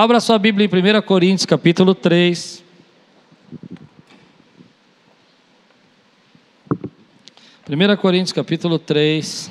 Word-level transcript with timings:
Abra 0.00 0.20
sua 0.20 0.38
Bíblia 0.38 0.64
em 0.64 0.98
1 0.98 1.02
Coríntios, 1.02 1.44
capítulo 1.44 1.92
3. 1.92 2.62
1 7.68 7.96
Coríntios, 7.96 8.32
capítulo 8.32 8.78
3. 8.78 9.50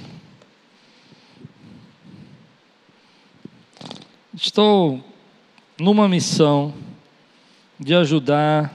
Estou 4.33 5.03
numa 5.77 6.07
missão 6.07 6.73
de 7.77 7.93
ajudar 7.93 8.73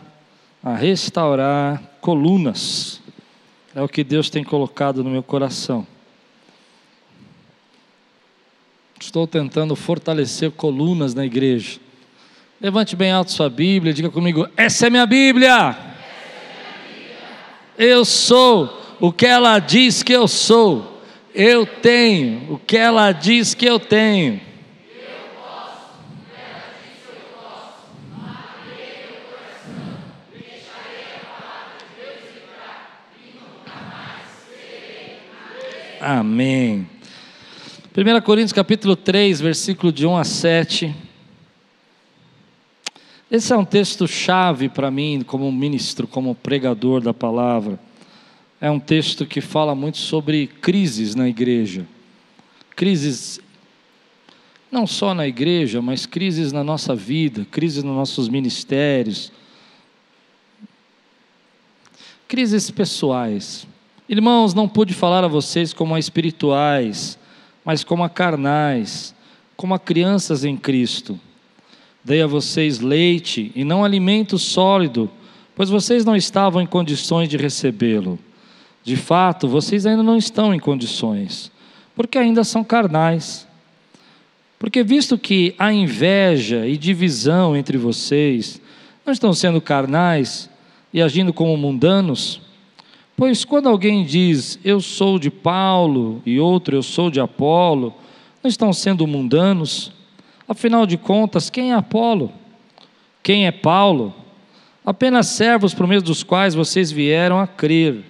a 0.62 0.74
restaurar 0.74 1.82
colunas. 2.02 3.00
É 3.74 3.80
o 3.80 3.88
que 3.88 4.04
Deus 4.04 4.28
tem 4.28 4.44
colocado 4.44 5.02
no 5.02 5.08
meu 5.08 5.22
coração. 5.22 5.86
Estou 9.02 9.26
tentando 9.26 9.74
fortalecer 9.74 10.52
colunas 10.52 11.12
na 11.12 11.26
igreja. 11.26 11.80
Levante 12.60 12.94
bem 12.94 13.10
alto 13.10 13.32
sua 13.32 13.50
Bíblia, 13.50 13.92
diga 13.92 14.08
comigo: 14.08 14.48
essa 14.56 14.86
é 14.86 14.90
minha 14.90 15.04
Bíblia. 15.04 15.76
Eu 17.76 18.04
sou 18.04 18.80
o 19.00 19.12
que 19.12 19.26
ela 19.26 19.58
diz 19.58 20.04
que 20.04 20.12
eu 20.12 20.28
sou. 20.28 21.02
Eu 21.34 21.66
tenho 21.66 22.54
o 22.54 22.58
que 22.58 22.76
ela 22.76 23.10
diz 23.10 23.54
que 23.54 23.66
eu 23.66 23.80
tenho. 23.80 24.40
Amém. 36.00 36.91
1 37.94 38.22
Coríntios 38.22 38.54
capítulo 38.54 38.96
3, 38.96 39.38
versículo 39.38 39.92
de 39.92 40.06
1 40.06 40.16
a 40.16 40.24
7. 40.24 40.96
Esse 43.30 43.52
é 43.52 43.56
um 43.56 43.66
texto 43.66 44.08
chave 44.08 44.70
para 44.70 44.90
mim, 44.90 45.22
como 45.26 45.52
ministro, 45.52 46.08
como 46.08 46.34
pregador 46.34 47.02
da 47.02 47.12
palavra. 47.12 47.78
É 48.58 48.70
um 48.70 48.80
texto 48.80 49.26
que 49.26 49.42
fala 49.42 49.74
muito 49.74 49.98
sobre 49.98 50.46
crises 50.46 51.14
na 51.14 51.28
igreja. 51.28 51.86
Crises 52.74 53.38
não 54.70 54.86
só 54.86 55.12
na 55.12 55.28
igreja, 55.28 55.82
mas 55.82 56.06
crises 56.06 56.50
na 56.50 56.64
nossa 56.64 56.94
vida, 56.94 57.46
crises 57.50 57.84
nos 57.84 57.94
nossos 57.94 58.26
ministérios, 58.26 59.30
crises 62.26 62.70
pessoais. 62.70 63.66
Irmãos, 64.08 64.54
não 64.54 64.66
pude 64.66 64.94
falar 64.94 65.24
a 65.24 65.28
vocês 65.28 65.74
como 65.74 65.94
a 65.94 65.98
espirituais, 65.98 67.18
mas 67.64 67.84
como 67.84 68.04
a 68.04 68.08
carnais, 68.08 69.14
como 69.56 69.74
a 69.74 69.78
crianças 69.78 70.44
em 70.44 70.56
Cristo. 70.56 71.18
Dei 72.04 72.20
a 72.22 72.26
vocês 72.26 72.80
leite 72.80 73.52
e 73.54 73.64
não 73.64 73.84
alimento 73.84 74.38
sólido, 74.38 75.10
pois 75.54 75.70
vocês 75.70 76.04
não 76.04 76.16
estavam 76.16 76.60
em 76.60 76.66
condições 76.66 77.28
de 77.28 77.36
recebê-lo. 77.36 78.18
De 78.82 78.96
fato, 78.96 79.46
vocês 79.46 79.86
ainda 79.86 80.02
não 80.02 80.16
estão 80.16 80.52
em 80.52 80.58
condições, 80.58 81.52
porque 81.94 82.18
ainda 82.18 82.42
são 82.42 82.64
carnais. 82.64 83.46
Porque, 84.58 84.82
visto 84.82 85.18
que 85.18 85.54
há 85.58 85.72
inveja 85.72 86.66
e 86.66 86.76
divisão 86.76 87.56
entre 87.56 87.76
vocês, 87.78 88.60
não 89.04 89.12
estão 89.12 89.32
sendo 89.32 89.60
carnais 89.60 90.48
e 90.92 91.02
agindo 91.02 91.32
como 91.32 91.56
mundanos? 91.56 92.40
Pois 93.16 93.44
quando 93.44 93.68
alguém 93.68 94.04
diz, 94.04 94.58
eu 94.64 94.80
sou 94.80 95.18
de 95.18 95.30
Paulo, 95.30 96.22
e 96.24 96.40
outro, 96.40 96.76
eu 96.76 96.82
sou 96.82 97.10
de 97.10 97.20
Apolo, 97.20 97.94
não 98.42 98.48
estão 98.48 98.72
sendo 98.72 99.06
mundanos? 99.06 99.92
Afinal 100.48 100.86
de 100.86 100.96
contas, 100.96 101.50
quem 101.50 101.72
é 101.72 101.74
Apolo? 101.74 102.32
Quem 103.22 103.46
é 103.46 103.52
Paulo? 103.52 104.14
Apenas 104.84 105.28
servos 105.28 105.74
por 105.74 105.86
meio 105.86 106.02
dos 106.02 106.22
quais 106.22 106.54
vocês 106.54 106.90
vieram 106.90 107.38
a 107.38 107.46
crer, 107.46 108.02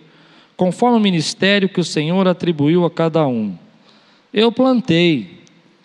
conforme 0.57 0.97
o 0.97 1.01
ministério 1.01 1.69
que 1.69 1.81
o 1.81 1.85
Senhor 1.85 2.27
atribuiu 2.27 2.85
a 2.85 2.91
cada 2.91 3.27
um. 3.27 3.55
Eu 4.33 4.51
plantei, 4.51 5.43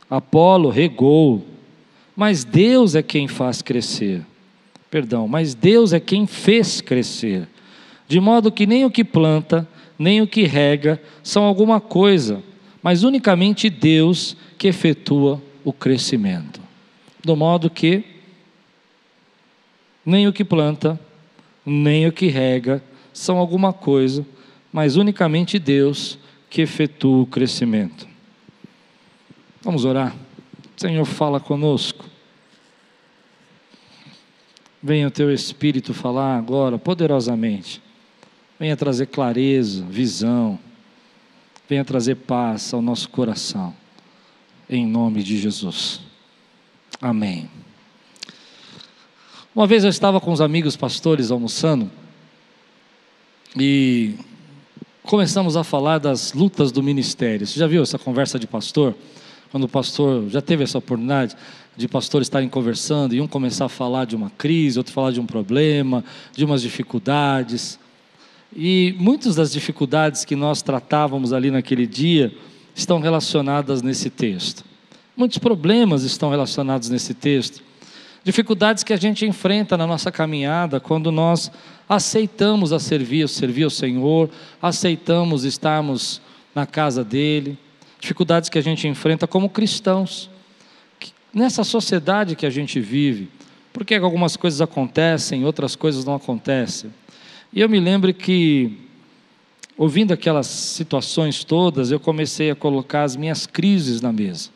Apolo 0.09 0.69
regou, 0.69 1.46
mas 2.16 2.46
Deus 2.46 2.96
é 2.96 3.02
quem 3.02 3.28
faz 3.28 3.62
crescer. 3.62 4.22
Perdão, 4.90 5.28
mas 5.28 5.53
Deus 5.53 5.92
é 5.92 6.00
quem 6.00 6.25
fez 6.25 6.80
crescer 6.80 7.47
de 8.07 8.19
modo 8.19 8.51
que 8.51 8.66
nem 8.66 8.85
o 8.85 8.91
que 8.91 9.03
planta, 9.03 9.68
nem 10.00 10.22
o 10.22 10.28
que 10.28 10.44
rega 10.44 11.01
são 11.22 11.44
alguma 11.44 11.81
coisa, 11.81 12.41
mas 12.81 13.03
unicamente 13.03 13.69
Deus 13.69 14.38
que 14.57 14.68
efetua 14.68 15.41
o 15.63 15.73
crescimento. 15.73 16.62
Do 17.23 17.35
modo 17.35 17.69
que 17.69 18.03
nem 20.06 20.28
o 20.28 20.31
que 20.31 20.45
planta, 20.45 20.97
nem 21.66 22.07
o 22.07 22.13
que 22.13 22.28
rega 22.28 22.81
são 23.12 23.38
alguma 23.38 23.73
coisa, 23.73 24.25
mas 24.72 24.95
unicamente 24.95 25.59
Deus 25.59 26.18
que 26.50 26.62
efetua 26.62 27.24
o 27.24 27.25
crescimento. 27.25 28.07
Vamos 29.62 29.84
orar. 29.84 30.16
Senhor, 30.78 31.03
fala 31.03 31.41
conosco. 31.41 32.06
Venha 34.81 35.07
o 35.07 35.12
teu 35.12 35.34
Espírito 35.34 35.94
falar 35.94 36.38
agora 36.38 36.78
poderosamente 36.78 37.81
venha 38.59 38.75
trazer 38.75 39.07
clareza, 39.07 39.84
visão, 39.90 40.57
venha 41.69 41.85
trazer 41.85 42.16
paz 42.16 42.73
ao 42.73 42.81
nosso 42.81 43.09
coração, 43.09 43.73
em 44.69 44.85
nome 44.85 45.22
de 45.22 45.38
Jesus. 45.38 46.01
Amém. 47.00 47.50
Uma 49.53 49.68
vez 49.68 49.84
eu 49.84 49.90
estava 49.90 50.19
com 50.19 50.31
os 50.31 50.41
amigos 50.41 50.75
pastores 50.75 51.31
almoçando 51.31 51.90
e 53.56 54.16
começamos 55.03 55.56
a 55.56 55.63
falar 55.63 56.00
das 56.00 56.34
lutas 56.34 56.72
do 56.72 56.84
ministério. 56.84 57.45
Você 57.45 57.59
já 57.59 57.68
viu 57.68 57.81
essa 57.81 57.97
conversa 57.97 58.38
de 58.38 58.45
pastor? 58.45 58.95
Quando 59.51 59.63
o 59.63 59.69
pastor 59.69 60.29
já 60.29 60.41
teve 60.41 60.63
essa 60.63 60.78
oportunidade 60.78 61.35
de 61.75 61.88
pastores 61.88 62.25
estarem 62.25 62.50
conversando 62.50 63.16
e 63.16 63.22
um 63.22 63.28
começar 63.28 63.66
a 63.66 63.69
falar 63.69 64.06
de 64.06 64.16
uma 64.16 64.29
crise, 64.31 64.78
outro 64.78 64.94
falar 64.94 65.12
de 65.12 65.19
um 65.19 65.25
problema, 65.25 66.03
de 66.35 66.44
umas 66.44 66.62
dificuldades. 66.62 67.79
E 68.56 68.96
muitas 68.97 69.35
das 69.35 69.52
dificuldades 69.52 70.25
que 70.25 70.35
nós 70.35 70.62
tratávamos 70.62 71.34
ali 71.34 71.52
naquele 71.52 71.85
dia 71.85 72.34
estão 72.74 73.00
relacionadas 73.00 73.81
nesse 73.81 74.09
texto. 74.09 74.63
Muitos 75.16 75.38
problemas 75.38 76.03
estão 76.03 76.30
relacionados 76.30 76.90
nesse 76.90 77.13
texto. 77.13 77.63
Dificuldades 78.24 78.84
que 78.84 78.94
a 78.94 78.97
gente 78.97 79.25
enfrenta 79.25 79.78
na 79.78 79.88
nossa 79.88 80.12
caminhada 80.12 80.80
quando 80.80 81.12
nós 81.12 81.52
aceitamos 81.88 82.74
a 82.74 82.80
servir, 82.80 83.28
servir 83.30 83.63
ao 83.63 83.69
Senhor, 83.69 84.30
aceitamos 84.62 85.44
estarmos 85.44 86.22
na 86.53 86.66
casa 86.66 87.03
dele. 87.03 87.57
Dificuldades 88.00 88.50
que 88.50 88.57
a 88.57 88.62
gente 88.62 88.88
enfrenta 88.88 89.25
como 89.25 89.50
cristãos. 89.50 90.30
Nessa 91.34 91.63
sociedade 91.63 92.36
que 92.36 92.46
a 92.46 92.50
gente 92.50 92.80
vive, 92.80 93.30
por 93.72 93.86
que 93.86 93.96
algumas 93.96 94.36
coisas 94.36 94.59
acontecem, 94.62 95.46
outras 95.46 95.75
coisas 95.75 96.03
não 96.03 96.16
acontecem? 96.16 96.91
E 97.52 97.62
eu 97.62 97.69
me 97.69 97.80
lembro 97.80 98.13
que, 98.13 98.78
ouvindo 99.78 100.13
aquelas 100.13 100.47
situações 100.47 101.44
todas, 101.44 101.91
eu 101.91 102.00
comecei 102.00 102.52
a 102.52 102.56
colocar 102.56 103.03
as 103.03 103.16
minhas 103.16 103.47
crises 103.47 104.02
na 104.02 104.12
mesa. 104.12 104.50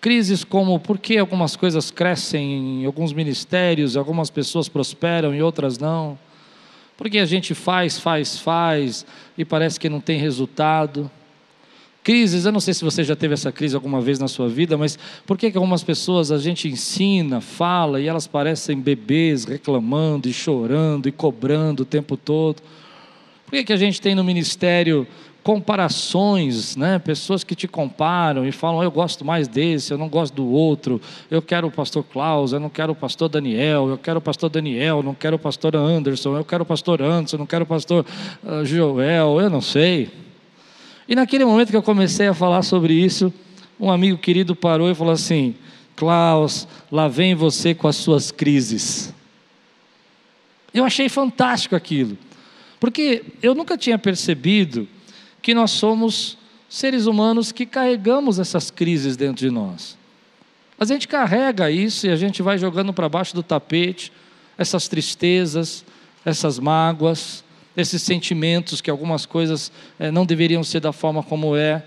Crises 0.00 0.44
como 0.44 0.78
por 0.78 0.98
que 0.98 1.16
algumas 1.16 1.56
coisas 1.56 1.90
crescem 1.90 2.82
em 2.82 2.84
alguns 2.84 3.12
ministérios, 3.12 3.96
algumas 3.96 4.30
pessoas 4.30 4.68
prosperam 4.68 5.34
e 5.34 5.42
outras 5.42 5.78
não. 5.78 6.18
Porque 6.96 7.18
a 7.18 7.26
gente 7.26 7.54
faz, 7.54 7.98
faz, 7.98 8.38
faz 8.38 9.06
e 9.36 9.44
parece 9.44 9.80
que 9.80 9.88
não 9.88 10.00
tem 10.00 10.18
resultado. 10.18 11.10
Crises, 12.06 12.46
eu 12.46 12.52
não 12.52 12.60
sei 12.60 12.72
se 12.72 12.84
você 12.84 13.02
já 13.02 13.16
teve 13.16 13.34
essa 13.34 13.50
crise 13.50 13.74
alguma 13.74 14.00
vez 14.00 14.20
na 14.20 14.28
sua 14.28 14.48
vida, 14.48 14.76
mas 14.76 14.96
por 15.26 15.36
que, 15.36 15.50
que 15.50 15.56
algumas 15.56 15.82
pessoas 15.82 16.30
a 16.30 16.38
gente 16.38 16.68
ensina, 16.68 17.40
fala 17.40 18.00
e 18.00 18.06
elas 18.06 18.28
parecem 18.28 18.78
bebês 18.78 19.44
reclamando 19.44 20.28
e 20.28 20.32
chorando 20.32 21.08
e 21.08 21.12
cobrando 21.12 21.82
o 21.82 21.84
tempo 21.84 22.16
todo? 22.16 22.62
Por 23.44 23.50
que, 23.50 23.64
que 23.64 23.72
a 23.72 23.76
gente 23.76 24.00
tem 24.00 24.14
no 24.14 24.22
ministério 24.22 25.04
comparações, 25.42 26.76
né? 26.76 27.00
pessoas 27.00 27.42
que 27.42 27.56
te 27.56 27.66
comparam 27.66 28.46
e 28.46 28.52
falam: 28.52 28.84
eu 28.84 28.90
gosto 28.92 29.24
mais 29.24 29.48
desse, 29.48 29.92
eu 29.92 29.98
não 29.98 30.08
gosto 30.08 30.32
do 30.32 30.46
outro, 30.46 31.00
eu 31.28 31.42
quero 31.42 31.66
o 31.66 31.72
pastor 31.72 32.04
Klaus, 32.04 32.52
eu 32.52 32.60
não 32.60 32.68
quero 32.68 32.92
o 32.92 32.94
pastor 32.94 33.28
Daniel, 33.28 33.88
eu 33.88 33.98
quero 33.98 34.20
o 34.20 34.22
pastor 34.22 34.48
Daniel, 34.48 35.02
não 35.02 35.12
quero 35.12 35.34
o 35.34 35.40
pastor 35.40 35.74
Anderson, 35.74 36.36
eu 36.36 36.44
quero 36.44 36.62
o 36.62 36.66
pastor 36.66 37.02
Anderson, 37.02 37.38
não 37.38 37.46
quero 37.46 37.64
o 37.64 37.66
pastor 37.66 38.06
uh, 38.44 38.64
Joel, 38.64 39.40
eu 39.40 39.50
não 39.50 39.60
sei. 39.60 40.24
E 41.08 41.14
naquele 41.14 41.44
momento 41.44 41.70
que 41.70 41.76
eu 41.76 41.82
comecei 41.82 42.26
a 42.26 42.34
falar 42.34 42.62
sobre 42.62 42.94
isso, 42.94 43.32
um 43.78 43.90
amigo 43.90 44.18
querido 44.18 44.56
parou 44.56 44.90
e 44.90 44.94
falou 44.94 45.12
assim: 45.12 45.54
Klaus, 45.94 46.66
lá 46.90 47.08
vem 47.08 47.34
você 47.34 47.74
com 47.74 47.86
as 47.86 47.96
suas 47.96 48.30
crises. 48.30 49.14
Eu 50.74 50.84
achei 50.84 51.08
fantástico 51.08 51.74
aquilo, 51.74 52.18
porque 52.80 53.24
eu 53.42 53.54
nunca 53.54 53.78
tinha 53.78 53.98
percebido 53.98 54.88
que 55.40 55.54
nós 55.54 55.70
somos 55.70 56.36
seres 56.68 57.06
humanos 57.06 57.52
que 57.52 57.64
carregamos 57.64 58.38
essas 58.38 58.70
crises 58.70 59.16
dentro 59.16 59.46
de 59.46 59.50
nós. 59.50 59.96
A 60.78 60.84
gente 60.84 61.08
carrega 61.08 61.70
isso 61.70 62.06
e 62.06 62.10
a 62.10 62.16
gente 62.16 62.42
vai 62.42 62.58
jogando 62.58 62.92
para 62.92 63.08
baixo 63.08 63.34
do 63.34 63.42
tapete 63.42 64.12
essas 64.58 64.88
tristezas, 64.88 65.84
essas 66.24 66.58
mágoas, 66.58 67.44
esses 67.76 68.02
sentimentos 68.02 68.80
que 68.80 68.90
algumas 68.90 69.26
coisas 69.26 69.70
é, 69.98 70.10
não 70.10 70.24
deveriam 70.24 70.64
ser 70.64 70.80
da 70.80 70.92
forma 70.92 71.22
como 71.22 71.56
é. 71.56 71.82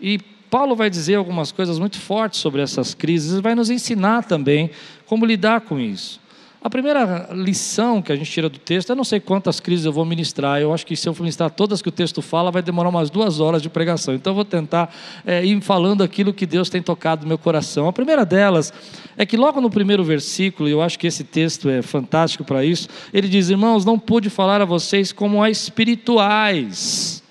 E 0.00 0.18
Paulo 0.50 0.76
vai 0.76 0.88
dizer 0.88 1.16
algumas 1.16 1.52
coisas 1.52 1.78
muito 1.78 1.98
fortes 1.98 2.40
sobre 2.40 2.62
essas 2.62 2.94
crises 2.94 3.40
vai 3.40 3.54
nos 3.54 3.68
ensinar 3.68 4.24
também 4.24 4.70
como 5.06 5.26
lidar 5.26 5.62
com 5.62 5.78
isso. 5.78 6.20
A 6.66 6.68
primeira 6.68 7.28
lição 7.32 8.02
que 8.02 8.10
a 8.10 8.16
gente 8.16 8.28
tira 8.28 8.48
do 8.48 8.58
texto, 8.58 8.90
eu 8.90 8.96
não 8.96 9.04
sei 9.04 9.20
quantas 9.20 9.60
crises 9.60 9.86
eu 9.86 9.92
vou 9.92 10.04
ministrar, 10.04 10.60
eu 10.60 10.74
acho 10.74 10.84
que 10.84 10.96
se 10.96 11.08
eu 11.08 11.14
ministrar 11.16 11.48
todas 11.48 11.80
que 11.80 11.88
o 11.88 11.92
texto 11.92 12.20
fala, 12.20 12.50
vai 12.50 12.60
demorar 12.60 12.88
umas 12.88 13.08
duas 13.08 13.38
horas 13.38 13.62
de 13.62 13.68
pregação. 13.68 14.16
Então 14.16 14.32
eu 14.32 14.34
vou 14.34 14.44
tentar 14.44 14.92
é, 15.24 15.44
ir 15.46 15.60
falando 15.60 16.02
aquilo 16.02 16.34
que 16.34 16.44
Deus 16.44 16.68
tem 16.68 16.82
tocado 16.82 17.22
no 17.22 17.28
meu 17.28 17.38
coração. 17.38 17.86
A 17.86 17.92
primeira 17.92 18.26
delas 18.26 18.72
é 19.16 19.24
que 19.24 19.36
logo 19.36 19.60
no 19.60 19.70
primeiro 19.70 20.02
versículo, 20.02 20.68
e 20.68 20.72
eu 20.72 20.82
acho 20.82 20.98
que 20.98 21.06
esse 21.06 21.22
texto 21.22 21.68
é 21.68 21.82
fantástico 21.82 22.42
para 22.42 22.64
isso, 22.64 22.88
ele 23.14 23.28
diz: 23.28 23.48
Irmãos, 23.48 23.84
não 23.84 23.96
pude 23.96 24.28
falar 24.28 24.60
a 24.60 24.64
vocês 24.64 25.12
como 25.12 25.40
a 25.40 25.48
espirituais 25.48 27.22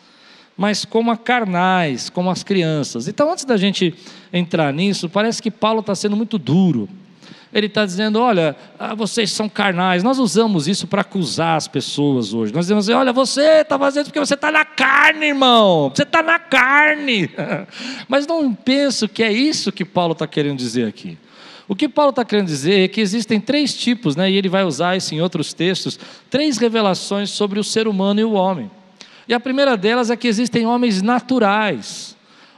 mas 0.56 0.86
como 0.86 1.12
a 1.12 1.18
carnais, 1.18 2.10
como 2.10 2.30
as 2.30 2.42
crianças. 2.42 3.10
Então, 3.10 3.30
antes 3.30 3.44
da 3.44 3.58
gente 3.58 3.94
entrar 4.32 4.72
nisso, 4.72 5.10
parece 5.10 5.42
que 5.42 5.52
Paulo 5.52 5.82
está 5.82 5.94
sendo 5.94 6.16
muito 6.16 6.38
duro 6.38 6.88
ele 7.56 7.68
está 7.68 7.86
dizendo: 7.86 8.20
olha, 8.20 8.54
ah, 8.78 8.94
vocês 8.94 9.32
são 9.32 9.48
carnais. 9.48 10.04
Nós 10.04 10.20
usamos 10.20 10.68
isso 10.68 10.86
para 10.88 11.02
acusar 11.02 11.56
as 11.56 11.70
pessoas 11.70 12.34
hoje. 12.34 12.54
Nós 12.54 12.66
dizemos 12.66 12.90
assim: 12.90 12.98
olha, 12.98 13.14
você 13.14 13.62
está 13.62 13.80
fazendo 13.80 14.08
porque 14.08 14.20
você 14.20 14.34
está 14.34 14.52
na 14.52 14.66
carne, 14.66 15.28
irmão. 15.28 15.90
Você 15.96 16.04
está 16.04 16.22
na 16.22 16.38
carne. 16.38 17.30
Mas 18.10 18.28
não 18.28 18.54
penso 18.54 19.08
que 19.08 19.24
é 19.24 19.32
isso 19.32 19.72
que 19.72 19.86
Paulo 19.86 20.12
está 20.12 20.28
querendo 20.28 20.58
dizer 20.58 20.86
aqui. 20.86 21.18
O 21.66 21.76
que 21.76 21.88
Paulo 21.88 22.10
está 22.10 22.26
querendo 22.26 22.48
dizer 22.48 22.84
é 22.84 22.88
que 22.90 23.00
existem 23.00 23.40
três 23.40 23.74
tipos, 23.74 24.16
né, 24.16 24.30
e 24.30 24.36
ele 24.36 24.50
vai 24.50 24.64
usar 24.64 24.96
isso 24.96 25.16
em 25.16 25.22
outros 25.22 25.52
textos, 25.52 25.98
três 26.30 26.60
revelações 26.60 27.32
sobre 27.32 27.60
o 27.60 27.64
ser 27.64 27.88
humano 27.88 28.20
e 28.20 28.24
o 28.24 28.34
homem. 28.34 28.70
E 29.28 29.34
a 29.34 29.40
primeira 29.40 29.76
delas 29.76 30.12
é 30.12 30.16
que 30.16 30.28
existem 30.28 30.68
homens 30.68 31.02
naturais. 31.02 32.15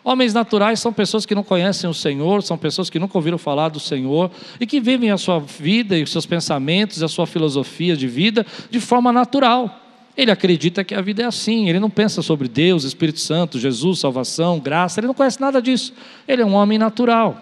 Homens 0.09 0.33
naturais 0.33 0.80
são 0.80 0.94
pessoas 0.94 1.25
que 1.25 1.36
não 1.36 1.44
conhecem 1.44 1.89
o 1.89 1.94
Senhor, 1.94 2.42
são 2.42 2.57
pessoas 2.57 2.89
que 2.89 2.98
nunca 2.98 3.18
ouviram 3.18 3.38
falar 3.38 3.68
do 3.68 3.77
Senhor 3.77 4.31
e 4.57 4.65
que 4.65 4.80
vivem 4.80 5.12
a 5.12 5.18
sua 5.18 5.38
vida 5.38 5.98
e 5.98 6.04
os 6.04 6.13
seus 6.13 6.25
pensamentos, 6.25 7.04
a 7.04 7.09
sua 7.09 7.27
filosofia 7.27 7.94
de 7.94 8.07
vida 8.07 8.45
de 8.71 8.80
forma 8.80 9.12
natural. 9.12 9.81
Ele 10.15 10.31
acredita 10.31 10.81
que 10.81 10.95
a 10.95 11.01
vida 11.01 11.24
é 11.24 11.25
assim, 11.25 11.68
ele 11.68 11.77
não 11.77 11.89
pensa 11.89 12.21
sobre 12.21 12.48
Deus, 12.48 12.86
Espírito 12.86 13.19
Santo, 13.19 13.59
Jesus, 13.59 14.00
salvação, 14.00 14.62
graça, 14.62 15.01
ele 15.01 15.07
não 15.07 15.13
conhece 15.13 15.42
nada 15.42 15.62
disso. 15.62 15.92
Ele 16.25 16.42
é 16.42 16.45
um 16.45 16.54
homem 16.54 16.77
natural. 16.77 17.42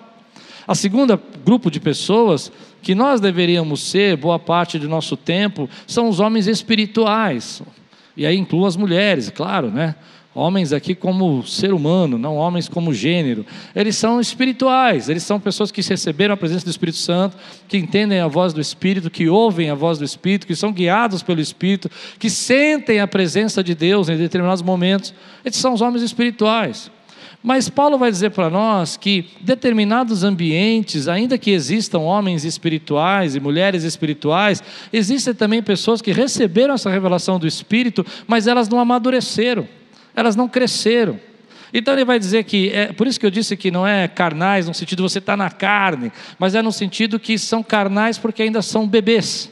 A 0.68 0.74
segunda 0.74 1.22
grupo 1.46 1.70
de 1.70 1.80
pessoas 1.80 2.52
que 2.82 2.96
nós 2.96 3.22
deveríamos 3.22 3.84
ser, 3.84 4.18
boa 4.18 4.40
parte 4.40 4.80
do 4.80 4.90
nosso 4.90 5.16
tempo, 5.16 5.70
são 5.86 6.10
os 6.10 6.20
homens 6.20 6.48
espirituais. 6.48 7.62
E 8.18 8.26
aí 8.26 8.36
inclui 8.36 8.68
as 8.68 8.76
mulheres, 8.76 9.30
claro, 9.30 9.70
né? 9.70 9.94
Homens 10.38 10.74
aqui 10.74 10.94
como 10.94 11.48
ser 11.48 11.74
humano, 11.74 12.18
não 12.18 12.36
homens 12.36 12.68
como 12.68 12.94
gênero. 12.94 13.46
Eles 13.74 13.96
são 13.96 14.20
espirituais, 14.20 15.08
eles 15.08 15.24
são 15.24 15.40
pessoas 15.40 15.72
que 15.72 15.82
receberam 15.82 16.34
a 16.34 16.38
presença 16.38 16.66
do 16.66 16.70
Espírito 16.70 16.98
Santo, 16.98 17.38
que 17.70 17.78
entendem 17.78 18.20
a 18.20 18.28
voz 18.28 18.52
do 18.52 18.60
Espírito, 18.60 19.10
que 19.10 19.30
ouvem 19.30 19.70
a 19.70 19.76
voz 19.76 19.98
do 19.98 20.04
Espírito, 20.04 20.46
que 20.46 20.54
são 20.54 20.74
guiados 20.74 21.24
pelo 21.24 21.40
Espírito, 21.40 21.90
que 22.20 22.30
sentem 22.30 23.00
a 23.00 23.08
presença 23.08 23.64
de 23.64 23.74
Deus 23.74 24.10
em 24.10 24.18
determinados 24.18 24.62
momentos. 24.62 25.14
Esses 25.46 25.62
são 25.62 25.74
os 25.74 25.80
homens 25.80 26.04
espirituais. 26.04 26.92
Mas 27.42 27.70
Paulo 27.70 27.98
vai 27.98 28.12
dizer 28.12 28.32
para 28.32 28.50
nós 28.50 28.98
que 28.98 29.30
determinados 29.40 30.22
ambientes, 30.22 31.08
ainda 31.08 31.38
que 31.38 31.52
existam 31.52 32.00
homens 32.00 32.44
espirituais 32.44 33.38
e 33.38 33.40
mulheres 33.40 33.86
espirituais, 33.86 34.62
existem 34.92 35.34
também 35.34 35.64
pessoas 35.64 36.02
que 36.02 36.12
receberam 36.12 36.74
essa 36.74 36.90
revelação 36.90 37.40
do 37.40 37.48
Espírito, 37.48 38.06
mas 38.28 38.48
elas 38.48 38.68
não 38.68 38.82
amadureceram 38.82 39.66
elas 40.16 40.36
não 40.36 40.48
cresceram. 40.48 41.20
Então 41.74 41.94
ele 41.94 42.06
vai 42.06 42.18
dizer 42.18 42.44
que, 42.46 42.70
é, 42.70 42.94
por 42.94 43.06
isso 43.06 43.20
que 43.20 43.26
eu 43.26 43.32
disse 43.32 43.58
que 43.58 43.70
não 43.70 43.86
é 43.86 44.08
carnais 44.08 44.68
no 44.68 44.74
sentido 44.74 45.04
você 45.04 45.20
estar 45.20 45.34
tá 45.34 45.38
na 45.38 45.50
carne, 45.50 46.12
mas 46.40 46.56
é 46.56 46.62
no 46.62 46.72
sentido 46.72 47.20
que 47.20 47.38
são 47.38 47.62
carnais 47.62 48.18
porque 48.18 48.44
ainda 48.44 48.62
são 48.62 48.88
bebês. 48.88 49.50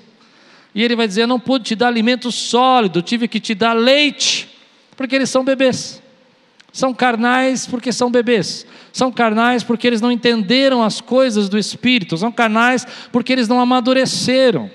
E 0.74 0.82
ele 0.82 0.96
vai 0.96 1.08
dizer: 1.08 1.24
Eu 1.24 1.28
não 1.28 1.40
pude 1.40 1.66
te 1.66 1.76
dar 1.76 1.88
alimento 1.88 2.32
sólido, 2.32 3.02
tive 3.02 3.28
que 3.28 3.40
te 3.40 3.54
dar 3.54 3.74
leite, 3.74 4.50
porque 4.96 5.16
eles 5.16 5.30
são 5.30 5.44
bebês. 5.44 6.02
São 6.72 6.92
carnais 6.92 7.68
porque 7.68 7.92
são 7.92 8.10
bebês. 8.10 8.66
São 8.92 9.12
carnais 9.12 9.64
porque 9.64 9.86
eles 9.86 10.02
não 10.02 10.12
entenderam 10.12 10.82
as 10.82 11.00
coisas 11.00 11.48
do 11.48 11.58
Espírito. 11.58 12.18
São 12.18 12.32
carnais 12.32 12.88
porque 13.12 13.32
eles 13.32 13.48
não 13.48 13.60
amadureceram. 13.60 14.72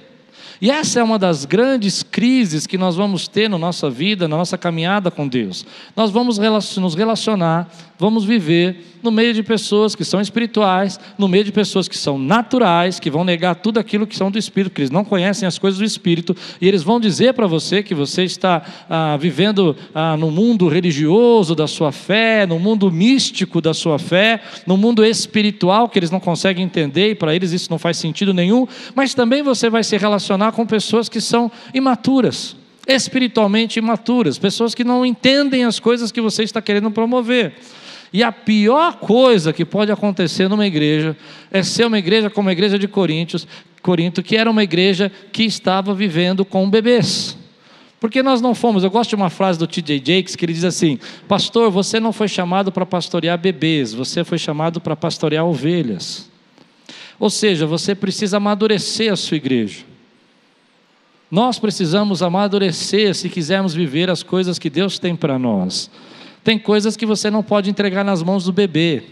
E 0.61 0.71
essa 0.71 0.99
é 0.99 1.03
uma 1.03 1.19
das 1.19 1.45
grandes 1.45 2.03
crises 2.03 2.67
que 2.67 2.77
nós 2.77 2.97
vamos 2.97 3.29
ter 3.29 3.49
na 3.49 3.59
nossa 3.59 3.89
vida, 3.89 4.27
na 4.27 4.37
nossa 4.37 4.59
caminhada 4.59 5.11
com 5.11 5.27
Deus. 5.27 5.65
Nós 5.95 6.11
vamos 6.11 6.39
nos 6.39 6.95
relacionar, 6.95 7.69
vamos 7.99 8.25
viver 8.25 8.85
no 9.03 9.11
meio 9.11 9.33
de 9.33 9.43
pessoas 9.43 9.95
que 9.95 10.05
são 10.05 10.21
espirituais, 10.21 10.99
no 11.17 11.29
meio 11.29 11.45
de 11.45 11.53
pessoas 11.53 11.89
que 11.89 11.97
são 11.97 12.19
naturais, 12.19 12.99
que 12.99 13.11
vão 13.11 13.25
negar 13.25 13.55
tudo 13.55 13.79
aquilo 13.79 14.07
que 14.07 14.17
são 14.17 14.31
do 14.31 14.39
Espírito, 14.39 14.75
que 14.75 14.81
eles 14.81 14.91
não 14.91 15.05
conhecem 15.05 15.47
as 15.47 15.59
coisas 15.59 15.79
do 15.79 15.85
Espírito, 15.85 16.37
e 16.61 16.67
eles 16.67 16.83
vão 16.83 16.99
dizer 16.99 17.35
para 17.35 17.47
você 17.47 17.83
que 17.83 17.95
você 17.95 18.25
está 18.25 18.63
ah, 18.89 19.17
vivendo 19.17 19.77
ah, 19.95 20.17
no 20.17 20.31
mundo 20.31 20.69
religioso 20.69 21.55
da 21.55 21.67
sua 21.67 21.93
fé, 21.93 22.47
no 22.47 22.59
mundo 22.59 22.91
místico 22.91 23.61
da 23.61 23.73
sua 23.73 23.99
fé, 23.99 24.41
no 24.67 24.77
mundo 24.77 25.05
espiritual 25.05 25.89
que 25.89 25.99
eles 25.99 26.11
não 26.11 26.21
conseguem 26.21 26.65
entender, 26.65 27.11
e 27.11 27.15
para 27.15 27.35
eles 27.35 27.53
isso 27.53 27.71
não 27.71 27.79
faz 27.79 27.97
sentido 27.97 28.35
nenhum, 28.35 28.67
mas 28.95 29.15
também 29.15 29.43
você 29.43 29.71
vai 29.71 29.85
se 29.85 29.97
relacionar 29.97 30.48
com 30.53 30.67
pessoas 30.67 31.09
que 31.09 31.21
são 31.21 31.51
imaturas 31.73 32.57
espiritualmente 32.89 33.79
imaturas, 33.79 34.39
pessoas 34.39 34.75
que 34.75 34.83
não 34.83 35.05
entendem 35.05 35.63
as 35.65 35.79
coisas 35.79 36.11
que 36.11 36.23
você 36.23 36.43
está 36.43 36.63
querendo 36.63 36.91
promover. 36.91 37.55
E 38.11 38.23
a 38.23 38.33
pior 38.33 38.97
coisa 38.97 39.53
que 39.53 39.65
pode 39.65 39.93
acontecer 39.93 40.49
numa 40.49 40.67
igreja 40.67 41.15
é 41.51 41.63
ser 41.63 41.87
uma 41.87 41.99
igreja 41.99 42.31
como 42.31 42.49
a 42.49 42.53
igreja 42.53 42.79
de 42.79 42.89
Coríntios, 42.89 43.47
Corinto, 43.83 44.23
que 44.23 44.37
era 44.37 44.51
uma 44.51 44.63
igreja 44.63 45.13
que 45.31 45.45
estava 45.45 45.93
vivendo 45.93 46.47
com 46.47 46.69
bebês. 46.71 47.37
Porque 48.01 48.23
nós 48.23 48.41
não 48.41 48.55
fomos, 48.55 48.83
eu 48.83 48.91
gosto 48.91 49.11
de 49.11 49.17
uma 49.17 49.29
frase 49.29 49.59
do 49.59 49.67
T.J. 49.67 49.99
Jakes 49.99 50.35
que 50.35 50.45
ele 50.45 50.53
diz 50.55 50.65
assim: 50.65 50.99
Pastor, 51.27 51.71
você 51.71 52.01
não 52.01 52.13
foi 52.13 52.29
chamado 52.29 52.73
para 52.73 52.87
pastorear 52.87 53.37
bebês, 53.37 53.93
você 53.93 54.25
foi 54.25 54.39
chamado 54.39 54.81
para 54.81 54.97
pastorear 54.97 55.45
ovelhas. 55.45 56.31
Ou 57.19 57.29
seja, 57.29 57.67
você 57.67 57.95
precisa 57.95 58.37
amadurecer 58.37 59.13
a 59.13 59.17
sua 59.17 59.37
igreja. 59.37 59.85
Nós 61.31 61.59
precisamos 61.59 62.23
amadurecer 62.23 63.15
se 63.15 63.29
quisermos 63.29 63.75
viver 63.75 64.09
as 64.09 64.23
coisas 64.23 64.59
que 64.59 64.71
Deus 64.71 64.99
tem 64.99 65.15
para 65.15 65.39
nós. 65.39 65.91
Tem 66.43 66.59
coisas 66.59 66.97
que 66.97 67.05
você 67.05 67.31
não 67.31 67.43
pode 67.43 67.69
entregar 67.69 68.03
nas 68.03 68.23
mãos 68.23 68.45
do 68.45 68.53
bebê. 68.53 69.03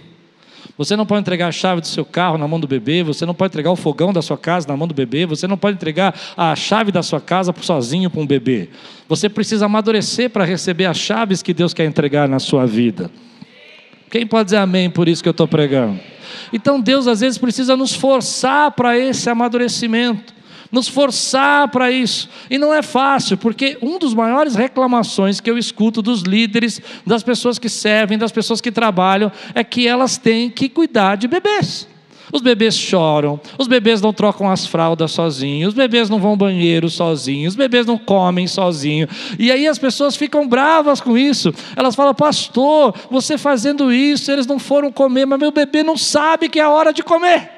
Você 0.78 0.96
não 0.96 1.06
pode 1.06 1.20
entregar 1.20 1.48
a 1.48 1.52
chave 1.52 1.80
do 1.80 1.86
seu 1.86 2.04
carro 2.04 2.36
na 2.36 2.48
mão 2.48 2.58
do 2.58 2.66
bebê, 2.66 3.02
você 3.02 3.24
não 3.24 3.34
pode 3.34 3.52
entregar 3.52 3.70
o 3.70 3.76
fogão 3.76 4.12
da 4.12 4.20
sua 4.20 4.36
casa 4.36 4.66
na 4.68 4.76
mão 4.76 4.88
do 4.88 4.94
bebê, 4.94 5.24
você 5.24 5.46
não 5.46 5.56
pode 5.56 5.76
entregar 5.76 6.14
a 6.36 6.54
chave 6.56 6.90
da 6.90 7.02
sua 7.02 7.20
casa 7.20 7.54
sozinho 7.60 8.10
para 8.10 8.20
um 8.20 8.26
bebê. 8.26 8.68
Você 9.08 9.28
precisa 9.28 9.66
amadurecer 9.66 10.28
para 10.28 10.44
receber 10.44 10.86
as 10.86 10.98
chaves 10.98 11.42
que 11.42 11.54
Deus 11.54 11.72
quer 11.72 11.84
entregar 11.84 12.28
na 12.28 12.38
sua 12.38 12.66
vida. 12.66 13.10
Quem 14.10 14.26
pode 14.26 14.46
dizer 14.46 14.58
amém 14.58 14.90
por 14.90 15.08
isso 15.08 15.22
que 15.22 15.28
eu 15.28 15.32
estou 15.32 15.48
pregando? 15.48 15.98
Então 16.52 16.80
Deus 16.80 17.06
às 17.06 17.20
vezes 17.20 17.38
precisa 17.38 17.76
nos 17.76 17.94
forçar 17.94 18.70
para 18.72 18.98
esse 18.98 19.28
amadurecimento 19.30 20.34
nos 20.76 20.88
forçar 20.88 21.68
para 21.68 21.90
isso. 21.90 22.28
E 22.50 22.58
não 22.58 22.72
é 22.72 22.82
fácil, 22.82 23.38
porque 23.38 23.78
um 23.80 23.98
dos 23.98 24.12
maiores 24.12 24.54
reclamações 24.54 25.40
que 25.40 25.50
eu 25.50 25.56
escuto 25.56 26.02
dos 26.02 26.20
líderes, 26.20 26.82
das 27.06 27.22
pessoas 27.22 27.58
que 27.58 27.68
servem, 27.68 28.18
das 28.18 28.30
pessoas 28.30 28.60
que 28.60 28.70
trabalham, 28.70 29.32
é 29.54 29.64
que 29.64 29.88
elas 29.88 30.18
têm 30.18 30.50
que 30.50 30.68
cuidar 30.68 31.16
de 31.16 31.26
bebês. 31.26 31.88
Os 32.30 32.42
bebês 32.42 32.76
choram, 32.76 33.40
os 33.56 33.68
bebês 33.68 34.02
não 34.02 34.12
trocam 34.12 34.50
as 34.50 34.66
fraldas 34.66 35.12
sozinhos, 35.12 35.68
os 35.68 35.74
bebês 35.74 36.10
não 36.10 36.18
vão 36.18 36.32
ao 36.32 36.36
banheiro 36.36 36.90
sozinhos, 36.90 37.54
os 37.54 37.56
bebês 37.56 37.86
não 37.86 37.96
comem 37.96 38.46
sozinhos. 38.46 39.08
E 39.38 39.50
aí 39.50 39.66
as 39.66 39.78
pessoas 39.78 40.14
ficam 40.16 40.46
bravas 40.46 41.00
com 41.00 41.16
isso. 41.16 41.54
Elas 41.74 41.94
falam, 41.94 42.14
pastor, 42.14 42.94
você 43.10 43.38
fazendo 43.38 43.90
isso, 43.90 44.30
eles 44.30 44.46
não 44.46 44.58
foram 44.58 44.92
comer, 44.92 45.24
mas 45.24 45.38
meu 45.38 45.52
bebê 45.52 45.82
não 45.82 45.96
sabe 45.96 46.50
que 46.50 46.58
é 46.58 46.62
a 46.62 46.70
hora 46.70 46.92
de 46.92 47.02
comer. 47.02 47.55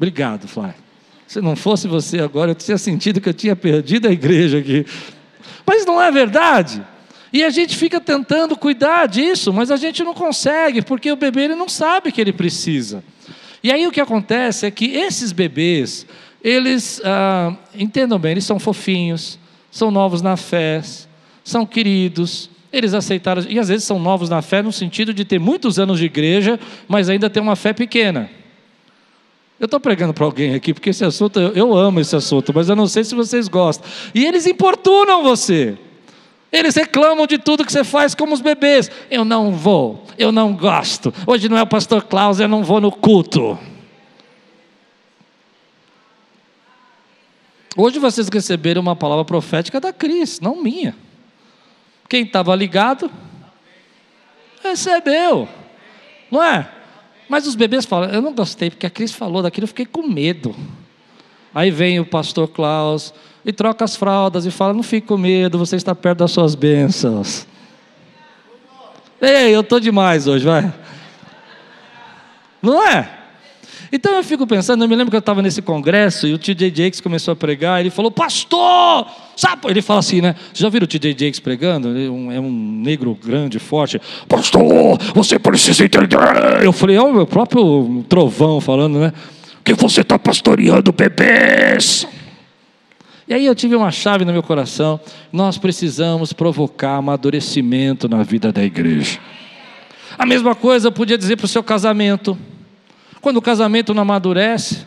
Obrigado, 0.00 0.48
Flávio. 0.48 0.76
Se 1.26 1.42
não 1.42 1.54
fosse 1.54 1.86
você 1.86 2.20
agora, 2.20 2.52
eu 2.52 2.54
tinha 2.54 2.78
sentido 2.78 3.20
que 3.20 3.28
eu 3.28 3.34
tinha 3.34 3.54
perdido 3.54 4.08
a 4.08 4.10
igreja 4.10 4.56
aqui. 4.56 4.86
Mas 5.66 5.84
não 5.84 6.00
é 6.00 6.10
verdade. 6.10 6.82
E 7.30 7.44
a 7.44 7.50
gente 7.50 7.76
fica 7.76 8.00
tentando 8.00 8.56
cuidar 8.56 9.06
disso, 9.06 9.52
mas 9.52 9.70
a 9.70 9.76
gente 9.76 10.02
não 10.02 10.14
consegue, 10.14 10.80
porque 10.80 11.12
o 11.12 11.16
bebê 11.16 11.42
ele 11.42 11.54
não 11.54 11.68
sabe 11.68 12.10
que 12.10 12.18
ele 12.18 12.32
precisa. 12.32 13.04
E 13.62 13.70
aí 13.70 13.86
o 13.86 13.92
que 13.92 14.00
acontece 14.00 14.64
é 14.64 14.70
que 14.70 14.86
esses 14.86 15.32
bebês, 15.32 16.06
eles, 16.42 17.02
ah, 17.04 17.54
entendam 17.74 18.18
bem, 18.18 18.32
eles 18.32 18.44
são 18.44 18.58
fofinhos, 18.58 19.38
são 19.70 19.90
novos 19.90 20.22
na 20.22 20.34
fé, 20.34 20.80
são 21.44 21.66
queridos, 21.66 22.48
Eles 22.72 22.94
aceitaram, 22.94 23.44
e 23.48 23.58
às 23.58 23.68
vezes 23.68 23.84
são 23.84 23.98
novos 23.98 24.30
na 24.30 24.40
fé 24.40 24.62
no 24.62 24.72
sentido 24.72 25.12
de 25.12 25.24
ter 25.24 25.38
muitos 25.38 25.78
anos 25.78 25.98
de 25.98 26.06
igreja, 26.06 26.58
mas 26.88 27.10
ainda 27.10 27.28
ter 27.28 27.40
uma 27.40 27.56
fé 27.56 27.74
pequena. 27.74 28.30
Eu 29.60 29.66
estou 29.66 29.78
pregando 29.78 30.14
para 30.14 30.24
alguém 30.24 30.54
aqui, 30.54 30.72
porque 30.72 30.88
esse 30.88 31.04
assunto, 31.04 31.38
eu, 31.38 31.76
amo 31.76 32.00
esse 32.00 32.16
assunto, 32.16 32.50
mas 32.54 32.70
eu 32.70 32.74
não 32.74 32.86
sei 32.86 33.04
se 33.04 33.14
vocês 33.14 33.46
gostam. 33.46 33.86
E 34.14 34.24
eles 34.24 34.46
importunam 34.46 35.22
você. 35.22 35.76
Eles 36.50 36.74
reclamam 36.74 37.26
de 37.26 37.36
tudo 37.36 37.62
que 37.62 37.70
você 37.70 37.84
faz 37.84 38.14
como 38.14 38.32
os 38.32 38.40
bebês. 38.40 38.90
Eu 39.10 39.22
não 39.22 39.52
vou, 39.52 40.06
eu 40.16 40.32
não 40.32 40.56
gosto. 40.56 41.12
Hoje 41.26 41.46
não 41.46 41.58
é 41.58 41.62
o 41.62 41.66
pastor 41.66 42.04
Klaus, 42.04 42.40
eu 42.40 42.48
não 42.48 42.64
vou 42.64 42.80
no 42.80 42.90
culto. 42.90 43.58
Hoje 47.76 47.98
vocês 47.98 48.30
receberam 48.30 48.80
uma 48.80 48.96
palavra 48.96 49.26
profética 49.26 49.78
da 49.78 49.92
Cris, 49.92 50.40
não 50.40 50.62
minha. 50.62 50.96
Quem 52.08 52.24
estava 52.24 52.56
ligado, 52.56 53.10
recebeu. 54.64 55.46
Não 56.30 56.42
é? 56.42 56.79
Mas 57.30 57.46
os 57.46 57.54
bebês 57.54 57.84
falam, 57.84 58.10
eu 58.10 58.20
não 58.20 58.34
gostei, 58.34 58.70
porque 58.70 58.84
a 58.84 58.90
Cris 58.90 59.12
falou 59.12 59.40
daquilo, 59.40 59.62
eu 59.62 59.68
fiquei 59.68 59.86
com 59.86 60.02
medo. 60.02 60.52
Aí 61.54 61.70
vem 61.70 62.00
o 62.00 62.04
pastor 62.04 62.48
Klaus 62.48 63.14
e 63.44 63.52
troca 63.52 63.84
as 63.84 63.94
fraldas 63.94 64.46
e 64.46 64.50
fala: 64.50 64.74
Não 64.74 64.82
fique 64.82 65.06
com 65.06 65.16
medo, 65.16 65.56
você 65.56 65.76
está 65.76 65.94
perto 65.94 66.18
das 66.18 66.32
suas 66.32 66.56
bênçãos. 66.56 67.46
Ei, 69.20 69.54
eu 69.54 69.60
estou 69.60 69.78
demais 69.78 70.26
hoje, 70.26 70.44
vai. 70.44 70.74
Não 72.60 72.84
é? 72.84 73.19
Então 73.92 74.14
eu 74.14 74.22
fico 74.22 74.46
pensando, 74.46 74.84
eu 74.84 74.88
me 74.88 74.94
lembro 74.94 75.10
que 75.10 75.16
eu 75.16 75.20
estava 75.20 75.42
nesse 75.42 75.60
congresso 75.60 76.26
e 76.26 76.32
o 76.32 76.38
TJ 76.38 76.72
Jakes 76.74 77.00
começou 77.00 77.32
a 77.32 77.36
pregar, 77.36 77.80
ele 77.80 77.90
falou, 77.90 78.10
pastor, 78.10 79.06
sabe? 79.36 79.68
Ele 79.68 79.82
fala 79.82 79.98
assim, 79.98 80.20
né? 80.20 80.36
Você 80.52 80.62
já 80.62 80.68
viram 80.68 80.84
o 80.84 80.86
TJ 80.86 81.10
Jakes 81.18 81.40
pregando? 81.40 81.88
É 81.88 82.08
um, 82.08 82.32
é 82.32 82.38
um 82.38 82.50
negro 82.50 83.18
grande, 83.20 83.58
forte. 83.58 84.00
Pastor, 84.28 84.96
você 85.12 85.38
precisa 85.40 85.84
entender. 85.84 86.16
Eu 86.62 86.72
falei, 86.72 86.96
é 86.96 87.02
o 87.02 87.12
meu 87.12 87.26
próprio 87.26 88.04
trovão 88.08 88.60
falando, 88.60 89.00
né? 89.00 89.12
Que 89.64 89.74
você 89.74 90.02
está 90.02 90.16
pastoreando 90.18 90.92
bebês. 90.92 92.06
E 93.26 93.34
aí 93.34 93.46
eu 93.46 93.54
tive 93.54 93.74
uma 93.74 93.90
chave 93.90 94.24
no 94.24 94.32
meu 94.32 94.42
coração. 94.42 95.00
Nós 95.32 95.58
precisamos 95.58 96.32
provocar 96.32 96.96
amadurecimento 96.96 98.08
na 98.08 98.22
vida 98.22 98.52
da 98.52 98.62
igreja. 98.62 99.18
A 100.16 100.26
mesma 100.26 100.54
coisa 100.54 100.88
eu 100.88 100.92
podia 100.92 101.18
dizer 101.18 101.36
para 101.36 101.44
o 101.44 101.48
seu 101.48 101.62
casamento. 101.62 102.38
Quando 103.20 103.36
o 103.36 103.42
casamento 103.42 103.92
não 103.92 104.02
amadurece, 104.02 104.86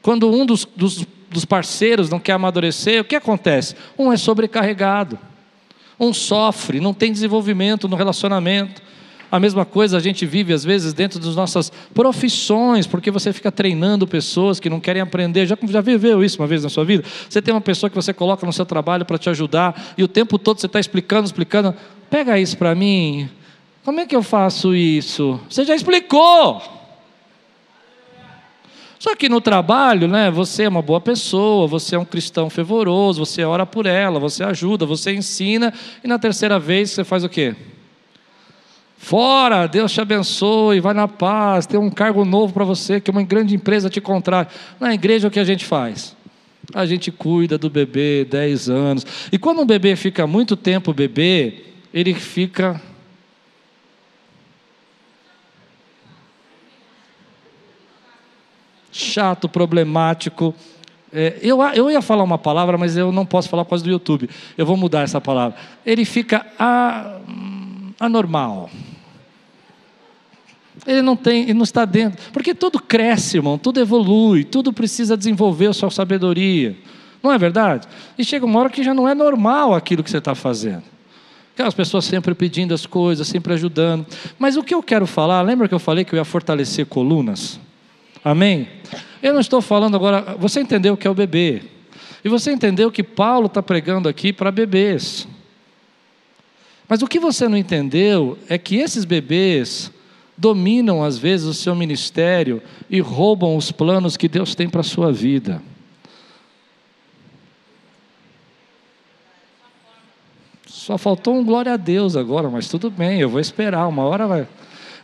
quando 0.00 0.30
um 0.30 0.46
dos, 0.46 0.64
dos, 0.76 1.06
dos 1.30 1.44
parceiros 1.44 2.08
não 2.08 2.20
quer 2.20 2.32
amadurecer, 2.32 3.00
o 3.00 3.04
que 3.04 3.16
acontece? 3.16 3.74
Um 3.98 4.12
é 4.12 4.16
sobrecarregado, 4.16 5.18
um 5.98 6.12
sofre, 6.12 6.80
não 6.80 6.94
tem 6.94 7.12
desenvolvimento 7.12 7.88
no 7.88 7.96
relacionamento. 7.96 8.82
A 9.30 9.40
mesma 9.40 9.64
coisa 9.64 9.96
a 9.96 10.00
gente 10.00 10.26
vive 10.26 10.52
às 10.52 10.62
vezes 10.62 10.92
dentro 10.92 11.18
das 11.18 11.34
nossas 11.34 11.72
profissões, 11.94 12.86
porque 12.86 13.10
você 13.10 13.32
fica 13.32 13.50
treinando 13.50 14.06
pessoas 14.06 14.60
que 14.60 14.68
não 14.68 14.78
querem 14.78 15.00
aprender. 15.00 15.46
Já, 15.46 15.56
já 15.68 15.80
viveu 15.80 16.22
isso 16.22 16.38
uma 16.40 16.46
vez 16.46 16.62
na 16.62 16.68
sua 16.68 16.84
vida? 16.84 17.02
Você 17.28 17.40
tem 17.40 17.54
uma 17.54 17.60
pessoa 17.60 17.88
que 17.88 17.96
você 17.96 18.12
coloca 18.12 18.44
no 18.44 18.52
seu 18.52 18.66
trabalho 18.66 19.06
para 19.06 19.16
te 19.16 19.30
ajudar 19.30 19.94
e 19.96 20.04
o 20.04 20.08
tempo 20.08 20.38
todo 20.38 20.60
você 20.60 20.66
está 20.66 20.78
explicando, 20.78 21.24
explicando. 21.24 21.74
Pega 22.10 22.38
isso 22.38 22.58
para 22.58 22.74
mim. 22.74 23.26
Como 23.82 24.00
é 24.00 24.06
que 24.06 24.14
eu 24.14 24.22
faço 24.22 24.74
isso? 24.74 25.40
Você 25.48 25.64
já 25.64 25.74
explicou. 25.74 26.81
Só 29.02 29.16
que 29.16 29.28
no 29.28 29.40
trabalho, 29.40 30.06
né, 30.06 30.30
você 30.30 30.62
é 30.62 30.68
uma 30.68 30.80
boa 30.80 31.00
pessoa, 31.00 31.66
você 31.66 31.96
é 31.96 31.98
um 31.98 32.04
cristão 32.04 32.48
fervoroso, 32.48 33.26
você 33.26 33.42
ora 33.42 33.66
por 33.66 33.84
ela, 33.84 34.20
você 34.20 34.44
ajuda, 34.44 34.86
você 34.86 35.12
ensina, 35.12 35.74
e 36.04 36.06
na 36.06 36.20
terceira 36.20 36.56
vez 36.56 36.92
você 36.92 37.02
faz 37.02 37.24
o 37.24 37.28
quê? 37.28 37.56
Fora, 38.96 39.66
Deus 39.66 39.90
te 39.90 40.00
abençoe, 40.00 40.78
vai 40.78 40.94
na 40.94 41.08
paz, 41.08 41.66
tem 41.66 41.80
um 41.80 41.90
cargo 41.90 42.24
novo 42.24 42.54
para 42.54 42.64
você, 42.64 43.00
que 43.00 43.10
uma 43.10 43.24
grande 43.24 43.56
empresa 43.56 43.90
te 43.90 44.00
contrata. 44.00 44.54
Na 44.78 44.94
igreja 44.94 45.26
o 45.26 45.32
que 45.32 45.40
a 45.40 45.44
gente 45.44 45.64
faz? 45.64 46.14
A 46.72 46.86
gente 46.86 47.10
cuida 47.10 47.58
do 47.58 47.68
bebê 47.68 48.24
10 48.24 48.70
anos. 48.70 49.04
E 49.32 49.36
quando 49.36 49.62
um 49.62 49.66
bebê 49.66 49.96
fica 49.96 50.28
muito 50.28 50.54
tempo 50.54 50.94
bebê, 50.94 51.64
ele 51.92 52.14
fica 52.14 52.80
chato, 58.92 59.48
problemático. 59.48 60.54
É, 61.12 61.38
eu, 61.42 61.60
eu 61.74 61.90
ia 61.90 62.00
falar 62.00 62.22
uma 62.22 62.38
palavra, 62.38 62.78
mas 62.78 62.96
eu 62.96 63.10
não 63.10 63.26
posso 63.26 63.48
falar 63.48 63.64
por 63.64 63.70
causa 63.70 63.84
do 63.84 63.90
YouTube. 63.90 64.30
Eu 64.56 64.64
vou 64.64 64.76
mudar 64.76 65.00
essa 65.00 65.20
palavra. 65.20 65.58
Ele 65.84 66.04
fica 66.04 66.46
a, 66.58 67.18
anormal. 67.98 68.70
Ele 70.86 71.02
não 71.02 71.16
tem, 71.16 71.42
ele 71.42 71.54
não 71.54 71.64
está 71.64 71.84
dentro. 71.84 72.20
Porque 72.32 72.54
tudo 72.54 72.80
cresce, 72.80 73.38
irmão, 73.38 73.58
tudo 73.58 73.80
evolui, 73.80 74.44
tudo 74.44 74.72
precisa 74.72 75.16
desenvolver 75.16 75.66
a 75.66 75.72
sua 75.72 75.90
sabedoria. 75.90 76.76
Não 77.22 77.32
é 77.32 77.38
verdade? 77.38 77.86
E 78.18 78.24
chega 78.24 78.44
uma 78.44 78.58
hora 78.58 78.70
que 78.70 78.82
já 78.82 78.92
não 78.92 79.08
é 79.08 79.14
normal 79.14 79.74
aquilo 79.74 80.02
que 80.02 80.10
você 80.10 80.18
está 80.18 80.34
fazendo. 80.34 80.82
Aquelas 81.54 81.74
pessoas 81.74 82.06
sempre 82.06 82.34
pedindo 82.34 82.72
as 82.72 82.86
coisas, 82.86 83.28
sempre 83.28 83.52
ajudando. 83.52 84.06
Mas 84.38 84.56
o 84.56 84.62
que 84.62 84.74
eu 84.74 84.82
quero 84.82 85.06
falar, 85.06 85.42
lembra 85.42 85.68
que 85.68 85.74
eu 85.74 85.78
falei 85.78 86.04
que 86.04 86.14
eu 86.14 86.16
ia 86.16 86.24
fortalecer 86.24 86.86
colunas? 86.86 87.60
Amém? 88.24 88.68
Eu 89.22 89.32
não 89.32 89.40
estou 89.40 89.60
falando 89.60 89.96
agora, 89.96 90.36
você 90.38 90.60
entendeu 90.60 90.94
o 90.94 90.96
que 90.96 91.06
é 91.06 91.10
o 91.10 91.14
bebê. 91.14 91.62
E 92.24 92.28
você 92.28 92.52
entendeu 92.52 92.90
que 92.90 93.02
Paulo 93.02 93.46
está 93.46 93.62
pregando 93.62 94.08
aqui 94.08 94.32
para 94.32 94.50
bebês. 94.50 95.26
Mas 96.88 97.02
o 97.02 97.06
que 97.06 97.18
você 97.18 97.48
não 97.48 97.56
entendeu 97.56 98.38
é 98.48 98.58
que 98.58 98.76
esses 98.76 99.04
bebês 99.04 99.90
dominam 100.36 101.02
às 101.02 101.18
vezes 101.18 101.46
o 101.46 101.54
seu 101.54 101.74
ministério 101.74 102.62
e 102.88 103.00
roubam 103.00 103.56
os 103.56 103.72
planos 103.72 104.16
que 104.16 104.28
Deus 104.28 104.54
tem 104.54 104.68
para 104.68 104.80
a 104.80 104.84
sua 104.84 105.12
vida. 105.12 105.62
Só 110.66 110.98
faltou 110.98 111.36
um 111.36 111.44
glória 111.44 111.72
a 111.72 111.76
Deus 111.76 112.16
agora, 112.16 112.50
mas 112.50 112.68
tudo 112.68 112.90
bem, 112.90 113.20
eu 113.20 113.28
vou 113.28 113.40
esperar, 113.40 113.86
uma 113.86 114.02
hora 114.02 114.26
vai. 114.26 114.48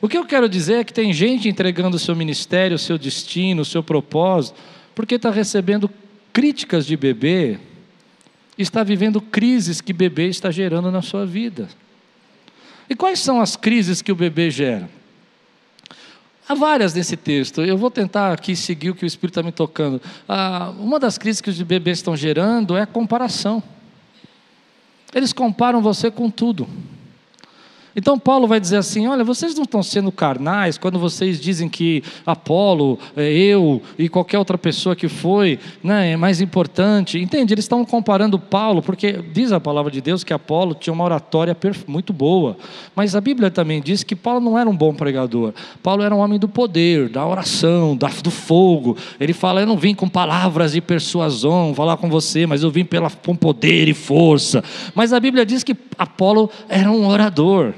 O 0.00 0.08
que 0.08 0.16
eu 0.16 0.24
quero 0.24 0.48
dizer 0.48 0.74
é 0.74 0.84
que 0.84 0.92
tem 0.92 1.12
gente 1.12 1.48
entregando 1.48 1.96
o 1.96 2.00
seu 2.00 2.14
ministério, 2.14 2.76
o 2.76 2.78
seu 2.78 2.96
destino, 2.96 3.62
o 3.62 3.64
seu 3.64 3.82
propósito, 3.82 4.58
porque 4.94 5.16
está 5.16 5.30
recebendo 5.30 5.90
críticas 6.32 6.86
de 6.86 6.96
bebê, 6.96 7.58
está 8.56 8.82
vivendo 8.82 9.20
crises 9.20 9.80
que 9.80 9.92
bebê 9.92 10.28
está 10.28 10.50
gerando 10.50 10.90
na 10.90 11.02
sua 11.02 11.26
vida. 11.26 11.68
E 12.88 12.94
quais 12.94 13.18
são 13.18 13.40
as 13.40 13.56
crises 13.56 14.00
que 14.00 14.12
o 14.12 14.16
bebê 14.16 14.50
gera? 14.50 14.88
Há 16.48 16.54
várias 16.54 16.94
nesse 16.94 17.16
texto. 17.16 17.62
Eu 17.62 17.76
vou 17.76 17.90
tentar 17.90 18.32
aqui 18.32 18.56
seguir 18.56 18.90
o 18.90 18.94
que 18.94 19.04
o 19.04 19.06
Espírito 19.06 19.38
está 19.38 19.42
me 19.42 19.52
tocando. 19.52 20.00
Ah, 20.26 20.72
uma 20.78 20.98
das 20.98 21.18
crises 21.18 21.42
que 21.42 21.50
os 21.50 21.60
bebês 21.60 21.98
estão 21.98 22.16
gerando 22.16 22.76
é 22.76 22.82
a 22.82 22.86
comparação. 22.86 23.62
Eles 25.14 25.32
comparam 25.32 25.82
você 25.82 26.10
com 26.10 26.30
tudo. 26.30 26.66
Então 27.98 28.16
Paulo 28.16 28.46
vai 28.46 28.60
dizer 28.60 28.76
assim: 28.76 29.08
olha, 29.08 29.24
vocês 29.24 29.56
não 29.56 29.64
estão 29.64 29.82
sendo 29.82 30.12
carnais 30.12 30.78
quando 30.78 31.00
vocês 31.00 31.40
dizem 31.40 31.68
que 31.68 32.04
Apolo, 32.24 32.96
é, 33.16 33.28
eu 33.28 33.82
e 33.98 34.08
qualquer 34.08 34.38
outra 34.38 34.56
pessoa 34.56 34.94
que 34.94 35.08
foi, 35.08 35.58
né, 35.82 36.12
é 36.12 36.16
mais 36.16 36.40
importante. 36.40 37.18
Entende? 37.18 37.52
Eles 37.52 37.64
estão 37.64 37.84
comparando 37.84 38.38
Paulo, 38.38 38.80
porque 38.80 39.14
diz 39.32 39.50
a 39.50 39.58
palavra 39.58 39.90
de 39.90 40.00
Deus 40.00 40.22
que 40.22 40.32
Apolo 40.32 40.76
tinha 40.76 40.94
uma 40.94 41.02
oratória 41.02 41.56
muito 41.88 42.12
boa, 42.12 42.56
mas 42.94 43.16
a 43.16 43.20
Bíblia 43.20 43.50
também 43.50 43.82
diz 43.82 44.04
que 44.04 44.14
Paulo 44.14 44.38
não 44.38 44.56
era 44.56 44.70
um 44.70 44.76
bom 44.76 44.94
pregador. 44.94 45.52
Paulo 45.82 46.04
era 46.04 46.14
um 46.14 46.18
homem 46.18 46.38
do 46.38 46.48
poder, 46.48 47.08
da 47.08 47.26
oração, 47.26 47.96
do 47.96 48.30
fogo. 48.30 48.96
Ele 49.18 49.32
fala: 49.32 49.62
eu 49.62 49.66
não 49.66 49.76
vim 49.76 49.92
com 49.92 50.08
palavras 50.08 50.70
de 50.70 50.80
persuasão 50.80 51.74
falar 51.74 51.96
com 51.96 52.08
você, 52.08 52.46
mas 52.46 52.62
eu 52.62 52.70
vim 52.70 52.84
pela, 52.84 53.10
com 53.10 53.34
poder 53.34 53.88
e 53.88 53.94
força. 53.94 54.62
Mas 54.94 55.12
a 55.12 55.18
Bíblia 55.18 55.44
diz 55.44 55.64
que 55.64 55.76
Apolo 55.98 56.48
era 56.68 56.88
um 56.88 57.04
orador. 57.04 57.74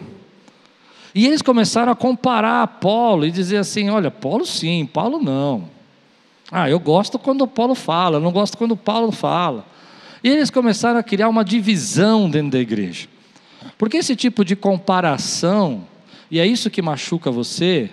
E 1.15 1.27
eles 1.27 1.43
começaram 1.43 1.91
a 1.93 1.97
comparar 1.97 2.67
Paulo 2.67 3.25
e 3.27 3.31
dizer 3.31 3.59
assim: 3.59 3.91
olha, 3.91 4.11
Paulo 4.11 4.45
sim, 4.45 4.87
Paulo 4.87 5.21
não. 5.21 5.69
Ah, 6.51 6.69
eu 6.69 6.81
gosto 6.81 7.19
quando 7.19 7.47
Paulo 7.47 7.75
fala, 7.75 8.17
eu 8.17 8.21
não 8.21 8.33
gosto 8.33 8.59
quando 8.59 8.77
Paulo 8.77 9.13
fala. 9.13 9.65
E 10.23 10.29
eles 10.29 10.51
começaram 10.51 10.99
a 10.99 11.03
criar 11.03 11.29
uma 11.29 11.45
divisão 11.45 12.29
dentro 12.29 12.51
da 12.51 12.59
igreja. 12.59 13.09
Porque 13.79 13.99
esse 13.99 14.17
tipo 14.17 14.45
de 14.45 14.57
comparação, 14.57 15.87
e 16.31 16.39
é 16.39 16.47
isso 16.47 16.69
que 16.69 16.83
machuca 16.83 17.31
você, 17.31 17.91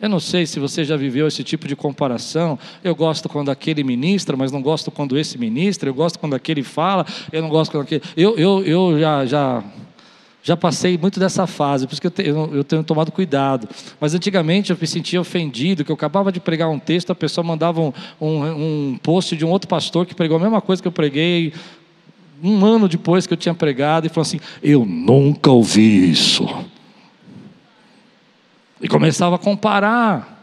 eu 0.00 0.08
não 0.08 0.20
sei 0.20 0.44
se 0.44 0.58
você 0.58 0.84
já 0.84 0.96
viveu 0.96 1.26
esse 1.26 1.42
tipo 1.42 1.66
de 1.66 1.74
comparação. 1.74 2.58
Eu 2.82 2.94
gosto 2.94 3.28
quando 3.28 3.50
aquele 3.50 3.82
ministra, 3.82 4.36
mas 4.36 4.52
não 4.52 4.60
gosto 4.60 4.90
quando 4.90 5.16
esse 5.16 5.38
ministra. 5.38 5.88
Eu 5.88 5.94
gosto 5.94 6.18
quando 6.18 6.34
aquele 6.34 6.62
fala, 6.62 7.06
eu 7.32 7.40
não 7.40 7.48
gosto 7.48 7.70
quando 7.70 7.84
aquele. 7.84 8.02
Eu, 8.16 8.36
eu, 8.36 8.62
eu 8.64 8.98
já, 8.98 9.24
já 9.24 9.64
já 10.44 10.54
passei 10.58 10.98
muito 10.98 11.18
dessa 11.18 11.46
fase, 11.46 11.86
por 11.86 11.94
isso 11.94 12.00
que 12.02 12.06
eu 12.06 12.10
tenho, 12.10 12.50
eu 12.52 12.62
tenho, 12.62 12.84
tomado 12.84 13.10
cuidado. 13.10 13.66
Mas 13.98 14.14
antigamente 14.14 14.70
eu 14.70 14.76
me 14.78 14.86
sentia 14.86 15.18
ofendido, 15.18 15.82
que 15.82 15.90
eu 15.90 15.94
acabava 15.94 16.30
de 16.30 16.38
pregar 16.38 16.68
um 16.68 16.78
texto, 16.78 17.10
a 17.10 17.14
pessoa 17.14 17.42
mandava 17.42 17.80
um, 17.80 17.92
um, 18.20 18.92
um 18.92 18.98
post 19.02 19.34
de 19.38 19.42
um 19.42 19.48
outro 19.48 19.66
pastor 19.66 20.04
que 20.04 20.14
pregou 20.14 20.36
a 20.36 20.40
mesma 20.40 20.60
coisa 20.60 20.82
que 20.82 20.86
eu 20.86 20.92
preguei. 20.92 21.54
um 22.42 22.62
ano 22.62 22.86
depois 22.86 23.26
que 23.26 23.32
eu 23.32 23.38
tinha 23.38 23.54
pregado, 23.54 24.06
e 24.06 24.10
falou 24.10 24.20
assim: 24.20 24.38
Eu 24.62 24.84
nunca 24.84 25.50
ouvi 25.50 26.10
isso. 26.10 26.46
E 28.82 28.86
começava 28.86 29.36
a 29.36 29.38
comparar. 29.38 30.33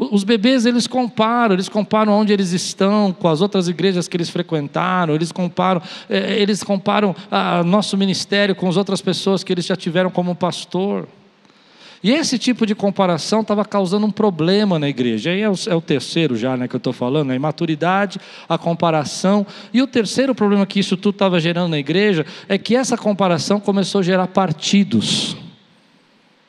Os 0.00 0.24
bebês 0.24 0.64
eles 0.64 0.86
comparam, 0.86 1.54
eles 1.54 1.68
comparam 1.68 2.14
onde 2.14 2.32
eles 2.32 2.52
estão 2.52 3.12
com 3.12 3.28
as 3.28 3.42
outras 3.42 3.68
igrejas 3.68 4.08
que 4.08 4.16
eles 4.16 4.30
frequentaram, 4.30 5.14
eles 5.14 5.30
comparam, 5.30 5.82
é, 6.08 6.40
eles 6.40 6.62
comparam 6.62 7.14
a 7.30 7.62
nosso 7.62 7.98
ministério 7.98 8.54
com 8.54 8.66
as 8.66 8.78
outras 8.78 9.02
pessoas 9.02 9.44
que 9.44 9.52
eles 9.52 9.66
já 9.66 9.76
tiveram 9.76 10.08
como 10.10 10.34
pastor. 10.34 11.06
E 12.02 12.12
esse 12.12 12.38
tipo 12.38 12.64
de 12.64 12.74
comparação 12.74 13.42
estava 13.42 13.62
causando 13.62 14.06
um 14.06 14.10
problema 14.10 14.78
na 14.78 14.88
igreja. 14.88 15.32
Aí 15.32 15.42
é 15.42 15.50
o, 15.50 15.54
é 15.68 15.74
o 15.74 15.82
terceiro 15.82 16.34
já 16.34 16.56
né, 16.56 16.66
que 16.66 16.74
eu 16.74 16.78
estou 16.78 16.94
falando, 16.94 17.30
a 17.30 17.36
imaturidade, 17.36 18.18
a 18.48 18.56
comparação. 18.56 19.46
E 19.70 19.82
o 19.82 19.86
terceiro 19.86 20.34
problema 20.34 20.64
que 20.64 20.80
isso 20.80 20.96
tudo 20.96 21.16
estava 21.16 21.38
gerando 21.38 21.72
na 21.72 21.78
igreja 21.78 22.24
é 22.48 22.56
que 22.56 22.74
essa 22.74 22.96
comparação 22.96 23.60
começou 23.60 23.98
a 23.98 24.02
gerar 24.02 24.28
partidos, 24.28 25.36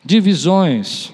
divisões. 0.06 1.14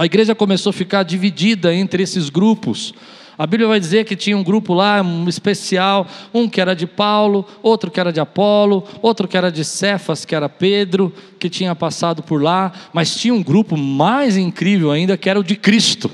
A 0.00 0.06
igreja 0.06 0.34
começou 0.34 0.70
a 0.70 0.72
ficar 0.72 1.02
dividida 1.02 1.74
entre 1.74 2.02
esses 2.02 2.30
grupos. 2.30 2.94
A 3.36 3.46
Bíblia 3.46 3.68
vai 3.68 3.78
dizer 3.78 4.06
que 4.06 4.16
tinha 4.16 4.34
um 4.34 4.42
grupo 4.42 4.72
lá, 4.72 5.02
um 5.02 5.28
especial, 5.28 6.06
um 6.32 6.48
que 6.48 6.58
era 6.58 6.74
de 6.74 6.86
Paulo, 6.86 7.46
outro 7.62 7.90
que 7.90 8.00
era 8.00 8.10
de 8.10 8.18
Apolo, 8.18 8.82
outro 9.02 9.28
que 9.28 9.36
era 9.36 9.52
de 9.52 9.62
Cefas, 9.62 10.24
que 10.24 10.34
era 10.34 10.48
Pedro, 10.48 11.12
que 11.38 11.50
tinha 11.50 11.74
passado 11.74 12.22
por 12.22 12.42
lá, 12.42 12.72
mas 12.94 13.14
tinha 13.14 13.34
um 13.34 13.42
grupo 13.42 13.76
mais 13.76 14.38
incrível 14.38 14.90
ainda, 14.90 15.18
que 15.18 15.28
era 15.28 15.38
o 15.38 15.44
de 15.44 15.54
Cristo 15.54 16.10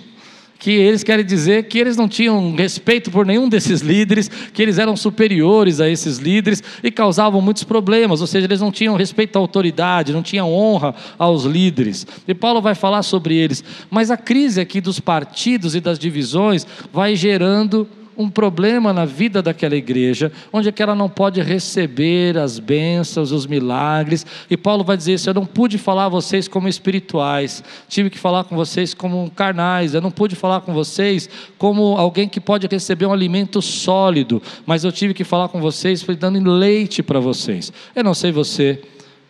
que 0.67 0.73
eles 0.73 1.05
querem 1.05 1.25
dizer 1.25 1.69
que 1.69 1.79
eles 1.79 1.97
não 1.97 2.09
tinham 2.09 2.53
respeito 2.57 3.09
por 3.09 3.25
nenhum 3.25 3.49
desses 3.49 3.83
líderes, 3.83 4.29
que 4.29 4.61
eles 4.61 4.79
eram 4.79 4.97
superiores 4.97 5.81
a 5.81 5.89
esses 5.89 6.19
líderes 6.19 6.61
e 6.83 6.91
causavam 6.91 7.41
muitos 7.41 7.63
problemas, 7.63 8.21
ou 8.21 8.27
seja, 8.27 8.49
eles 8.49 8.61
não 8.61 8.73
tinham 8.73 8.97
respeito 8.97 9.37
à 9.37 9.39
autoridade, 9.39 10.13
não 10.13 10.25
tinham 10.25 10.53
honra 10.53 10.93
aos 11.17 11.45
líderes. 11.45 12.05
E 12.27 12.35
Paulo 12.35 12.61
vai 12.61 12.75
falar 12.75 13.05
sobre 13.05 13.37
eles, 13.37 13.63
mas 13.89 14.11
a 14.11 14.17
crise 14.17 14.61
aqui 14.61 14.81
dos 14.81 14.99
partidos 14.99 15.77
e 15.77 15.81
das 15.81 16.01
divisões 16.01 16.67
vai 16.93 17.15
gerando 17.15 17.87
um 18.17 18.29
problema 18.29 18.93
na 18.93 19.05
vida 19.05 19.43
daquela 19.43 19.77
igreja, 19.77 20.33
onde 20.53 20.69
é 20.69 20.73
que 20.73 20.83
ela 20.83 20.95
não 20.95 21.09
pode 21.09 21.41
receber 21.43 22.39
as 22.39 22.59
bênçãos, 22.59 23.33
os 23.33 23.47
milagres. 23.47 24.25
E 24.51 24.57
Paulo 24.57 24.83
vai 24.83 24.97
dizer 24.97 25.15
isso: 25.15 25.29
eu 25.31 25.35
não 25.35 25.45
pude 25.45 25.79
falar 25.79 26.07
a 26.07 26.09
vocês 26.09 26.49
como 26.49 26.69
espirituais, 26.69 27.63
tive 27.89 28.11
que 28.11 28.19
falar 28.19 28.45
com 28.45 28.57
vocês 28.57 28.95
como 28.95 29.31
carnais, 29.31 29.95
eu 29.95 30.01
não 30.01 30.11
pude 30.11 30.35
falar 30.35 30.61
com 30.61 30.73
vocês 30.73 31.29
como 31.59 31.97
alguém 31.97 32.29
que 32.29 32.41
pode 32.41 32.67
receber 32.67 33.07
um 33.07 33.13
alimento 33.13 33.61
sólido, 33.61 34.43
mas 34.65 34.85
eu 34.85 34.93
tive 34.93 35.15
que 35.15 35.25
falar 35.25 35.49
com 35.49 35.61
vocês 35.61 36.05
dando 36.19 36.51
leite 36.51 37.03
para 37.03 37.21
vocês. 37.21 37.73
Eu 37.95 38.05
não 38.05 38.15
sei 38.15 38.33
você 38.33 38.81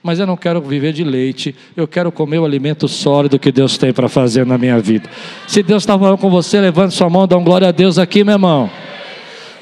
mas 0.03 0.19
eu 0.19 0.27
não 0.27 0.37
quero 0.37 0.61
viver 0.61 0.93
de 0.93 1.03
leite, 1.03 1.55
eu 1.77 1.87
quero 1.89 2.13
comer 2.13 2.39
o 2.39 2.45
alimento 2.45 2.87
sólido 2.87 3.39
que 3.39 3.51
Deus 3.51 3.77
tem 3.77 3.93
para 3.93 4.09
fazer 4.09 4.47
na 4.47 4.57
minha 4.57 4.79
vida. 4.79 5.09
Se 5.47 5.63
Deus 5.63 5.83
está 5.83 5.99
falando 5.99 6.19
com 6.19 6.31
você, 6.31 6.61
levante 6.61 6.95
sua 6.95 7.11
mão, 7.11 7.27
dá 7.27 7.37
um 7.37 7.45
glória 7.45 7.69
a 7.69 7.73
Deus 7.73 7.99
aqui, 7.99 8.23
meu 8.23 8.35
irmão. 8.35 8.71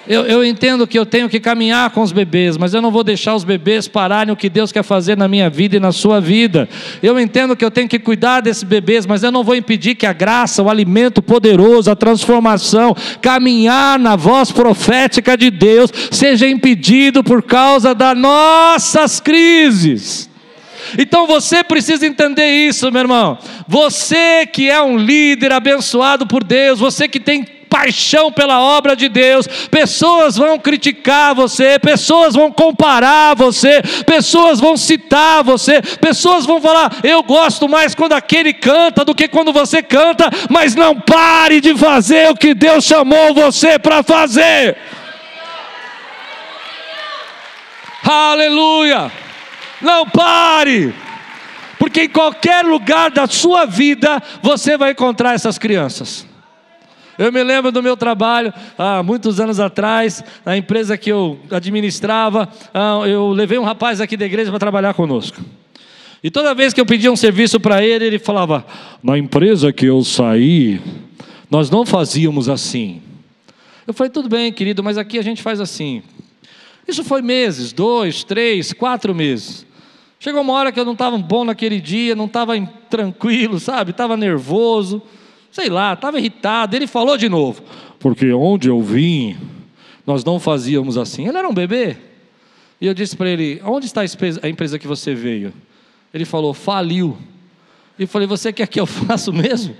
Eu, 0.07 0.27
eu, 0.27 0.45
entendo 0.45 0.87
que 0.87 0.99
eu 0.99 1.07
tenho 1.07 1.31
que 1.31 1.41
caminhar 1.41 1.89
com 1.91 2.03
os 2.03 2.13
bebês, 2.13 2.59
mas 2.59 2.75
eu 2.75 2.83
não 2.83 2.91
vou 2.91 3.03
deixar 3.03 3.35
os 3.35 3.43
bebês 3.43 3.89
pararem 3.89 4.33
o 4.33 4.37
que 4.37 4.51
Deus 4.51 4.71
quer 4.71 4.83
fazer 4.83 5.17
na 5.17 5.27
minha 5.27 5.49
vida 5.49 5.77
e 5.77 5.81
na 5.81 5.93
sua 5.93 6.21
vida. 6.21 6.69
Eu 7.03 7.19
entendo 7.19 7.57
que 7.57 7.65
eu 7.65 7.71
tenho 7.71 7.89
que 7.89 7.99
cuidar 7.99 8.41
desses 8.41 8.65
bebês, 8.65 9.07
mas 9.07 9.23
eu 9.23 9.33
não 9.33 9.43
vou 9.43 9.57
impedir 9.57 9.95
que 9.95 10.05
a 10.05 10.13
graça, 10.13 10.63
o 10.63 10.69
alimento 10.69 11.23
poderoso, 11.23 11.91
a 11.91 11.97
transformação, 11.97 12.95
caminhar 13.23 13.99
na 13.99 14.15
voz 14.15 14.53
profética 14.53 15.39
de 15.39 15.51
Deus, 15.51 15.91
seja 16.11 16.47
impedido 16.47 17.25
por 17.25 17.43
causa 17.43 17.95
das 17.95 18.17
nossas 18.17 19.21
crises. 19.21 20.29
Então 20.99 21.27
você 21.27 21.65
precisa 21.65 22.07
entender 22.07 22.51
isso, 22.51 22.93
meu 22.93 23.01
irmão. 23.01 23.39
Você 23.67 24.47
que 24.47 24.69
é 24.69 24.83
um 24.83 24.99
líder 24.99 25.51
abençoado 25.53 26.27
por 26.27 26.45
Deus, 26.45 26.79
você 26.79 27.09
que 27.09 27.19
tem 27.19 27.43
paixão 27.75 28.31
pela 28.31 28.61
obra 28.61 28.95
de 28.95 29.09
Deus, 29.09 29.49
pessoas 29.69 30.37
vão 30.37 30.57
criticar 30.61 31.35
você, 31.35 31.77
pessoas 31.77 32.37
vão 32.37 32.49
comparar 32.53 33.35
você, 33.35 33.83
pessoas 34.07 34.61
vão 34.61 34.77
citar 34.77 35.43
você, 35.43 35.83
pessoas 36.01 36.47
vão 36.47 36.61
falar: 36.61 36.93
eu 37.03 37.21
gosto 37.25 37.69
mais 37.69 37.93
quando 37.93 38.13
aquele 38.13 38.53
canta 38.55 39.05
do 39.05 39.13
que 39.13 39.27
quando 39.27 39.53
você 39.53 39.83
canta, 39.83 40.31
mas 40.49 40.77
não 40.77 41.01
pare 41.01 41.61
de 41.61 41.77
fazer 41.77 42.31
o 42.31 42.37
que 42.37 42.55
Deus 42.55 42.85
chamou 42.85 43.35
você 43.35 43.77
para 43.77 44.05
fazer. 44.05 44.77
Aleluia! 48.05 49.11
Não 49.83 50.07
pare! 50.07 50.95
Porque 51.77 52.03
em 52.03 52.09
qualquer 52.09 52.65
lugar 52.65 53.11
da 53.11 53.27
sua 53.27 53.65
vida 53.65 54.23
você 54.41 54.79
vai 54.79 54.93
encontrar 54.93 55.35
essas 55.35 55.59
crianças. 55.59 56.34
Eu 57.19 57.33
me 57.33 57.43
lembro 57.45 57.71
do 57.71 57.83
meu 57.83 57.97
trabalho, 57.97 58.53
há 58.77 59.03
muitos 59.03 59.39
anos 59.39 59.61
atrás, 59.61 60.23
na 60.45 60.57
empresa 60.57 60.97
que 60.97 61.11
eu 61.11 61.39
administrava, 61.51 62.49
eu 63.09 63.31
levei 63.31 63.59
um 63.59 63.65
rapaz 63.65 64.01
aqui 64.01 64.17
da 64.17 64.27
igreja 64.27 64.51
para 64.51 64.59
trabalhar 64.59 64.95
conosco. 64.95 65.41
E 66.23 66.31
toda 66.31 66.55
vez 66.55 66.73
que 66.73 66.81
eu 66.81 66.87
pedia 66.87 67.13
um 67.13 67.17
serviço 67.17 67.61
para 67.61 67.85
ele, 67.85 68.07
ele 68.07 68.19
falava: 68.19 68.67
Na 69.03 69.19
empresa 69.19 69.73
que 69.73 69.85
eu 69.85 70.03
saí, 70.03 70.81
nós 71.51 71.69
não 71.69 71.85
fazíamos 71.85 72.49
assim. 72.49 73.03
Eu 73.87 73.93
falei: 73.93 74.11
Tudo 74.11 74.29
bem, 74.29 74.51
querido, 74.51 74.83
mas 74.83 74.97
aqui 74.97 75.19
a 75.19 75.23
gente 75.23 75.43
faz 75.43 75.61
assim. 75.61 76.03
Isso 76.89 77.05
foi 77.05 77.21
meses, 77.21 77.73
dois, 77.73 78.25
três, 78.25 78.73
quatro 78.73 79.15
meses. 79.15 79.67
Chegou 80.19 80.41
uma 80.41 80.55
hora 80.55 80.73
que 80.73 80.81
eu 80.81 80.85
não 80.87 80.95
estava 80.95 81.19
bom 81.19 81.45
naquele 81.45 81.79
dia, 81.79 82.15
não 82.15 82.25
estava 82.25 82.59
tranquilo, 82.89 83.61
sabe? 83.61 83.91
Estava 83.91 84.17
nervoso, 84.17 85.03
sei 85.55 85.71
lá, 85.71 85.93
estava 85.93 86.19
irritado. 86.19 86.75
Ele 86.75 86.89
falou 86.89 87.17
de 87.17 87.29
novo, 87.29 87.63
porque 88.01 88.33
onde 88.33 88.69
eu 88.69 88.83
vim, 88.83 89.39
nós 90.05 90.25
não 90.25 90.41
fazíamos 90.41 90.99
assim. 90.99 91.29
Ele 91.29 91.39
era 91.39 91.49
um 91.49 91.55
bebê. 91.55 91.97
E 92.81 92.87
eu 92.89 92.93
disse 92.93 93.17
para 93.17 93.31
ele: 93.31 93.63
Onde 93.65 93.87
está 93.87 94.01
a 94.01 94.49
empresa 94.49 94.79
que 94.81 94.87
você 94.87 95.15
veio? 95.15 95.55
Ele 96.13 96.25
falou: 96.25 96.53
Faliu. 96.53 97.17
E 97.97 98.03
eu 98.03 98.09
falei: 98.09 98.27
Você 98.27 98.53
quer 98.53 98.67
que 98.67 98.81
eu 98.81 98.85
faça 99.07 99.31
mesmo? 99.31 99.77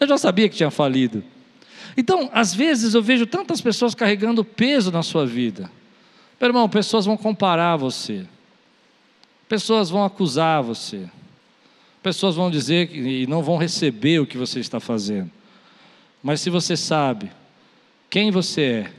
Eu 0.00 0.08
já 0.08 0.18
sabia 0.18 0.48
que 0.48 0.56
tinha 0.56 0.72
falido. 0.72 1.22
Então, 1.96 2.28
às 2.32 2.52
vezes 2.52 2.94
eu 2.94 3.02
vejo 3.02 3.26
tantas 3.26 3.60
pessoas 3.60 3.94
carregando 3.94 4.44
peso 4.44 4.90
na 4.90 5.04
sua 5.04 5.24
vida. 5.24 5.70
Meu 6.40 6.48
irmão, 6.48 6.68
pessoas 6.68 7.06
vão 7.06 7.16
comparar 7.16 7.76
você. 7.76 8.26
Pessoas 9.48 9.88
vão 9.88 10.04
acusar 10.04 10.62
você. 10.62 11.08
Pessoas 12.02 12.36
vão 12.36 12.50
dizer 12.50 12.94
e 12.94 13.26
não 13.26 13.42
vão 13.42 13.56
receber 13.56 14.20
o 14.20 14.26
que 14.26 14.38
você 14.38 14.60
está 14.60 14.78
fazendo. 14.78 15.30
Mas 16.22 16.40
se 16.40 16.50
você 16.50 16.76
sabe 16.76 17.30
quem 18.10 18.30
você 18.30 18.62
é 18.62 18.92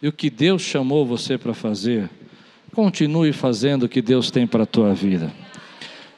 e 0.00 0.08
o 0.08 0.12
que 0.12 0.28
Deus 0.28 0.62
chamou 0.62 1.06
você 1.06 1.38
para 1.38 1.54
fazer, 1.54 2.08
continue 2.74 3.32
fazendo 3.32 3.84
o 3.84 3.88
que 3.88 4.02
Deus 4.02 4.30
tem 4.30 4.46
para 4.46 4.64
a 4.64 4.66
tua 4.66 4.94
vida. 4.94 5.32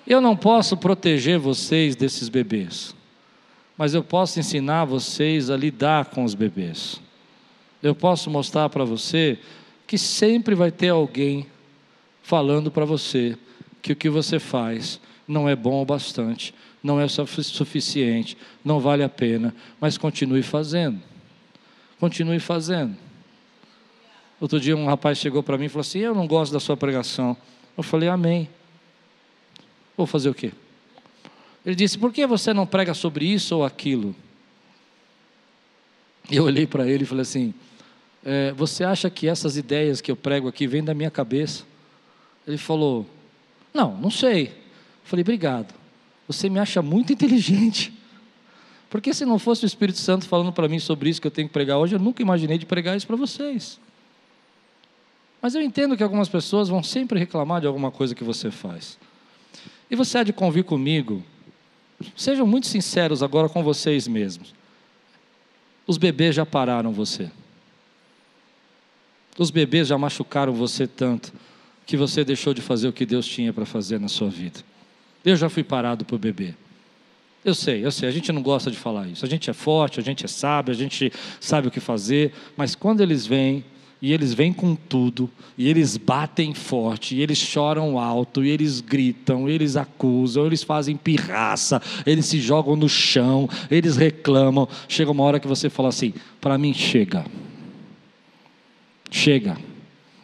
Eu 0.06 0.20
não 0.20 0.36
posso 0.36 0.76
proteger 0.76 1.38
vocês 1.38 1.96
desses 1.96 2.28
bebês, 2.28 2.94
mas 3.76 3.94
eu 3.94 4.02
posso 4.02 4.38
ensinar 4.38 4.84
vocês 4.84 5.50
a 5.50 5.56
lidar 5.56 6.06
com 6.06 6.24
os 6.24 6.34
bebês. 6.34 7.00
Eu 7.82 7.94
posso 7.94 8.30
mostrar 8.30 8.68
para 8.68 8.84
você 8.84 9.38
que 9.86 9.98
sempre 9.98 10.54
vai 10.54 10.70
ter 10.70 10.88
alguém 10.88 11.46
falando 12.22 12.70
para 12.70 12.84
você 12.84 13.36
que 13.82 13.92
o 13.92 13.96
que 13.96 14.08
você 14.08 14.38
faz 14.38 15.00
não 15.26 15.48
é 15.48 15.56
bom 15.56 15.82
o 15.82 15.84
bastante, 15.84 16.54
não 16.82 17.00
é 17.00 17.08
suficiente, 17.08 18.36
não 18.64 18.78
vale 18.78 19.02
a 19.02 19.08
pena, 19.08 19.54
mas 19.80 19.96
continue 19.96 20.42
fazendo. 20.42 21.00
Continue 21.98 22.38
fazendo. 22.38 22.96
Outro 24.40 24.60
dia 24.60 24.76
um 24.76 24.86
rapaz 24.86 25.18
chegou 25.18 25.42
para 25.42 25.56
mim 25.56 25.66
e 25.66 25.68
falou 25.68 25.80
assim: 25.80 26.00
Eu 26.00 26.14
não 26.14 26.26
gosto 26.26 26.52
da 26.52 26.60
sua 26.60 26.76
pregação. 26.76 27.36
Eu 27.76 27.82
falei: 27.82 28.08
Amém. 28.08 28.48
Vou 29.96 30.06
fazer 30.06 30.28
o 30.28 30.34
quê? 30.34 30.52
Ele 31.64 31.74
disse: 31.74 31.96
Por 31.96 32.12
que 32.12 32.26
você 32.26 32.52
não 32.52 32.66
prega 32.66 32.92
sobre 32.92 33.24
isso 33.24 33.56
ou 33.56 33.64
aquilo? 33.64 34.14
Eu 36.30 36.44
olhei 36.44 36.66
para 36.66 36.86
ele 36.86 37.04
e 37.04 37.06
falei 37.06 37.22
assim: 37.22 37.54
é, 38.24 38.52
Você 38.52 38.84
acha 38.84 39.08
que 39.08 39.28
essas 39.28 39.56
ideias 39.56 40.00
que 40.00 40.10
eu 40.10 40.16
prego 40.16 40.48
aqui 40.48 40.66
vêm 40.66 40.84
da 40.84 40.92
minha 40.92 41.10
cabeça? 41.10 41.64
Ele 42.46 42.58
falou: 42.58 43.06
não, 43.72 43.96
não 43.96 44.10
sei. 44.10 44.63
Falei, 45.04 45.22
obrigado. 45.22 45.74
Você 46.26 46.48
me 46.48 46.58
acha 46.58 46.82
muito 46.82 47.12
inteligente. 47.12 47.92
Porque 48.90 49.12
se 49.12 49.24
não 49.24 49.38
fosse 49.38 49.64
o 49.64 49.66
Espírito 49.66 49.98
Santo 49.98 50.26
falando 50.26 50.52
para 50.52 50.68
mim 50.68 50.78
sobre 50.78 51.10
isso 51.10 51.20
que 51.20 51.26
eu 51.26 51.30
tenho 51.30 51.48
que 51.48 51.52
pregar 51.52 51.78
hoje, 51.78 51.94
eu 51.94 51.98
nunca 51.98 52.22
imaginei 52.22 52.58
de 52.58 52.64
pregar 52.64 52.96
isso 52.96 53.06
para 53.06 53.16
vocês. 53.16 53.80
Mas 55.42 55.54
eu 55.54 55.60
entendo 55.60 55.96
que 55.96 56.02
algumas 56.02 56.28
pessoas 56.28 56.68
vão 56.68 56.82
sempre 56.82 57.18
reclamar 57.18 57.60
de 57.60 57.66
alguma 57.66 57.90
coisa 57.90 58.14
que 58.14 58.24
você 58.24 58.50
faz. 58.50 58.98
E 59.90 59.96
você 59.96 60.18
há 60.18 60.22
de 60.22 60.32
convir 60.32 60.64
comigo, 60.64 61.22
sejam 62.16 62.46
muito 62.46 62.66
sinceros 62.66 63.22
agora 63.22 63.48
com 63.48 63.62
vocês 63.62 64.08
mesmos. 64.08 64.54
Os 65.86 65.98
bebês 65.98 66.34
já 66.34 66.46
pararam 66.46 66.92
você. 66.92 67.30
Os 69.36 69.50
bebês 69.50 69.88
já 69.88 69.98
machucaram 69.98 70.52
você 70.52 70.86
tanto 70.86 71.32
que 71.84 71.96
você 71.96 72.24
deixou 72.24 72.54
de 72.54 72.62
fazer 72.62 72.88
o 72.88 72.92
que 72.92 73.04
Deus 73.04 73.26
tinha 73.26 73.52
para 73.52 73.66
fazer 73.66 74.00
na 74.00 74.08
sua 74.08 74.30
vida. 74.30 74.60
Eu 75.24 75.36
já 75.36 75.48
fui 75.48 75.64
parado 75.64 76.04
por 76.04 76.18
bebê. 76.18 76.54
Eu 77.44 77.54
sei, 77.54 77.84
eu 77.84 77.90
sei, 77.90 78.08
a 78.08 78.12
gente 78.12 78.32
não 78.32 78.42
gosta 78.42 78.70
de 78.70 78.76
falar 78.76 79.06
isso. 79.06 79.24
A 79.24 79.28
gente 79.28 79.50
é 79.50 79.52
forte, 79.52 80.00
a 80.00 80.02
gente 80.02 80.24
é 80.24 80.28
sábio, 80.28 80.72
a 80.72 80.76
gente 80.76 81.12
sabe 81.38 81.68
o 81.68 81.70
que 81.70 81.80
fazer, 81.80 82.32
mas 82.56 82.74
quando 82.74 83.02
eles 83.02 83.26
vêm, 83.26 83.64
e 84.00 84.12
eles 84.12 84.34
vêm 84.34 84.52
com 84.52 84.74
tudo, 84.74 85.30
e 85.56 85.68
eles 85.68 85.96
batem 85.96 86.52
forte, 86.54 87.14
e 87.14 87.22
eles 87.22 87.38
choram 87.38 87.98
alto, 87.98 88.44
e 88.44 88.48
eles 88.48 88.80
gritam, 88.80 89.48
e 89.48 89.52
eles 89.52 89.76
acusam, 89.76 90.46
eles 90.46 90.62
fazem 90.62 90.96
pirraça, 90.96 91.80
eles 92.06 92.26
se 92.26 92.40
jogam 92.40 92.76
no 92.76 92.88
chão, 92.88 93.48
eles 93.70 93.96
reclamam. 93.96 94.68
Chega 94.88 95.10
uma 95.10 95.22
hora 95.22 95.40
que 95.40 95.48
você 95.48 95.68
fala 95.70 95.90
assim: 95.90 96.14
para 96.40 96.56
mim 96.58 96.72
chega. 96.72 97.24
Chega. 99.10 99.56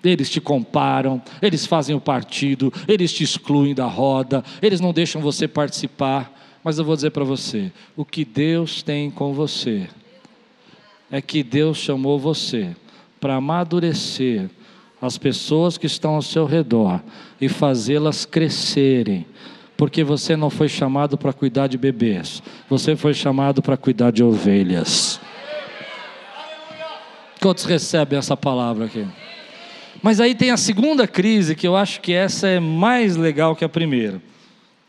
Eles 0.02 0.30
te 0.30 0.40
comparam, 0.40 1.20
eles 1.42 1.66
fazem 1.66 1.94
o 1.94 2.00
partido, 2.00 2.72
eles 2.88 3.12
te 3.12 3.22
excluem 3.22 3.74
da 3.74 3.86
roda, 3.86 4.42
eles 4.62 4.80
não 4.80 4.92
deixam 4.92 5.20
você 5.20 5.46
participar. 5.46 6.32
Mas 6.64 6.78
eu 6.78 6.84
vou 6.84 6.96
dizer 6.96 7.10
para 7.10 7.24
você: 7.24 7.70
o 7.96 8.04
que 8.04 8.24
Deus 8.24 8.82
tem 8.82 9.10
com 9.10 9.34
você 9.34 9.88
é 11.10 11.20
que 11.20 11.42
Deus 11.42 11.78
chamou 11.78 12.18
você 12.18 12.74
para 13.20 13.36
amadurecer 13.36 14.48
as 15.00 15.18
pessoas 15.18 15.76
que 15.78 15.86
estão 15.86 16.14
ao 16.14 16.22
seu 16.22 16.44
redor 16.44 17.00
e 17.40 17.48
fazê-las 17.48 18.24
crescerem. 18.24 19.26
Porque 19.76 20.04
você 20.04 20.36
não 20.36 20.50
foi 20.50 20.68
chamado 20.68 21.16
para 21.16 21.32
cuidar 21.32 21.66
de 21.66 21.78
bebês, 21.78 22.42
você 22.68 22.94
foi 22.94 23.14
chamado 23.14 23.62
para 23.62 23.78
cuidar 23.78 24.10
de 24.10 24.22
ovelhas. 24.22 25.18
Quantos 27.40 27.64
recebem 27.64 28.18
essa 28.18 28.36
palavra 28.36 28.84
aqui? 28.84 29.06
Mas 30.02 30.18
aí 30.18 30.34
tem 30.34 30.50
a 30.50 30.56
segunda 30.56 31.06
crise, 31.06 31.54
que 31.54 31.68
eu 31.68 31.76
acho 31.76 32.00
que 32.00 32.12
essa 32.12 32.48
é 32.48 32.58
mais 32.58 33.16
legal 33.16 33.54
que 33.54 33.64
a 33.64 33.68
primeira. 33.68 34.22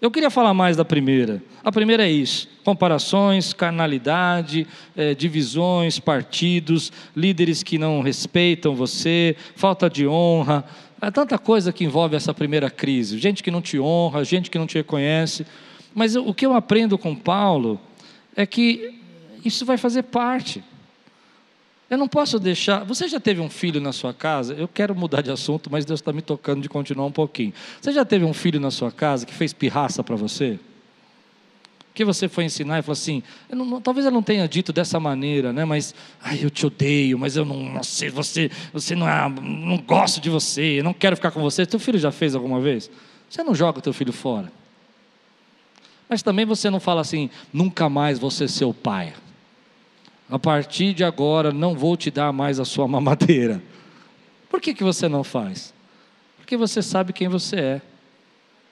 Eu 0.01 0.09
queria 0.09 0.29
falar 0.29 0.53
mais 0.53 0.77
da 0.77 0.85
primeira. 0.85 1.43
A 1.63 1.71
primeira 1.71 2.07
é 2.07 2.11
isso: 2.11 2.47
comparações, 2.63 3.53
carnalidade, 3.53 4.65
é, 4.95 5.13
divisões, 5.13 5.99
partidos, 5.99 6.91
líderes 7.15 7.61
que 7.61 7.77
não 7.77 8.01
respeitam 8.01 8.73
você, 8.73 9.35
falta 9.55 9.89
de 9.89 10.07
honra. 10.07 10.63
Há 10.99 11.11
tanta 11.11 11.37
coisa 11.37 11.73
que 11.73 11.83
envolve 11.83 12.15
essa 12.15 12.33
primeira 12.33 12.69
crise. 12.69 13.19
Gente 13.19 13.43
que 13.43 13.51
não 13.51 13.61
te 13.61 13.79
honra, 13.79 14.23
gente 14.23 14.49
que 14.49 14.57
não 14.57 14.65
te 14.65 14.75
reconhece. 14.75 15.45
Mas 15.93 16.15
o 16.15 16.33
que 16.33 16.45
eu 16.45 16.53
aprendo 16.53 16.97
com 16.97 17.13
Paulo 17.15 17.79
é 18.35 18.45
que 18.45 18.99
isso 19.43 19.65
vai 19.65 19.77
fazer 19.77 20.03
parte. 20.03 20.63
Eu 21.91 21.97
não 21.97 22.07
posso 22.07 22.39
deixar. 22.39 22.85
Você 22.85 23.05
já 23.09 23.19
teve 23.19 23.41
um 23.41 23.49
filho 23.49 23.81
na 23.81 23.91
sua 23.91 24.13
casa? 24.13 24.53
Eu 24.53 24.65
quero 24.65 24.95
mudar 24.95 25.21
de 25.21 25.29
assunto, 25.29 25.69
mas 25.69 25.83
Deus 25.83 25.99
está 25.99 26.13
me 26.13 26.21
tocando 26.21 26.61
de 26.61 26.69
continuar 26.69 27.05
um 27.05 27.11
pouquinho. 27.11 27.53
Você 27.81 27.91
já 27.91 28.05
teve 28.05 28.23
um 28.23 28.33
filho 28.33 28.61
na 28.61 28.71
sua 28.71 28.89
casa 28.89 29.25
que 29.25 29.33
fez 29.33 29.51
pirraça 29.51 30.01
para 30.01 30.15
você? 30.15 30.57
Que 31.93 32.05
você 32.05 32.29
foi 32.29 32.45
ensinar 32.45 32.79
e 32.79 32.81
falou 32.81 32.93
assim: 32.93 33.21
eu 33.49 33.57
não, 33.57 33.81
talvez 33.81 34.05
eu 34.05 34.11
não 34.11 34.23
tenha 34.23 34.47
dito 34.47 34.71
dessa 34.71 35.01
maneira, 35.01 35.51
né? 35.51 35.65
Mas, 35.65 35.93
ai, 36.21 36.39
eu 36.41 36.49
te 36.49 36.65
odeio, 36.65 37.19
mas 37.19 37.35
eu 37.35 37.43
não, 37.43 37.57
não 37.57 37.83
sei, 37.83 38.09
você, 38.09 38.49
você 38.71 38.95
não 38.95 39.09
é, 39.09 39.27
não 39.27 39.77
gosto 39.79 40.21
de 40.21 40.29
você, 40.29 40.79
eu 40.79 40.85
não 40.85 40.93
quero 40.93 41.17
ficar 41.17 41.31
com 41.31 41.41
você. 41.41 41.65
Teu 41.65 41.77
filho 41.77 41.99
já 41.99 42.09
fez 42.09 42.33
alguma 42.35 42.61
vez? 42.61 42.89
Você 43.29 43.43
não 43.43 43.53
joga 43.53 43.81
teu 43.81 43.91
filho 43.91 44.13
fora. 44.13 44.49
Mas 46.07 46.23
também 46.23 46.45
você 46.45 46.69
não 46.69 46.79
fala 46.79 47.01
assim: 47.01 47.29
nunca 47.51 47.89
mais 47.89 48.17
vou 48.17 48.31
ser 48.31 48.47
seu 48.47 48.73
pai 48.73 49.13
a 50.31 50.39
partir 50.39 50.93
de 50.93 51.03
agora 51.03 51.51
não 51.51 51.75
vou 51.75 51.97
te 51.97 52.09
dar 52.09 52.31
mais 52.31 52.57
a 52.57 52.63
sua 52.63 52.87
mamadeira. 52.89 53.61
Por 54.49 54.61
que, 54.61 54.73
que 54.73 54.83
você 54.83 55.09
não 55.09 55.23
faz? 55.23 55.73
Porque 56.37 56.55
você 56.55 56.81
sabe 56.81 57.11
quem 57.11 57.27
você 57.27 57.55
é. 57.57 57.81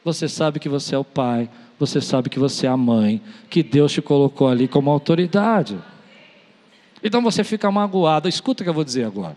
Você 0.03 0.29
sabe 0.29 0.59
que 0.59 0.69
você 0.69 0.95
é 0.95 0.97
o 0.97 1.03
pai, 1.03 1.49
você 1.77 1.99
sabe 1.99 2.29
que 2.29 2.39
você 2.39 2.65
é 2.65 2.69
a 2.69 2.77
mãe, 2.77 3.21
que 3.49 3.61
Deus 3.61 3.91
te 3.91 4.01
colocou 4.01 4.47
ali 4.47 4.65
como 4.65 4.89
autoridade. 4.89 5.77
Então 7.03 7.21
você 7.21 7.43
fica 7.43 7.69
magoado. 7.69 8.29
Escuta 8.29 8.63
o 8.63 8.65
que 8.65 8.69
eu 8.69 8.73
vou 8.73 8.85
dizer 8.85 9.03
agora. 9.03 9.35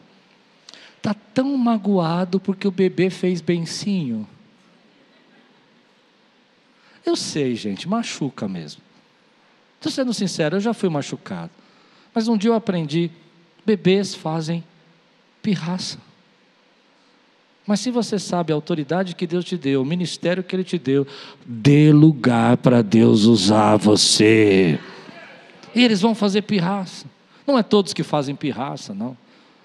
Está 0.96 1.14
tão 1.14 1.56
magoado 1.56 2.38
porque 2.38 2.66
o 2.66 2.70
bebê 2.70 3.11
fez 3.11 3.40
bencinho. 3.40 4.26
Eu 7.04 7.16
sei, 7.16 7.56
gente, 7.56 7.88
machuca 7.88 8.46
mesmo. 8.46 8.80
Estou 9.74 9.90
sendo 9.90 10.14
sincero, 10.14 10.56
eu 10.56 10.61
já 10.61 10.72
fui 10.72 10.88
machucado. 10.88 11.50
Mas 12.14 12.29
um 12.29 12.37
dia 12.37 12.51
eu 12.51 12.55
aprendi: 12.55 13.11
bebês 13.64 14.14
fazem 14.14 14.62
pirraça. 15.42 15.98
Mas 17.66 17.81
se 17.81 17.90
você 17.90 18.18
sabe 18.18 18.53
a 18.53 18.57
autoridade 18.57 19.14
que 19.14 19.27
Deus 19.27 19.44
te 19.44 19.57
deu, 19.57 19.83
o 19.83 19.85
ministério 19.85 20.42
que 20.42 20.55
Ele 20.55 20.64
te 20.64 20.79
deu, 20.79 21.07
dê 21.46 21.92
lugar 21.92 22.57
para 22.57 22.83
Deus 22.83 23.25
usar 23.25 23.77
você. 23.77 24.79
E 25.75 25.85
eles 25.85 26.01
vão 26.01 26.14
fazer 26.14 26.42
pirraça. 26.42 27.07
Não 27.46 27.57
é 27.57 27.62
todos 27.62 27.92
que 27.92 28.03
fazem 28.03 28.35
pirraça, 28.35 28.92
não. 28.92 29.16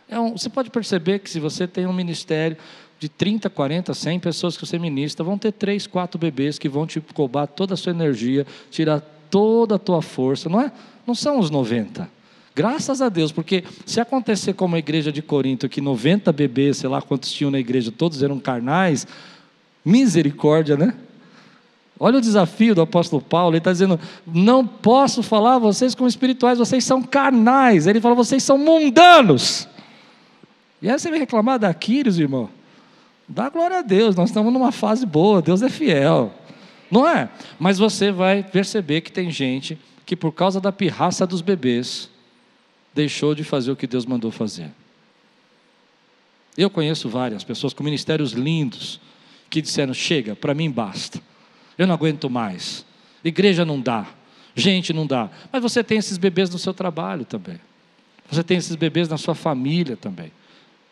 É 0.08 0.20
um, 0.20 0.38
você 0.38 0.48
pode 0.48 0.70
perceber 0.70 1.20
que 1.20 1.30
se 1.30 1.40
você 1.40 1.68
tem 1.68 1.86
um 1.86 1.94
ministério 1.94 2.56
de 3.00 3.10
30, 3.10 3.50
40, 3.50 3.94
100 3.94 4.20
pessoas 4.20 4.56
que 4.56 4.66
você 4.66 4.80
ministra, 4.80 5.24
vão 5.24 5.38
ter 5.38 5.52
três, 5.52 5.86
quatro 5.86 6.18
bebês 6.20 6.58
que 6.58 6.70
vão 6.70 6.88
te 6.88 7.02
roubar 7.16 7.48
toda 7.48 7.74
a 7.74 7.78
sua 7.78 7.92
energia, 7.92 8.46
tirar 8.72 9.02
toda 9.30 9.76
a 9.76 9.80
tua 9.80 10.02
força, 10.02 10.50
não 10.50 10.62
é? 10.62 10.72
Não 11.06 11.14
são 11.14 11.40
os 11.40 11.50
90. 11.50 12.17
Graças 12.58 13.04
a 13.04 13.08
Deus, 13.08 13.32
porque 13.32 13.64
se 13.86 14.02
acontecer 14.02 14.54
como 14.54 14.76
a 14.76 14.80
igreja 14.80 15.12
de 15.12 15.22
Corinto, 15.22 15.70
que 15.70 15.80
90 15.80 16.34
bebês, 16.34 16.78
sei 16.78 16.90
lá 16.90 17.00
quantos 17.00 17.32
tinham 17.32 17.52
na 17.52 17.60
igreja, 17.60 17.94
todos 17.96 18.24
eram 18.24 18.40
carnais, 18.40 19.06
misericórdia, 19.86 20.76
né? 20.76 20.96
Olha 22.00 22.18
o 22.18 22.22
desafio 22.22 22.74
do 22.74 22.82
apóstolo 22.82 23.22
Paulo, 23.22 23.52
ele 23.52 23.60
está 23.60 23.72
dizendo: 23.72 24.00
não 24.26 24.66
posso 24.66 25.22
falar 25.22 25.60
vocês 25.60 25.94
como 25.94 26.10
espirituais, 26.10 26.58
vocês 26.58 26.84
são 26.84 27.04
carnais. 27.04 27.86
Ele 27.86 28.02
fala: 28.02 28.16
vocês 28.16 28.42
são 28.42 28.58
mundanos. 28.58 29.68
E 30.82 30.90
aí 30.90 30.98
você 30.98 31.12
vem 31.12 31.20
reclamar 31.20 31.60
da 31.60 31.72
Quírios, 31.76 32.18
irmão? 32.18 32.50
Dá 33.30 33.52
glória 33.52 33.78
a 33.78 33.82
Deus, 33.84 34.16
nós 34.16 34.32
estamos 34.32 34.52
numa 34.52 34.72
fase 34.72 35.06
boa, 35.06 35.44
Deus 35.44 35.62
é 35.62 35.70
fiel. 35.70 36.34
Não 36.90 37.08
é? 37.08 37.30
Mas 37.60 37.78
você 37.78 38.12
vai 38.12 38.42
perceber 38.42 39.02
que 39.02 39.12
tem 39.12 39.30
gente 39.30 39.78
que, 40.08 40.16
por 40.16 40.32
causa 40.32 40.60
da 40.60 40.72
pirraça 40.72 41.28
dos 41.28 41.42
bebês, 41.42 42.10
deixou 42.98 43.36
de 43.36 43.44
fazer 43.44 43.72
o 43.72 43.76
que 43.76 43.86
Deus 43.86 44.08
mandou 44.08 44.32
fazer. 44.32 44.72
Eu 46.58 46.68
conheço 46.68 47.08
várias 47.08 47.44
pessoas 47.44 47.72
com 47.72 47.84
ministérios 47.84 48.32
lindos 48.32 49.00
que 49.52 49.62
disseram: 49.62 49.94
chega, 49.94 50.36
para 50.36 50.56
mim 50.56 50.72
basta, 50.72 51.22
eu 51.78 51.86
não 51.86 51.94
aguento 51.94 52.28
mais, 52.28 52.84
igreja 53.24 53.64
não 53.64 53.80
dá, 53.80 54.08
gente 54.56 54.92
não 54.92 55.06
dá. 55.06 55.30
Mas 55.52 55.62
você 55.62 55.84
tem 55.84 56.00
esses 56.00 56.18
bebês 56.18 56.50
no 56.50 56.58
seu 56.58 56.74
trabalho 56.74 57.24
também, 57.24 57.60
você 58.30 58.44
tem 58.44 58.58
esses 58.58 58.76
bebês 58.76 59.08
na 59.08 59.18
sua 59.18 59.36
família 59.36 59.96
também. 59.96 60.32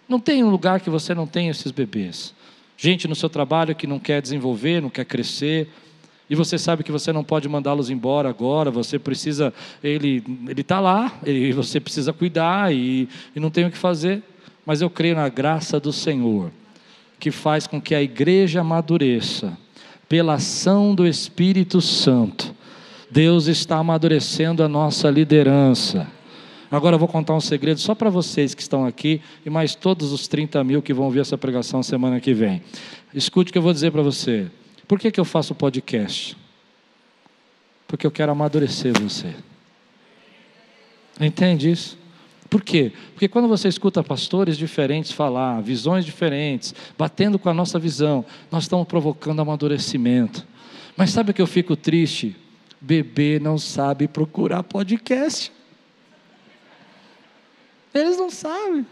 Não 0.08 0.20
tem 0.20 0.44
um 0.44 0.52
lugar 0.52 0.82
que 0.82 0.90
você 0.92 1.16
não 1.16 1.26
tenha 1.26 1.50
esses 1.50 1.72
bebês. 1.72 2.36
Gente 2.78 3.08
no 3.08 3.16
seu 3.16 3.28
trabalho 3.28 3.74
que 3.74 3.88
não 3.88 3.98
quer 3.98 4.22
desenvolver, 4.22 4.80
não 4.80 4.92
quer 4.92 5.06
crescer, 5.06 5.68
e 6.30 6.36
você 6.36 6.58
sabe 6.58 6.84
que 6.84 6.92
você 6.92 7.14
não 7.14 7.24
pode 7.24 7.48
mandá-los 7.48 7.90
embora 7.90 8.30
agora, 8.30 8.72
você 8.72 8.98
precisa, 8.98 9.54
ele 9.84 10.24
está 10.58 10.80
lá, 10.80 11.14
e 11.26 11.52
você 11.52 11.80
precisa 11.80 12.12
cuidar 12.12 12.74
e, 12.74 13.08
e 13.36 13.40
não 13.40 13.52
tem 13.52 13.66
o 13.66 13.72
que 13.72 13.78
fazer. 13.78 14.24
Mas 14.66 14.82
eu 14.82 14.90
creio 14.90 15.16
na 15.16 15.30
graça 15.30 15.80
do 15.80 15.94
Senhor, 15.94 16.52
que 17.20 17.30
faz 17.30 17.68
com 17.68 17.80
que 17.80 17.94
a 17.94 18.02
igreja 18.02 18.62
amadureça, 18.62 19.56
pela 20.10 20.36
ação 20.36 20.96
do 20.96 21.08
Espírito 21.08 21.80
Santo. 21.80 22.56
Deus 23.12 23.46
está 23.46 23.78
amadurecendo 23.78 24.64
a 24.64 24.68
nossa 24.68 25.10
liderança. 25.10 26.08
Agora 26.72 26.96
eu 26.96 27.00
vou 27.00 27.08
contar 27.08 27.36
um 27.36 27.40
segredo 27.40 27.80
só 27.80 27.94
para 27.94 28.10
vocês 28.10 28.56
que 28.56 28.62
estão 28.62 28.86
aqui 28.86 29.22
e 29.46 29.50
mais 29.50 29.76
todos 29.76 30.12
os 30.12 30.28
30 30.28 30.64
mil 30.64 30.82
que 30.82 30.94
vão 30.94 31.12
ver 31.12 31.22
essa 31.22 31.38
pregação 31.38 31.84
semana 31.84 32.20
que 32.20 32.34
vem. 32.34 32.62
Escute 33.14 33.50
o 33.50 33.54
que 33.54 33.58
eu 33.60 33.62
vou 33.62 33.72
dizer 33.72 33.92
para 33.92 34.02
você. 34.02 34.48
Por 34.88 35.00
que, 35.00 35.12
que 35.12 35.20
eu 35.20 35.26
faço 35.26 35.56
podcast? 35.56 36.38
Porque 37.88 38.06
eu 38.06 38.12
quero 38.12 38.32
amadurecer 38.32 38.94
você. 39.00 39.34
Entende 41.20 41.72
isso? 41.72 41.98
Por 42.50 42.62
quê? 42.62 42.94
Porque 43.14 43.28
quando 43.28 43.48
você 43.48 43.68
escuta 43.68 44.04
pastores 44.04 44.58
diferentes 44.58 45.12
falar, 45.12 45.62
visões 45.62 46.06
diferentes, 46.06 46.76
batendo 46.98 47.40
com 47.40 47.50
a 47.50 47.54
nossa 47.54 47.80
visão, 47.80 48.24
nós 48.52 48.64
estamos 48.64 48.88
provocando 48.88 49.42
amadurecimento. 49.42 50.46
Mas 50.96 51.10
sabe 51.10 51.32
o 51.32 51.34
que 51.34 51.42
eu 51.42 51.48
fico 51.48 51.76
triste? 51.76 52.36
Bebê 52.80 53.40
não 53.40 53.58
sabe 53.58 54.08
procurar 54.08 54.64
podcast. 54.64 55.52
Eles 57.94 58.18
não 58.18 58.30
sabem. 58.30 58.86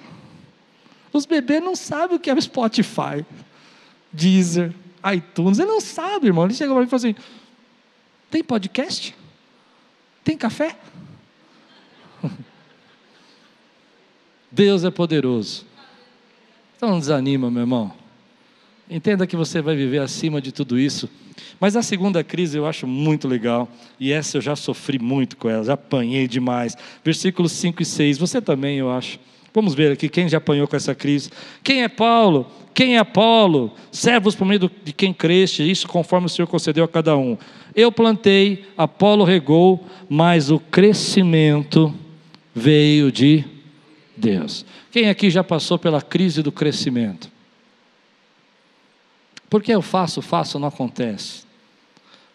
Os 1.12 1.26
bebês 1.26 1.62
não 1.62 1.76
sabem 1.76 2.18
o 2.18 2.20
que 2.20 2.30
é 2.32 2.42
Spotify, 2.42 3.24
Deezer, 4.12 4.74
iTunes. 5.14 5.60
Ele 5.60 5.70
não 5.70 5.82
sabe, 5.82 6.28
irmão. 6.28 6.46
Ele 6.46 6.54
chega 6.54 6.72
para 6.72 6.82
mim 6.82 6.88
e 6.88 6.90
fala 6.90 7.00
assim: 7.00 7.16
tem 8.30 8.44
podcast? 8.44 9.16
Tem 10.24 10.38
café? 10.38 10.76
Deus 14.52 14.84
é 14.84 14.92
poderoso 14.92 15.66
Então 16.78 16.90
não 16.90 17.00
desanima, 17.00 17.52
meu 17.52 17.62
irmão. 17.62 17.94
Entenda 18.90 19.26
que 19.26 19.36
você 19.36 19.62
vai 19.62 19.76
viver 19.76 20.00
acima 20.00 20.42
de 20.42 20.52
tudo 20.52 20.80
isso. 20.80 21.10
Mas 21.60 21.76
a 21.76 21.82
segunda 21.82 22.24
crise 22.24 22.58
eu 22.58 22.66
acho 22.66 22.86
muito 22.86 23.28
legal, 23.28 23.70
e 24.00 24.12
essa 24.12 24.38
eu 24.38 24.42
já 24.42 24.56
sofri 24.56 25.00
muito 25.00 25.38
com 25.38 25.50
ela, 25.50 25.64
já 25.64 25.74
apanhei 25.74 26.28
demais. 26.28 26.76
Versículos 27.04 27.52
5 27.54 27.82
e 27.82 27.86
6, 27.86 28.18
você 28.18 28.42
também, 28.42 28.78
eu 28.78 28.92
acho. 28.92 29.20
Vamos 29.54 29.74
ver 29.74 29.92
aqui 29.92 30.10
quem 30.10 30.28
já 30.28 30.40
apanhou 30.40 30.68
com 30.68 30.76
essa 30.76 30.94
crise. 30.96 31.30
Quem 31.64 31.84
é 31.84 31.88
Paulo? 31.88 32.52
Quem 32.74 32.96
é 32.96 33.00
Apolo? 33.00 33.72
Servos 33.92 34.36
por 34.36 34.46
meio 34.46 34.72
de 34.84 34.94
quem 34.94 35.14
creste, 35.14 35.70
isso 35.70 35.88
conforme 35.88 36.26
o 36.26 36.30
Senhor 36.30 36.48
concedeu 36.48 36.84
a 36.84 36.88
cada 36.88 37.16
um. 37.16 37.38
Eu 37.76 37.92
plantei, 37.92 38.66
Apolo 38.78 39.24
regou, 39.24 39.86
mas 40.10 40.50
o 40.50 40.60
crescimento 40.60 41.94
veio 42.54 43.12
de 43.12 43.46
Deus. 44.16 44.66
Quem 44.92 45.10
aqui 45.10 45.30
já 45.30 45.44
passou 45.44 45.78
pela 45.78 46.02
crise 46.02 46.42
do 46.42 46.52
crescimento? 46.52 47.32
Porque 49.50 49.72
eu 49.72 49.82
faço, 49.82 50.22
faço, 50.22 50.58
não 50.58 50.68
acontece. 50.68 51.44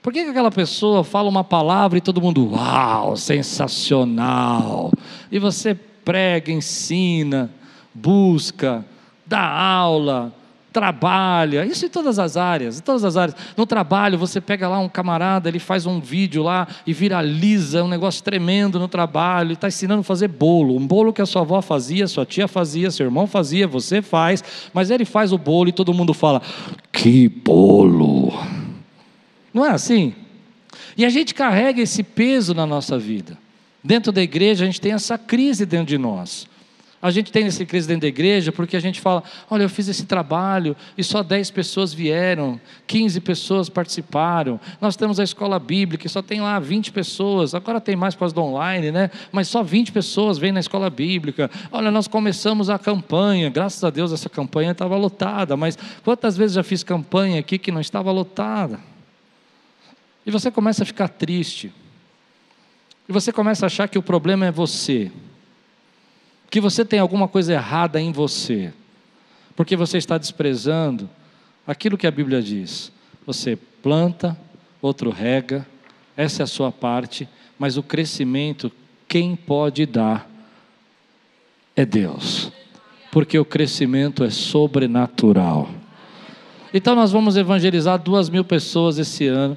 Por 0.01 0.13
que, 0.13 0.23
que 0.23 0.31
aquela 0.31 0.51
pessoa 0.51 1.03
fala 1.03 1.29
uma 1.29 1.43
palavra 1.43 1.99
e 1.99 2.01
todo 2.01 2.21
mundo, 2.21 2.53
uau, 2.53 3.17
sensacional? 3.17 4.93
E 5.31 5.39
você 5.39 5.75
prega, 5.75 6.53
ensina, 6.53 7.51
busca, 7.93 8.85
dá 9.29 9.47
aula, 9.47 10.33
trabalha, 10.73 11.67
isso 11.67 11.85
em 11.87 11.89
todas 11.89 12.19
as 12.19 12.37
áreas, 12.37 12.79
em 12.79 12.83
todas 12.83 13.05
as 13.05 13.17
áreas. 13.17 13.37
No 13.57 13.67
trabalho, 13.67 14.17
você 14.17 14.41
pega 14.41 14.69
lá 14.69 14.79
um 14.79 14.89
camarada, 14.89 15.49
ele 15.49 15.59
faz 15.59 15.87
um 15.87 16.01
vídeo 16.01 16.43
lá 16.43 16.69
e 16.87 16.93
viraliza, 16.93 17.83
um 17.83 17.89
negócio 17.89 18.23
tremendo 18.23 18.79
no 18.79 18.89
trabalho, 18.89 19.53
está 19.53 19.69
ensinando 19.69 20.01
a 20.01 20.05
fazer 20.05 20.29
bolo, 20.29 20.77
um 20.77 20.87
bolo 20.87 21.13
que 21.13 21.23
a 21.23 21.27
sua 21.27 21.43
avó 21.43 21.61
fazia, 21.61 22.07
sua 22.07 22.25
tia 22.25 22.47
fazia, 22.47 22.91
seu 22.91 23.07
irmão 23.07 23.27
fazia, 23.27 23.67
você 23.67 24.01
faz, 24.01 24.43
mas 24.73 24.91
ele 24.91 25.05
faz 25.05 25.33
o 25.33 25.39
bolo 25.39 25.69
e 25.69 25.73
todo 25.73 25.93
mundo 25.93 26.15
fala: 26.15 26.41
"Que 26.93 27.29
bolo!" 27.29 28.33
Não 29.53 29.65
é 29.65 29.71
assim? 29.71 30.15
E 30.97 31.05
a 31.05 31.09
gente 31.09 31.35
carrega 31.35 31.81
esse 31.81 32.03
peso 32.03 32.55
na 32.55 32.67
nossa 32.67 32.99
vida. 32.99 33.39
Dentro 33.83 34.13
da 34.13 34.23
igreja, 34.23 34.65
a 34.65 34.67
gente 34.67 34.81
tem 34.81 34.93
essa 34.93 35.17
crise 35.17 35.65
dentro 35.65 35.87
de 35.87 35.99
nós. 35.99 36.47
A 37.01 37.13
gente 37.13 37.31
tem 37.31 37.47
essa 37.47 37.65
crise 37.65 37.87
dentro 37.87 38.03
da 38.03 38.09
igreja 38.09 38.51
porque 38.51 38.77
a 38.77 38.81
gente 38.81 39.01
fala: 39.01 39.23
olha, 39.49 39.63
eu 39.63 39.69
fiz 39.69 39.87
esse 39.87 40.05
trabalho 40.05 40.77
e 40.97 41.05
só 41.05 41.23
10 41.23 41.53
pessoas 41.53 41.95
vieram, 41.95 42.61
15 42.89 43.21
pessoas 43.21 43.69
participaram. 43.69 44.59
Nós 44.81 44.97
temos 44.97 45.21
a 45.21 45.25
escola 45.25 45.61
bíblica 45.61 46.07
e 46.07 46.11
só 46.11 46.21
tem 46.21 46.41
lá 46.41 46.59
20 46.59 46.91
pessoas. 46.91 47.55
Agora 47.55 47.81
tem 47.81 47.95
mais 47.95 48.17
para 48.17 48.29
do 48.29 48.43
online, 48.43 48.91
né? 48.91 49.11
Mas 49.31 49.47
só 49.47 49.63
20 49.63 49.93
pessoas 49.93 50.39
vêm 50.39 50.51
na 50.51 50.59
escola 50.59 50.91
bíblica. 50.91 51.49
Olha, 51.71 51.91
nós 51.91 52.09
começamos 52.09 52.69
a 52.69 52.79
campanha. 52.79 53.49
Graças 53.49 53.85
a 53.85 53.91
Deus 53.91 54.13
essa 54.13 54.29
campanha 54.29 54.73
estava 54.73 54.97
lotada. 54.97 55.57
Mas 55.57 55.79
quantas 56.03 56.37
vezes 56.37 56.57
já 56.57 56.65
fiz 56.65 56.83
campanha 56.83 57.39
aqui 57.39 57.59
que 57.59 57.71
não 57.71 57.81
estava 57.81 58.11
lotada? 58.11 58.81
E 60.27 60.33
você 60.33 60.51
começa 60.51 60.83
a 60.83 60.87
ficar 60.87 61.09
triste. 61.09 61.73
E 63.09 63.13
você 63.13 63.33
começa 63.33 63.65
a 63.65 63.69
achar 63.69 63.89
que 63.89 63.99
o 63.99 64.03
problema 64.03 64.47
é 64.47 64.51
você. 64.51 65.13
Que 66.51 66.61
você 66.61 66.85
tem 66.85 66.99
alguma 66.99 67.29
coisa 67.29 67.53
errada 67.53 68.01
em 68.01 68.13
você. 68.13 68.73
Porque 69.55 69.77
você 69.77 69.99
está 69.99 70.17
desprezando 70.17 71.09
aquilo 71.67 71.99
que 71.99 72.07
a 72.07 72.11
Bíblia 72.11 72.41
diz. 72.41 72.93
Você 73.27 73.57
planta, 73.57 74.37
outro 74.81 75.11
rega, 75.11 75.67
essa 76.17 76.43
é 76.43 76.45
a 76.45 76.47
sua 76.47 76.73
parte, 76.73 77.29
mas 77.59 77.77
o 77.77 77.83
crescimento, 77.83 78.73
quem 79.07 79.37
pode 79.37 79.85
dar 79.87 80.29
é 81.77 81.85
Deus. 81.85 82.51
Porque 83.13 83.39
o 83.39 83.45
crescimento 83.45 84.25
é 84.25 84.31
sobrenatural. 84.31 85.69
Então 86.73 86.95
nós 86.95 87.13
vamos 87.13 87.37
evangelizar 87.37 87.99
duas 87.99 88.29
mil 88.29 88.45
pessoas 88.45 88.99
esse 88.99 89.27
ano 89.27 89.57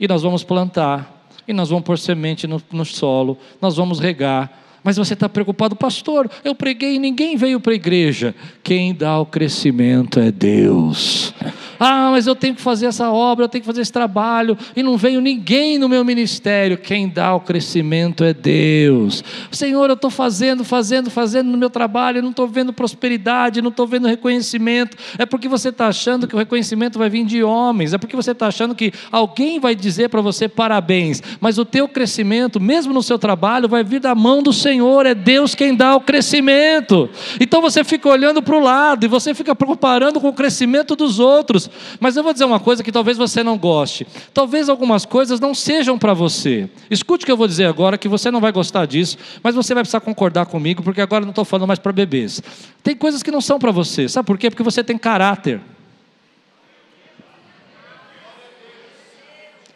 e 0.00 0.08
nós 0.08 0.22
vamos 0.22 0.42
plantar 0.44 1.28
e 1.46 1.52
nós 1.52 1.70
vamos 1.70 1.84
pôr 1.84 1.98
semente 1.98 2.46
no, 2.46 2.62
no 2.70 2.84
solo, 2.84 3.38
nós 3.60 3.76
vamos 3.76 3.98
regar. 3.98 4.66
Mas 4.82 4.96
você 4.96 5.14
está 5.14 5.28
preocupado, 5.28 5.76
pastor? 5.76 6.30
Eu 6.44 6.54
preguei 6.54 6.94
e 6.94 6.98
ninguém 6.98 7.36
veio 7.36 7.60
para 7.60 7.72
a 7.72 7.76
igreja. 7.76 8.34
Quem 8.62 8.94
dá 8.94 9.18
o 9.18 9.26
crescimento 9.26 10.20
é 10.20 10.30
Deus. 10.30 11.34
Ah, 11.78 12.08
mas 12.10 12.26
eu 12.26 12.34
tenho 12.34 12.54
que 12.54 12.60
fazer 12.60 12.86
essa 12.86 13.10
obra, 13.10 13.44
eu 13.44 13.48
tenho 13.48 13.62
que 13.62 13.66
fazer 13.66 13.82
esse 13.82 13.92
trabalho, 13.92 14.56
e 14.74 14.82
não 14.82 14.96
veio 14.96 15.20
ninguém 15.20 15.78
no 15.78 15.88
meu 15.88 16.04
ministério. 16.04 16.76
Quem 16.76 17.08
dá 17.08 17.34
o 17.34 17.40
crescimento 17.40 18.24
é 18.24 18.34
Deus. 18.34 19.22
Senhor, 19.50 19.88
eu 19.88 19.94
estou 19.94 20.10
fazendo, 20.10 20.64
fazendo, 20.64 21.10
fazendo 21.10 21.50
no 21.50 21.58
meu 21.58 21.70
trabalho, 21.70 22.22
não 22.22 22.30
estou 22.30 22.48
vendo 22.48 22.72
prosperidade, 22.72 23.62
não 23.62 23.70
estou 23.70 23.86
vendo 23.86 24.08
reconhecimento. 24.08 24.96
É 25.18 25.24
porque 25.24 25.48
você 25.48 25.68
está 25.68 25.86
achando 25.86 26.26
que 26.26 26.34
o 26.34 26.38
reconhecimento 26.38 26.98
vai 26.98 27.08
vir 27.08 27.24
de 27.24 27.42
homens, 27.42 27.92
é 27.94 27.98
porque 27.98 28.16
você 28.16 28.32
está 28.32 28.48
achando 28.48 28.74
que 28.74 28.92
alguém 29.10 29.60
vai 29.60 29.74
dizer 29.74 30.08
para 30.08 30.20
você 30.20 30.48
parabéns, 30.48 31.22
mas 31.40 31.58
o 31.58 31.64
teu 31.64 31.88
crescimento, 31.88 32.60
mesmo 32.60 32.92
no 32.92 33.02
seu 33.02 33.18
trabalho, 33.18 33.68
vai 33.68 33.84
vir 33.84 34.00
da 34.00 34.14
mão 34.14 34.42
do 34.42 34.52
Senhor, 34.52 35.06
é 35.06 35.14
Deus 35.14 35.54
quem 35.54 35.74
dá 35.74 35.94
o 35.94 36.00
crescimento. 36.00 37.08
Então 37.40 37.60
você 37.60 37.84
fica 37.84 38.08
olhando 38.08 38.42
para 38.42 38.56
o 38.56 38.60
lado 38.60 39.04
e 39.04 39.08
você 39.08 39.34
fica 39.34 39.54
comparando 39.54 40.20
com 40.20 40.28
o 40.28 40.32
crescimento 40.32 40.96
dos 40.96 41.18
outros. 41.18 41.67
Mas 42.00 42.16
eu 42.16 42.22
vou 42.22 42.32
dizer 42.32 42.44
uma 42.44 42.60
coisa 42.60 42.82
que 42.82 42.92
talvez 42.92 43.16
você 43.16 43.42
não 43.42 43.56
goste. 43.56 44.06
Talvez 44.32 44.68
algumas 44.68 45.04
coisas 45.04 45.40
não 45.40 45.54
sejam 45.54 45.98
para 45.98 46.14
você. 46.14 46.68
Escute 46.90 47.24
o 47.24 47.26
que 47.26 47.32
eu 47.32 47.36
vou 47.36 47.46
dizer 47.48 47.66
agora, 47.66 47.98
que 47.98 48.08
você 48.08 48.30
não 48.30 48.40
vai 48.40 48.52
gostar 48.52 48.86
disso, 48.86 49.16
mas 49.42 49.54
você 49.54 49.74
vai 49.74 49.82
precisar 49.82 50.00
concordar 50.00 50.46
comigo, 50.46 50.82
porque 50.82 51.00
agora 51.00 51.24
não 51.24 51.30
estou 51.30 51.44
falando 51.44 51.66
mais 51.66 51.78
para 51.78 51.92
bebês. 51.92 52.42
Tem 52.82 52.96
coisas 52.96 53.22
que 53.22 53.30
não 53.30 53.40
são 53.40 53.58
para 53.58 53.70
você. 53.70 54.08
Sabe 54.08 54.26
por 54.26 54.38
quê? 54.38 54.50
Porque 54.50 54.62
você 54.62 54.82
tem 54.82 54.96
caráter. 54.98 55.60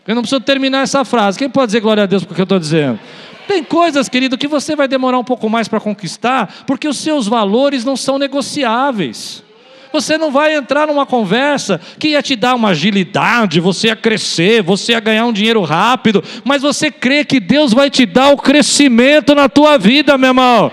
Eu 0.07 0.15
não 0.15 0.23
preciso 0.23 0.41
terminar 0.41 0.83
essa 0.83 1.05
frase. 1.05 1.39
Quem 1.39 1.49
pode 1.49 1.67
dizer 1.67 1.81
glória 1.81 2.03
a 2.03 2.07
Deus 2.07 2.25
porque 2.25 2.41
eu 2.41 2.45
estou 2.45 2.59
dizendo? 2.59 2.99
Tem 3.47 3.63
coisas, 3.63 4.09
querido, 4.09 4.39
que 4.39 4.49
você 4.49 4.75
vai 4.75 4.89
demorar 4.89 5.19
um 5.19 5.25
pouco 5.25 5.49
mais 5.49 5.69
para 5.69 5.81
conquistar, 5.81 6.65
porque 6.67 6.89
os 6.89 6.99
seus 6.99 7.27
valores 7.27 7.85
não 7.85 7.97
são 7.97 8.19
negociáveis. 8.19 9.45
Você 9.93 10.17
não 10.17 10.31
vai 10.31 10.55
entrar 10.55 10.87
numa 10.87 11.05
conversa 11.05 11.81
que 11.99 12.09
ia 12.09 12.23
te 12.23 12.35
dar 12.35 12.55
uma 12.55 12.71
agilidade, 12.71 13.61
você 13.61 13.89
ia 13.89 13.97
crescer, 13.97 14.63
você 14.63 14.93
ia 14.93 15.01
ganhar 15.01 15.27
um 15.27 15.33
dinheiro 15.33 15.63
rápido, 15.63 16.23
mas 16.45 16.63
você 16.63 16.91
crê 16.91 17.25
que 17.25 17.39
Deus 17.39 17.73
vai 17.73 17.91
te 17.91 18.07
dar 18.07 18.31
o 18.31 18.37
crescimento 18.37 19.35
na 19.35 19.49
tua 19.49 19.79
vida, 19.79 20.17
meu 20.17 20.31
irmão. 20.31 20.73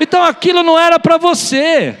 Então 0.00 0.22
aquilo 0.22 0.62
não 0.62 0.78
era 0.78 0.98
para 0.98 1.16
você. 1.16 1.96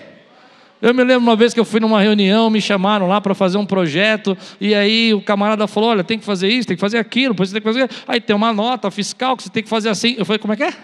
Eu 0.82 0.92
me 0.92 1.02
lembro 1.02 1.22
uma 1.22 1.34
vez 1.34 1.54
que 1.54 1.60
eu 1.60 1.64
fui 1.64 1.80
numa 1.80 2.02
reunião, 2.02 2.50
me 2.50 2.60
chamaram 2.60 3.08
lá 3.08 3.18
para 3.18 3.34
fazer 3.34 3.56
um 3.56 3.64
projeto, 3.64 4.36
e 4.60 4.74
aí 4.74 5.14
o 5.14 5.22
camarada 5.22 5.66
falou: 5.66 5.88
olha, 5.88 6.04
tem 6.04 6.18
que 6.18 6.24
fazer 6.26 6.48
isso, 6.48 6.68
tem 6.68 6.76
que 6.76 6.80
fazer 6.80 6.98
aquilo, 6.98 7.32
depois 7.32 7.50
tem 7.50 7.60
que 7.60 7.66
fazer. 7.66 7.88
Aí 8.06 8.20
tem 8.20 8.36
uma 8.36 8.52
nota 8.52 8.90
fiscal 8.90 9.34
que 9.34 9.44
você 9.44 9.48
tem 9.48 9.62
que 9.62 9.68
fazer 9.68 9.88
assim. 9.88 10.14
Eu 10.18 10.26
falei, 10.26 10.38
como 10.38 10.52
é 10.52 10.56
que 10.56 10.62
é? 10.62 10.74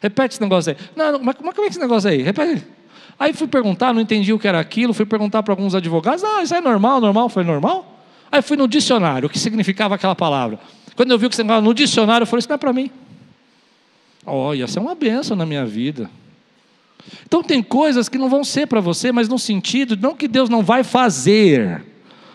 Repete 0.00 0.34
esse 0.34 0.42
negócio 0.42 0.72
aí. 0.72 0.86
Não, 0.96 1.12
não 1.12 1.20
mas 1.22 1.36
como 1.36 1.50
é 1.50 1.52
que 1.52 1.60
é 1.60 1.66
esse 1.66 1.78
negócio 1.78 2.10
aí? 2.10 2.20
Repete. 2.20 2.66
Aí 3.22 3.32
fui 3.32 3.46
perguntar, 3.46 3.94
não 3.94 4.00
entendi 4.00 4.32
o 4.32 4.38
que 4.38 4.48
era 4.48 4.58
aquilo, 4.58 4.92
fui 4.92 5.06
perguntar 5.06 5.44
para 5.44 5.52
alguns 5.52 5.76
advogados, 5.76 6.24
ah, 6.24 6.42
isso 6.42 6.52
é 6.56 6.60
normal, 6.60 7.00
normal, 7.00 7.28
foi 7.28 7.44
normal? 7.44 8.04
Aí 8.32 8.42
fui 8.42 8.56
no 8.56 8.66
dicionário, 8.66 9.28
o 9.28 9.30
que 9.30 9.38
significava 9.38 9.94
aquela 9.94 10.16
palavra. 10.16 10.58
Quando 10.96 11.12
eu 11.12 11.18
vi 11.20 11.26
o 11.26 11.30
que 11.30 11.36
significava 11.36 11.64
no 11.64 11.72
dicionário, 11.72 12.24
eu 12.24 12.26
falei, 12.26 12.40
isso 12.40 12.48
não 12.48 12.56
é 12.56 12.58
para 12.58 12.72
mim. 12.72 12.90
Olha, 14.26 14.64
isso 14.64 14.76
é 14.76 14.82
uma 14.82 14.96
benção 14.96 15.36
na 15.36 15.46
minha 15.46 15.64
vida. 15.64 16.10
Então 17.24 17.44
tem 17.44 17.62
coisas 17.62 18.08
que 18.08 18.18
não 18.18 18.28
vão 18.28 18.42
ser 18.42 18.66
para 18.66 18.80
você, 18.80 19.12
mas 19.12 19.28
no 19.28 19.38
sentido, 19.38 19.96
não 19.96 20.16
que 20.16 20.26
Deus 20.26 20.48
não 20.48 20.64
vai 20.64 20.82
fazer, 20.82 21.80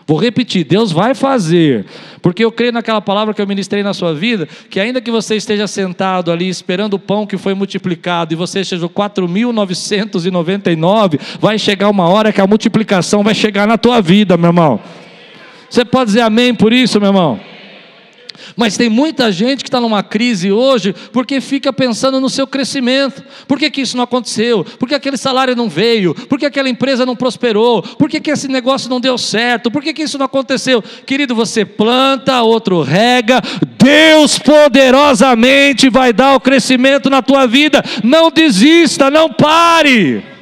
Vou 0.08 0.16
repetir: 0.16 0.64
Deus 0.64 0.90
vai 0.90 1.14
fazer, 1.14 1.84
porque 2.22 2.42
eu 2.42 2.50
creio 2.50 2.72
naquela 2.72 3.02
palavra 3.02 3.34
que 3.34 3.42
eu 3.42 3.46
ministrei 3.46 3.82
na 3.82 3.92
sua 3.92 4.14
vida, 4.14 4.48
que 4.70 4.80
ainda 4.80 5.02
que 5.02 5.10
você 5.10 5.36
esteja 5.36 5.66
sentado 5.66 6.32
ali 6.32 6.48
esperando 6.48 6.94
o 6.94 6.98
pão 6.98 7.26
que 7.26 7.36
foi 7.36 7.52
multiplicado 7.52 8.32
e 8.32 8.36
você 8.36 8.64
seja 8.64 8.86
o 8.86 8.88
4.999, 8.88 11.20
vai 11.38 11.58
chegar 11.58 11.90
uma 11.90 12.08
hora 12.08 12.32
que 12.32 12.40
a 12.40 12.46
multiplicação 12.46 13.22
vai 13.22 13.34
chegar 13.34 13.68
na 13.68 13.76
tua 13.76 14.00
vida, 14.00 14.38
meu 14.38 14.48
irmão. 14.48 14.80
Você 15.68 15.84
pode 15.84 16.06
dizer 16.06 16.22
amém 16.22 16.54
por 16.54 16.72
isso, 16.72 16.98
meu 16.98 17.10
irmão? 17.10 17.38
Mas 18.56 18.76
tem 18.76 18.88
muita 18.88 19.30
gente 19.30 19.62
que 19.62 19.68
está 19.68 19.80
numa 19.80 20.02
crise 20.02 20.50
hoje 20.50 20.94
porque 21.12 21.40
fica 21.40 21.72
pensando 21.72 22.20
no 22.20 22.28
seu 22.28 22.46
crescimento. 22.46 23.22
Por 23.46 23.58
que, 23.58 23.70
que 23.70 23.80
isso 23.80 23.96
não 23.96 24.04
aconteceu? 24.04 24.64
Por 24.64 24.88
que 24.88 24.94
aquele 24.94 25.16
salário 25.16 25.56
não 25.56 25.68
veio? 25.68 26.14
Por 26.14 26.38
que 26.38 26.46
aquela 26.46 26.68
empresa 26.68 27.04
não 27.06 27.16
prosperou? 27.16 27.82
Por 27.82 28.08
que, 28.08 28.20
que 28.20 28.30
esse 28.30 28.48
negócio 28.48 28.90
não 28.90 29.00
deu 29.00 29.16
certo? 29.18 29.70
Por 29.70 29.82
que, 29.82 29.92
que 29.92 30.02
isso 30.02 30.18
não 30.18 30.26
aconteceu? 30.26 30.82
Querido, 31.06 31.34
você 31.34 31.64
planta, 31.64 32.42
outro 32.42 32.82
rega, 32.82 33.40
Deus 33.82 34.38
poderosamente 34.38 35.88
vai 35.88 36.12
dar 36.12 36.34
o 36.34 36.40
crescimento 36.40 37.08
na 37.08 37.22
tua 37.22 37.46
vida. 37.46 37.82
Não 38.02 38.30
desista, 38.30 39.10
não 39.10 39.32
pare. 39.32 40.37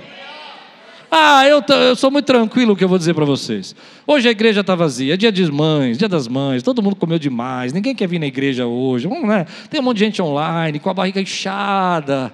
Ah, 1.18 1.48
eu, 1.48 1.64
eu 1.74 1.96
sou 1.96 2.10
muito 2.10 2.26
tranquilo 2.26 2.74
o 2.74 2.76
que 2.76 2.84
eu 2.84 2.88
vou 2.90 2.98
dizer 2.98 3.14
para 3.14 3.24
vocês. 3.24 3.74
Hoje 4.06 4.28
a 4.28 4.30
igreja 4.30 4.60
está 4.60 4.74
vazia, 4.74 5.14
é 5.14 5.16
dia 5.16 5.32
das 5.32 5.48
mães, 5.48 5.96
dia 5.96 6.10
das 6.10 6.28
mães, 6.28 6.62
todo 6.62 6.82
mundo 6.82 6.94
comeu 6.94 7.18
demais, 7.18 7.72
ninguém 7.72 7.94
quer 7.94 8.06
vir 8.06 8.18
na 8.18 8.26
igreja 8.26 8.66
hoje. 8.66 9.08
Vamos, 9.08 9.26
né? 9.26 9.46
Tem 9.70 9.80
um 9.80 9.82
monte 9.82 9.96
de 9.96 10.04
gente 10.04 10.20
online, 10.20 10.78
com 10.78 10.90
a 10.90 10.92
barriga 10.92 11.18
inchada. 11.18 12.30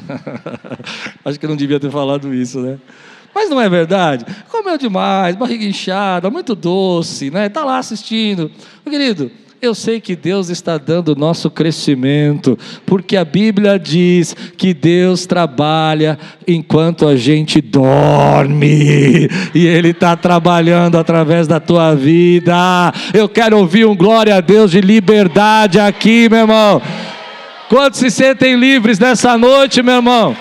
Acho 1.26 1.38
que 1.38 1.44
eu 1.44 1.50
não 1.50 1.56
devia 1.56 1.78
ter 1.78 1.90
falado 1.90 2.32
isso, 2.32 2.58
né? 2.58 2.78
Mas 3.34 3.50
não 3.50 3.60
é 3.60 3.68
verdade? 3.68 4.24
Comeu 4.50 4.78
demais, 4.78 5.36
barriga 5.36 5.66
inchada, 5.66 6.30
muito 6.30 6.54
doce, 6.54 7.30
né? 7.30 7.48
Está 7.48 7.66
lá 7.66 7.76
assistindo. 7.76 8.50
Meu 8.82 8.92
querido, 8.92 9.30
eu 9.64 9.74
sei 9.74 10.00
que 10.00 10.14
Deus 10.14 10.48
está 10.48 10.78
dando 10.78 11.08
o 11.08 11.14
nosso 11.14 11.50
crescimento, 11.50 12.58
porque 12.86 13.16
a 13.16 13.24
Bíblia 13.24 13.78
diz 13.78 14.34
que 14.56 14.72
Deus 14.72 15.26
trabalha 15.26 16.18
enquanto 16.46 17.08
a 17.08 17.16
gente 17.16 17.60
dorme, 17.60 19.28
e 19.54 19.66
Ele 19.66 19.90
está 19.90 20.16
trabalhando 20.16 20.98
através 20.98 21.46
da 21.46 21.58
tua 21.58 21.94
vida. 21.94 22.54
Eu 23.12 23.28
quero 23.28 23.58
ouvir 23.58 23.86
um 23.86 23.96
glória 23.96 24.36
a 24.36 24.40
Deus 24.40 24.70
de 24.70 24.80
liberdade 24.80 25.80
aqui, 25.80 26.28
meu 26.28 26.40
irmão. 26.40 26.82
Quantos 27.68 28.00
se 28.00 28.10
sentem 28.10 28.56
livres 28.56 28.98
nessa 28.98 29.36
noite, 29.38 29.82
meu 29.82 29.96
irmão? 29.96 30.36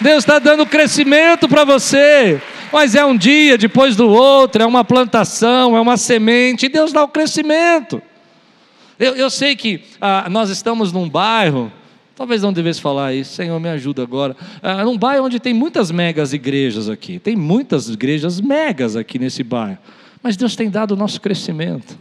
Deus 0.00 0.18
está 0.18 0.38
dando 0.38 0.66
crescimento 0.66 1.48
para 1.48 1.64
você 1.64 2.40
mas 2.74 2.96
é 2.96 3.04
um 3.04 3.16
dia 3.16 3.56
depois 3.56 3.94
do 3.94 4.08
outro, 4.08 4.60
é 4.60 4.66
uma 4.66 4.84
plantação, 4.84 5.76
é 5.76 5.80
uma 5.80 5.96
semente, 5.96 6.66
e 6.66 6.68
Deus 6.68 6.92
dá 6.92 7.04
o 7.04 7.08
crescimento. 7.08 8.02
Eu, 8.98 9.14
eu 9.14 9.30
sei 9.30 9.54
que 9.54 9.82
ah, 10.00 10.26
nós 10.28 10.50
estamos 10.50 10.92
num 10.92 11.08
bairro, 11.08 11.72
talvez 12.16 12.42
não 12.42 12.52
devesse 12.52 12.80
falar 12.80 13.14
isso, 13.14 13.32
Senhor, 13.34 13.60
me 13.60 13.68
ajuda 13.68 14.02
agora. 14.02 14.36
Ah, 14.60 14.84
num 14.84 14.98
bairro 14.98 15.24
onde 15.24 15.38
tem 15.38 15.54
muitas 15.54 15.92
megas 15.92 16.32
igrejas 16.32 16.88
aqui, 16.88 17.20
tem 17.20 17.36
muitas 17.36 17.88
igrejas 17.88 18.40
megas 18.40 18.96
aqui 18.96 19.20
nesse 19.20 19.44
bairro, 19.44 19.78
mas 20.20 20.36
Deus 20.36 20.56
tem 20.56 20.68
dado 20.68 20.92
o 20.92 20.96
nosso 20.96 21.20
crescimento. 21.20 21.96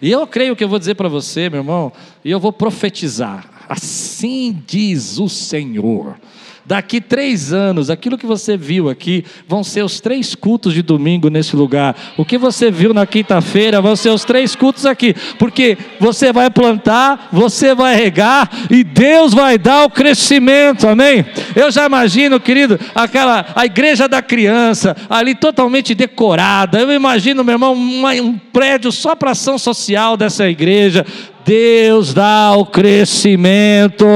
E 0.00 0.10
eu 0.10 0.26
creio 0.26 0.56
que 0.56 0.64
eu 0.64 0.68
vou 0.68 0.80
dizer 0.80 0.96
para 0.96 1.08
você, 1.08 1.48
meu 1.48 1.60
irmão, 1.60 1.92
e 2.24 2.32
eu 2.32 2.40
vou 2.40 2.52
profetizar. 2.52 3.48
Assim 3.68 4.60
diz 4.66 5.20
o 5.20 5.28
Senhor. 5.28 6.16
Daqui 6.64 7.00
três 7.00 7.52
anos, 7.52 7.90
aquilo 7.90 8.16
que 8.16 8.26
você 8.26 8.56
viu 8.56 8.88
aqui, 8.88 9.24
vão 9.48 9.64
ser 9.64 9.82
os 9.82 10.00
três 10.00 10.34
cultos 10.34 10.72
de 10.72 10.80
domingo 10.82 11.28
nesse 11.28 11.56
lugar. 11.56 11.96
O 12.16 12.24
que 12.24 12.38
você 12.38 12.70
viu 12.70 12.94
na 12.94 13.04
quinta-feira 13.04 13.80
vão 13.80 13.96
ser 13.96 14.10
os 14.10 14.24
três 14.24 14.54
cultos 14.54 14.86
aqui. 14.86 15.14
Porque 15.38 15.76
você 15.98 16.32
vai 16.32 16.50
plantar, 16.50 17.28
você 17.32 17.74
vai 17.74 17.96
regar 17.96 18.48
e 18.70 18.84
Deus 18.84 19.34
vai 19.34 19.58
dar 19.58 19.84
o 19.84 19.90
crescimento, 19.90 20.86
amém? 20.86 21.24
Eu 21.56 21.70
já 21.70 21.84
imagino, 21.84 22.38
querido, 22.38 22.78
aquela, 22.94 23.44
a 23.56 23.66
igreja 23.66 24.08
da 24.08 24.22
criança, 24.22 24.96
ali 25.10 25.34
totalmente 25.34 25.94
decorada. 25.94 26.78
Eu 26.78 26.92
imagino, 26.92 27.42
meu 27.42 27.54
irmão, 27.54 27.72
uma, 27.72 28.12
um 28.12 28.38
prédio 28.38 28.92
só 28.92 29.16
para 29.16 29.32
ação 29.32 29.58
social 29.58 30.16
dessa 30.16 30.48
igreja 30.48 31.04
Deus 31.44 32.14
dá 32.14 32.52
o 32.56 32.64
crescimento. 32.64 34.06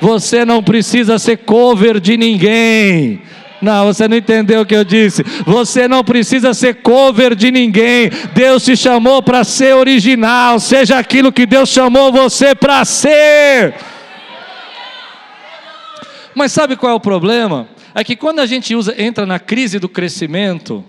Você 0.00 0.44
não 0.44 0.62
precisa 0.62 1.18
ser 1.18 1.38
cover 1.38 2.00
de 2.00 2.16
ninguém. 2.16 3.22
Não, 3.60 3.86
você 3.86 4.06
não 4.06 4.16
entendeu 4.16 4.60
o 4.60 4.66
que 4.66 4.74
eu 4.74 4.84
disse. 4.84 5.22
Você 5.44 5.88
não 5.88 6.04
precisa 6.04 6.52
ser 6.52 6.76
cover 6.82 7.34
de 7.34 7.50
ninguém. 7.50 8.10
Deus 8.34 8.64
te 8.64 8.76
chamou 8.76 9.22
para 9.22 9.44
ser 9.44 9.74
original. 9.74 10.60
Seja 10.60 10.98
aquilo 10.98 11.32
que 11.32 11.46
Deus 11.46 11.68
chamou 11.68 12.12
você 12.12 12.54
para 12.54 12.84
ser. 12.84 13.74
Mas 16.34 16.52
sabe 16.52 16.76
qual 16.76 16.92
é 16.92 16.94
o 16.94 17.00
problema? 17.00 17.66
É 17.94 18.04
que 18.04 18.14
quando 18.14 18.40
a 18.40 18.46
gente 18.46 18.74
usa, 18.74 18.94
entra 19.02 19.24
na 19.24 19.38
crise 19.38 19.78
do 19.78 19.88
crescimento, 19.88 20.84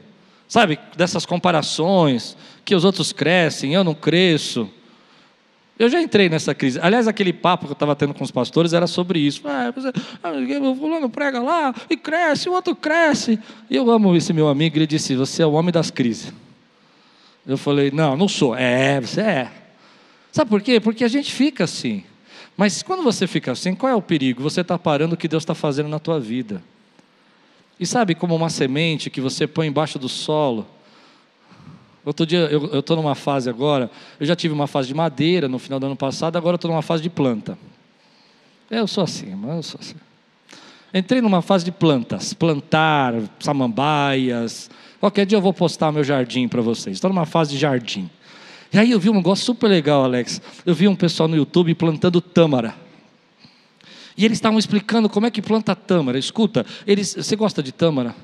sabe, 0.46 0.78
dessas 0.98 1.26
comparações, 1.26 2.36
que 2.66 2.76
os 2.76 2.84
outros 2.84 3.14
crescem, 3.14 3.74
eu 3.74 3.82
não 3.82 3.94
cresço. 3.94 4.70
Eu 5.80 5.90
já 5.90 6.02
entrei 6.02 6.28
nessa 6.28 6.56
crise. 6.56 6.80
Aliás, 6.82 7.08
aquele 7.08 7.32
papo 7.32 7.66
que 7.66 7.72
eu 7.72 7.74
estava 7.74 7.96
tendo 7.96 8.14
com 8.14 8.24
os 8.24 8.32
pastores 8.32 8.74
era 8.74 8.88
sobre 8.88 9.20
isso. 9.20 9.42
Ah, 9.46 9.72
você, 9.72 9.92
ah, 10.24 10.32
o 10.32 10.76
fulano 10.76 11.10
prega 11.10 11.40
lá 11.40 11.74
e 11.90 11.96
cresce, 11.96 12.50
o 12.50 12.54
outro 12.54 12.76
cresce. 12.76 13.40
E 13.70 13.76
eu 13.76 13.90
amo 13.92 14.16
esse 14.16 14.34
meu 14.34 14.48
amigo, 14.48 14.78
ele 14.78 14.88
disse: 14.88 15.16
Você 15.16 15.44
é 15.44 15.46
o 15.46 15.52
homem 15.52 15.72
das 15.72 15.92
crises. 15.92 16.34
Eu 17.46 17.58
falei: 17.58 17.92
Não, 17.92 18.18
não 18.18 18.28
sou. 18.28 18.56
É, 18.56 19.00
você 19.00 19.22
é. 19.22 19.52
Sabe 20.32 20.50
por 20.50 20.62
quê? 20.62 20.80
Porque 20.80 21.04
a 21.04 21.08
gente 21.08 21.32
fica 21.32 21.64
assim. 21.64 22.04
Mas 22.58 22.82
quando 22.82 23.04
você 23.04 23.28
fica 23.28 23.52
assim, 23.52 23.76
qual 23.76 23.92
é 23.92 23.96
o 23.96 24.02
perigo? 24.02 24.42
Você 24.42 24.62
está 24.62 24.80
parando 24.80 25.14
o 25.14 25.18
que 25.18 25.28
Deus 25.28 25.44
está 25.44 25.54
fazendo 25.54 25.88
na 25.88 26.00
tua 26.00 26.20
vida. 26.20 26.64
E 27.80 27.86
sabe 27.86 28.16
como 28.16 28.36
uma 28.36 28.50
semente 28.50 29.12
que 29.12 29.22
você 29.22 29.46
põe 29.46 29.68
embaixo 29.68 30.00
do 30.00 30.10
solo, 30.10 30.68
Outro 32.08 32.26
dia, 32.26 32.40
eu 32.40 32.80
estou 32.80 32.96
numa 32.96 33.16
fase 33.16 33.50
agora, 33.50 33.92
eu 34.18 34.26
já 34.26 34.34
tive 34.34 34.54
uma 34.54 34.66
fase 34.66 34.88
de 34.88 34.94
madeira 34.94 35.50
no 35.50 35.60
final 35.60 35.78
do 35.78 35.88
ano 35.88 35.96
passado, 35.98 36.38
agora 36.38 36.56
estou 36.56 36.72
numa 36.72 36.82
fase 36.82 37.04
de 37.04 37.10
planta. 37.10 37.60
Eu 38.72 38.88
sou 38.88 39.04
assim, 39.04 39.36
mas 39.36 39.58
eu 39.58 39.64
sou 39.64 39.80
assim. 39.82 39.96
Entrei 40.94 41.20
numa 41.20 41.42
fase 41.42 41.66
de 41.66 41.72
plantas, 41.72 42.34
plantar, 42.34 43.14
samambaias. 43.42 44.70
Qualquer 45.02 45.26
dia 45.26 45.38
eu 45.38 45.42
vou 45.42 45.54
postar 45.54 45.92
meu 45.92 46.02
jardim 46.02 46.48
para 46.48 46.62
vocês. 46.62 46.96
Estou 46.96 47.10
numa 47.10 47.26
fase 47.26 47.52
de 47.52 47.58
jardim. 47.58 48.10
E 48.72 48.80
aí 48.80 48.92
eu 48.92 49.02
vi 49.02 49.10
um 49.10 49.16
negócio 49.16 49.44
super 49.44 49.68
legal, 49.68 50.06
Alex. 50.06 50.42
Eu 50.66 50.74
vi 50.74 50.88
um 50.88 50.96
pessoal 50.96 51.28
no 51.28 51.36
YouTube 51.36 51.76
plantando 51.76 52.22
tâmara. 52.22 52.74
E 54.18 54.24
eles 54.24 54.38
estavam 54.38 54.58
explicando 54.58 55.10
como 55.10 55.26
é 55.26 55.30
que 55.30 55.42
planta 55.42 55.76
tâmara. 55.76 56.18
Escuta, 56.18 56.66
eles, 56.86 57.16
você 57.16 57.36
gosta 57.36 57.62
de 57.62 57.74
tâmara? 57.74 58.16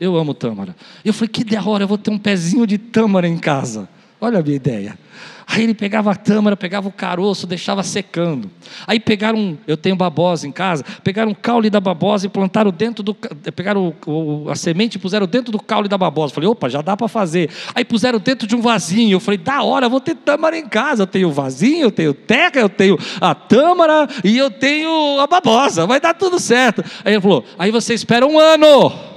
Eu 0.00 0.16
amo 0.16 0.32
tâmara. 0.32 0.74
Eu 1.04 1.12
falei, 1.12 1.28
que 1.28 1.44
da 1.44 1.62
hora, 1.62 1.84
eu 1.84 1.88
vou 1.88 1.98
ter 1.98 2.10
um 2.10 2.18
pezinho 2.18 2.66
de 2.66 2.78
tâmara 2.78 3.28
em 3.28 3.36
casa. 3.36 3.86
Olha 4.18 4.38
a 4.38 4.42
minha 4.42 4.56
ideia. 4.56 4.98
Aí 5.46 5.64
ele 5.64 5.74
pegava 5.74 6.12
a 6.12 6.14
tâmara, 6.14 6.56
pegava 6.56 6.88
o 6.88 6.92
caroço, 6.92 7.46
deixava 7.46 7.82
secando. 7.82 8.48
Aí 8.86 9.00
pegaram, 9.00 9.58
eu 9.66 9.76
tenho 9.76 9.96
babosa 9.96 10.46
em 10.46 10.52
casa, 10.52 10.84
pegaram 11.02 11.32
o 11.32 11.34
caule 11.34 11.68
da 11.68 11.80
babosa 11.80 12.26
e 12.26 12.28
plantaram 12.28 12.70
dentro 12.70 13.02
do, 13.02 13.14
pegaram 13.14 13.92
o, 14.06 14.44
o, 14.44 14.50
a 14.50 14.54
semente 14.54 14.94
e 14.94 14.98
puseram 15.00 15.26
dentro 15.26 15.50
do 15.50 15.58
caule 15.58 15.88
da 15.88 15.98
babosa. 15.98 16.32
falei, 16.32 16.48
opa, 16.48 16.68
já 16.68 16.80
dá 16.80 16.96
para 16.96 17.08
fazer. 17.08 17.50
Aí 17.74 17.84
puseram 17.84 18.20
dentro 18.20 18.46
de 18.46 18.54
um 18.54 18.60
vasinho. 18.60 19.16
Eu 19.16 19.20
falei, 19.20 19.38
da 19.38 19.62
hora, 19.62 19.88
vou 19.88 20.00
ter 20.00 20.14
tâmara 20.14 20.56
em 20.56 20.68
casa. 20.68 21.02
Eu 21.02 21.06
tenho 21.06 21.32
vasinho, 21.32 21.86
eu 21.86 21.90
tenho 21.90 22.14
terra, 22.14 22.60
eu 22.60 22.68
tenho 22.68 22.96
a 23.20 23.34
tâmara 23.34 24.08
e 24.22 24.38
eu 24.38 24.50
tenho 24.50 25.18
a 25.18 25.26
babosa. 25.26 25.84
Vai 25.84 26.00
dar 26.00 26.14
tudo 26.14 26.38
certo. 26.38 26.84
Aí 27.04 27.14
ele 27.14 27.20
falou, 27.20 27.44
aí 27.58 27.72
você 27.72 27.92
espera 27.92 28.24
um 28.24 28.38
ano. 28.38 29.09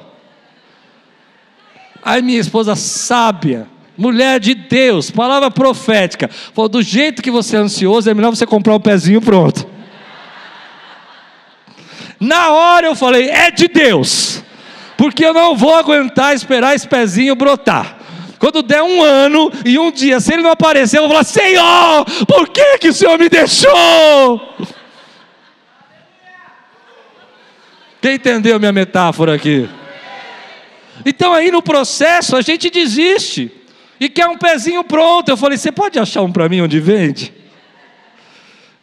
Aí 2.06 2.22
minha 2.22 2.40
esposa 2.40 2.76
sábia, 2.76 3.68
mulher 3.98 4.40
de 4.40 4.54
Deus, 4.54 5.10
palavra 5.10 5.50
profética, 5.50 6.30
falou: 6.54 6.68
do 6.68 6.82
jeito 6.82 7.22
que 7.22 7.32
você 7.32 7.56
é 7.56 7.60
ansioso, 7.60 8.10
é 8.10 8.14
melhor 8.14 8.32
você 8.32 8.46
comprar 8.46 8.76
um 8.76 8.80
pezinho 8.80 9.22
pronto. 9.22 9.68
Na 12.20 12.52
hora 12.52 12.88
eu 12.88 12.96
falei: 12.96 13.30
é 13.30 13.50
de 13.52 13.68
Deus, 13.68 14.44
porque 14.98 15.26
eu 15.26 15.34
não 15.34 15.56
vou 15.56 15.76
aguentar 15.76 16.36
esperar 16.36 16.76
esse 16.76 16.88
pezinho 16.88 17.36
brotar. 17.36 17.98
Quando 18.38 18.62
der 18.62 18.84
um 18.84 19.02
ano 19.02 19.50
e 19.64 19.80
um 19.80 19.90
dia, 19.90 20.20
se 20.20 20.34
ele 20.34 20.44
não 20.44 20.52
aparecer, 20.52 20.98
eu 20.98 21.04
vou 21.04 21.12
falar: 21.12 21.24
Senhor, 21.24 22.06
por 22.28 22.50
que, 22.50 22.78
que 22.80 22.90
o 22.90 22.94
Senhor 22.94 23.18
me 23.18 23.30
deixou? 23.30 24.42
Quem 28.02 28.16
entendeu 28.16 28.60
minha 28.60 28.74
metáfora 28.74 29.34
aqui? 29.34 29.70
Então 31.06 31.34
aí 31.34 31.52
no 31.52 31.62
processo 31.62 32.36
a 32.36 32.42
gente 32.42 32.70
desiste 32.70 33.52
e 34.00 34.10
quer 34.10 34.28
um 34.28 34.38
pezinho 34.38 34.84
pronto. 34.84 35.30
Eu 35.30 35.38
falei: 35.38 35.58
você 35.58 35.72
pode 35.72 35.98
achar 35.98 36.22
um 36.22 36.32
para 36.32 36.50
mim 36.50 36.62
onde 36.62 36.80
vende? 36.80 37.34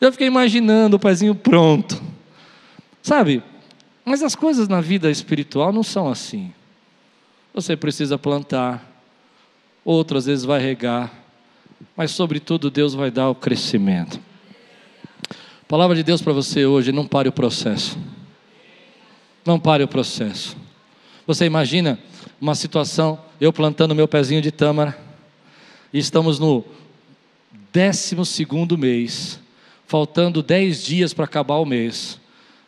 Eu 0.01 0.11
fiquei 0.11 0.27
imaginando 0.27 0.97
o 0.97 1.01
pezinho 1.01 1.35
pronto. 1.35 2.03
Sabe? 3.03 3.43
Mas 4.05 4.23
as 4.23 4.35
coisas 4.35 4.67
na 4.67 4.81
vida 4.81 5.11
espiritual 5.11 5.73
não 5.73 5.83
são 5.83 6.09
assim. 6.09 6.53
Você 7.53 7.77
precisa 7.77 8.17
plantar, 8.17 8.83
outras 9.85 10.27
vezes 10.27 10.45
vai 10.45 10.61
regar, 10.61 11.13
mas 11.97 12.11
sobretudo 12.13 12.71
Deus 12.71 12.95
vai 12.95 13.11
dar 13.11 13.29
o 13.29 13.35
crescimento. 13.35 14.21
palavra 15.69 15.97
de 15.97 16.03
Deus 16.03 16.23
para 16.23 16.33
você 16.33 16.65
hoje, 16.65 16.93
não 16.93 17.07
pare 17.07 17.29
o 17.29 17.33
processo. 17.33 17.99
Não 19.45 19.59
pare 19.59 19.83
o 19.83 19.89
processo. 19.89 20.57
Você 21.31 21.45
imagina 21.45 21.97
uma 22.41 22.57
situação, 22.57 23.17
eu 23.41 23.53
plantando 23.53 23.95
meu 23.95 24.09
pezinho 24.09 24.43
de 24.43 24.51
tâmara, 24.51 24.99
e 25.93 25.99
estamos 26.01 26.41
no 26.41 26.65
décimo 27.73 28.27
segundo 28.27 28.77
mês, 28.77 29.39
faltando 29.87 30.43
dez 30.43 30.83
dias 30.83 31.15
para 31.15 31.27
acabar 31.27 31.59
o 31.59 31.65
mês, 31.65 32.19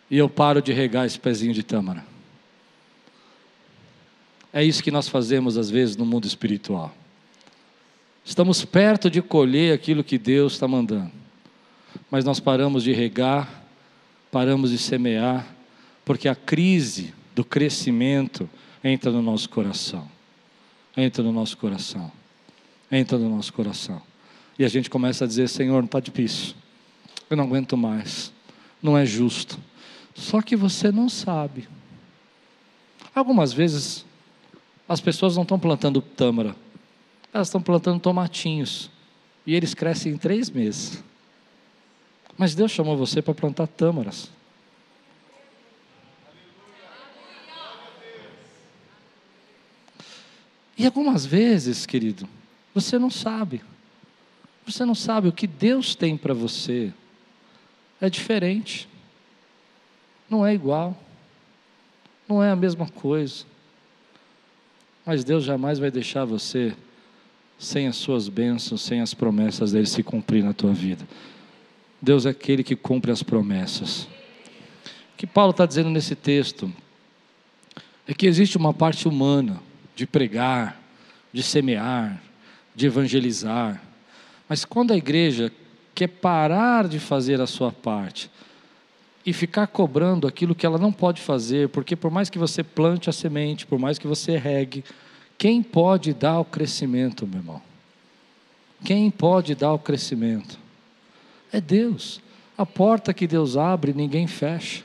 e 0.08 0.16
eu 0.16 0.28
paro 0.28 0.62
de 0.62 0.72
regar 0.72 1.04
esse 1.04 1.18
pezinho 1.18 1.52
de 1.52 1.64
tâmara. 1.64 2.06
É 4.52 4.62
isso 4.62 4.80
que 4.80 4.92
nós 4.92 5.08
fazemos 5.08 5.58
às 5.58 5.68
vezes 5.68 5.96
no 5.96 6.06
mundo 6.06 6.28
espiritual. 6.28 6.94
Estamos 8.24 8.64
perto 8.64 9.10
de 9.10 9.20
colher 9.20 9.74
aquilo 9.74 10.04
que 10.04 10.16
Deus 10.16 10.52
está 10.52 10.68
mandando, 10.68 11.10
mas 12.08 12.24
nós 12.24 12.38
paramos 12.38 12.84
de 12.84 12.92
regar, 12.92 13.64
paramos 14.30 14.70
de 14.70 14.78
semear, 14.78 15.44
porque 16.04 16.28
a 16.28 16.36
crise 16.36 17.12
do 17.34 17.44
crescimento 17.44 18.48
entra 18.82 19.10
no 19.10 19.22
nosso 19.22 19.48
coração. 19.48 20.08
Entra 20.96 21.22
no 21.22 21.32
nosso 21.32 21.56
coração. 21.56 22.10
Entra 22.90 23.16
no 23.18 23.28
nosso 23.34 23.52
coração. 23.52 24.02
E 24.58 24.64
a 24.64 24.68
gente 24.68 24.90
começa 24.90 25.24
a 25.24 25.26
dizer: 25.26 25.48
Senhor, 25.48 25.78
não 25.78 25.86
está 25.86 26.00
difícil. 26.00 26.54
Eu 27.30 27.36
não 27.36 27.44
aguento 27.44 27.76
mais. 27.76 28.32
Não 28.82 28.98
é 28.98 29.06
justo. 29.06 29.58
Só 30.14 30.42
que 30.42 30.54
você 30.54 30.92
não 30.92 31.08
sabe. 31.08 31.68
Algumas 33.14 33.52
vezes 33.52 34.04
as 34.88 35.00
pessoas 35.00 35.36
não 35.36 35.42
estão 35.42 35.58
plantando 35.58 36.02
tâmara, 36.02 36.54
elas 37.32 37.48
estão 37.48 37.62
plantando 37.62 38.00
tomatinhos. 38.00 38.90
E 39.46 39.54
eles 39.54 39.74
crescem 39.74 40.12
em 40.12 40.18
três 40.18 40.50
meses. 40.50 41.02
Mas 42.36 42.54
Deus 42.54 42.70
chamou 42.70 42.96
você 42.96 43.20
para 43.20 43.34
plantar 43.34 43.66
tâmaras. 43.66 44.30
E 50.82 50.86
algumas 50.86 51.24
vezes, 51.24 51.86
querido, 51.86 52.28
você 52.74 52.98
não 52.98 53.08
sabe. 53.08 53.62
Você 54.66 54.84
não 54.84 54.96
sabe 54.96 55.28
o 55.28 55.32
que 55.32 55.46
Deus 55.46 55.94
tem 55.94 56.16
para 56.16 56.34
você. 56.34 56.92
É 58.00 58.10
diferente. 58.10 58.88
Não 60.28 60.44
é 60.44 60.52
igual. 60.52 61.00
Não 62.28 62.42
é 62.42 62.50
a 62.50 62.56
mesma 62.56 62.88
coisa. 62.88 63.44
Mas 65.06 65.22
Deus 65.22 65.44
jamais 65.44 65.78
vai 65.78 65.88
deixar 65.88 66.24
você 66.24 66.74
sem 67.56 67.86
as 67.86 67.94
suas 67.94 68.28
bênçãos, 68.28 68.82
sem 68.82 69.00
as 69.00 69.14
promessas 69.14 69.70
dele 69.70 69.86
se 69.86 70.02
cumprir 70.02 70.42
na 70.42 70.52
tua 70.52 70.72
vida. 70.72 71.06
Deus 72.00 72.26
é 72.26 72.30
aquele 72.30 72.64
que 72.64 72.74
cumpre 72.74 73.12
as 73.12 73.22
promessas. 73.22 74.08
O 75.14 75.16
que 75.16 75.28
Paulo 75.28 75.52
está 75.52 75.64
dizendo 75.64 75.90
nesse 75.90 76.16
texto 76.16 76.72
é 78.04 78.12
que 78.12 78.26
existe 78.26 78.56
uma 78.56 78.74
parte 78.74 79.06
humana 79.06 79.62
de 80.02 80.06
pregar, 80.08 80.82
de 81.32 81.44
semear, 81.44 82.20
de 82.74 82.86
evangelizar, 82.86 83.80
mas 84.48 84.64
quando 84.64 84.92
a 84.92 84.96
igreja 84.96 85.52
quer 85.94 86.08
parar 86.08 86.88
de 86.88 86.98
fazer 86.98 87.40
a 87.40 87.46
sua 87.46 87.70
parte 87.70 88.28
e 89.24 89.32
ficar 89.32 89.68
cobrando 89.68 90.26
aquilo 90.26 90.56
que 90.56 90.66
ela 90.66 90.76
não 90.76 90.92
pode 90.92 91.20
fazer, 91.20 91.68
porque 91.68 91.94
por 91.94 92.10
mais 92.10 92.28
que 92.28 92.36
você 92.36 92.64
plante 92.64 93.08
a 93.08 93.12
semente, 93.12 93.64
por 93.64 93.78
mais 93.78 93.96
que 93.96 94.08
você 94.08 94.36
regue, 94.36 94.84
quem 95.38 95.62
pode 95.62 96.12
dar 96.12 96.40
o 96.40 96.44
crescimento, 96.44 97.24
meu 97.24 97.38
irmão? 97.38 97.62
Quem 98.84 99.08
pode 99.08 99.54
dar 99.54 99.72
o 99.72 99.78
crescimento? 99.78 100.58
É 101.52 101.60
Deus. 101.60 102.20
A 102.58 102.66
porta 102.66 103.14
que 103.14 103.28
Deus 103.28 103.56
abre, 103.56 103.92
ninguém 103.94 104.26
fecha. 104.26 104.82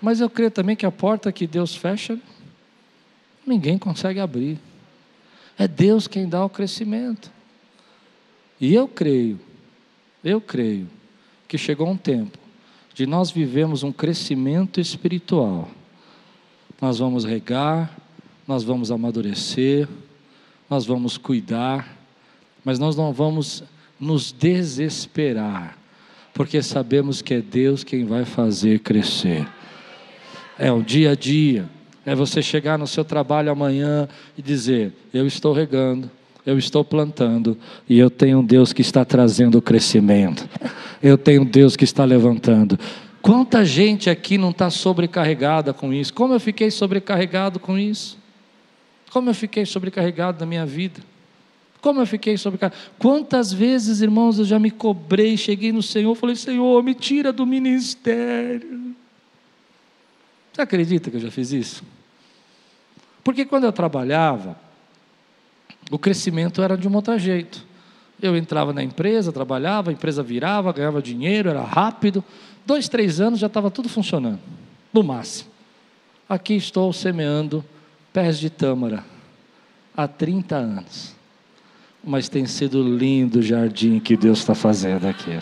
Mas 0.00 0.20
eu 0.20 0.30
creio 0.30 0.50
também 0.50 0.74
que 0.74 0.86
a 0.86 0.90
porta 0.90 1.30
que 1.30 1.46
Deus 1.46 1.76
fecha, 1.76 2.18
ninguém 3.46 3.78
consegue 3.78 4.20
abrir. 4.20 4.58
É 5.58 5.66
Deus 5.66 6.06
quem 6.06 6.28
dá 6.28 6.44
o 6.44 6.50
crescimento. 6.50 7.30
E 8.60 8.74
eu 8.74 8.88
creio, 8.88 9.38
eu 10.24 10.40
creio, 10.40 10.88
que 11.46 11.56
chegou 11.56 11.88
um 11.88 11.96
tempo 11.96 12.38
de 12.92 13.06
nós 13.06 13.30
vivemos 13.30 13.82
um 13.82 13.92
crescimento 13.92 14.80
espiritual. 14.80 15.68
Nós 16.80 16.98
vamos 16.98 17.24
regar, 17.24 17.94
nós 18.48 18.64
vamos 18.64 18.90
amadurecer, 18.90 19.86
nós 20.68 20.86
vamos 20.86 21.18
cuidar, 21.18 21.94
mas 22.64 22.78
nós 22.78 22.96
não 22.96 23.12
vamos 23.12 23.62
nos 24.00 24.32
desesperar, 24.32 25.76
porque 26.32 26.62
sabemos 26.62 27.20
que 27.20 27.34
é 27.34 27.42
Deus 27.42 27.84
quem 27.84 28.06
vai 28.06 28.24
fazer 28.24 28.80
crescer. 28.80 29.46
É 30.58 30.72
o 30.72 30.82
dia 30.82 31.10
a 31.10 31.14
dia, 31.14 31.68
é 32.06 32.14
você 32.14 32.40
chegar 32.40 32.78
no 32.78 32.86
seu 32.86 33.04
trabalho 33.04 33.50
amanhã 33.50 34.08
e 34.38 34.40
dizer: 34.40 34.92
Eu 35.12 35.26
estou 35.26 35.52
regando, 35.52 36.08
eu 36.46 36.56
estou 36.56 36.84
plantando 36.84 37.58
e 37.88 37.98
eu 37.98 38.08
tenho 38.08 38.38
um 38.38 38.44
Deus 38.44 38.72
que 38.72 38.80
está 38.80 39.04
trazendo 39.04 39.58
o 39.58 39.62
crescimento. 39.62 40.48
Eu 41.02 41.18
tenho 41.18 41.42
um 41.42 41.44
Deus 41.44 41.76
que 41.76 41.84
está 41.84 42.04
levantando. 42.04 42.78
Quanta 43.20 43.64
gente 43.64 44.08
aqui 44.08 44.38
não 44.38 44.50
está 44.50 44.70
sobrecarregada 44.70 45.74
com 45.74 45.92
isso? 45.92 46.14
Como 46.14 46.32
eu 46.32 46.38
fiquei 46.38 46.70
sobrecarregado 46.70 47.58
com 47.58 47.76
isso? 47.76 48.16
Como 49.10 49.28
eu 49.28 49.34
fiquei 49.34 49.66
sobrecarregado 49.66 50.38
na 50.38 50.46
minha 50.46 50.64
vida? 50.64 51.00
Como 51.80 52.00
eu 52.00 52.06
fiquei 52.06 52.38
sobrecarregado? 52.38 52.80
Quantas 53.00 53.52
vezes, 53.52 54.00
irmãos, 54.00 54.38
eu 54.38 54.44
já 54.44 54.60
me 54.60 54.70
cobrei, 54.70 55.36
cheguei 55.36 55.72
no 55.72 55.82
Senhor, 55.82 56.14
falei: 56.14 56.36
Senhor, 56.36 56.80
me 56.84 56.94
tira 56.94 57.32
do 57.32 57.44
ministério. 57.44 58.94
Você 60.56 60.62
acredita 60.62 61.10
que 61.10 61.18
eu 61.18 61.20
já 61.20 61.30
fiz 61.30 61.52
isso? 61.52 61.84
Porque 63.22 63.44
quando 63.44 63.64
eu 63.64 63.72
trabalhava, 63.72 64.58
o 65.90 65.98
crescimento 65.98 66.62
era 66.62 66.78
de 66.78 66.88
um 66.88 66.94
outro 66.94 67.18
jeito. 67.18 67.62
Eu 68.22 68.34
entrava 68.34 68.72
na 68.72 68.82
empresa, 68.82 69.30
trabalhava, 69.30 69.90
a 69.90 69.92
empresa 69.92 70.22
virava, 70.22 70.72
ganhava 70.72 71.02
dinheiro, 71.02 71.50
era 71.50 71.60
rápido. 71.60 72.24
Dois, 72.64 72.88
três 72.88 73.20
anos 73.20 73.38
já 73.38 73.48
estava 73.48 73.70
tudo 73.70 73.90
funcionando, 73.90 74.40
no 74.94 75.02
máximo. 75.02 75.50
Aqui 76.26 76.54
estou 76.54 76.90
semeando 76.90 77.62
pés 78.10 78.38
de 78.38 78.48
tâmara 78.48 79.04
há 79.94 80.08
30 80.08 80.56
anos. 80.56 81.14
Mas 82.02 82.30
tem 82.30 82.46
sido 82.46 82.82
lindo 82.82 83.40
o 83.40 83.42
jardim 83.42 84.00
que 84.00 84.16
Deus 84.16 84.38
está 84.38 84.54
fazendo 84.54 85.06
aqui. 85.06 85.38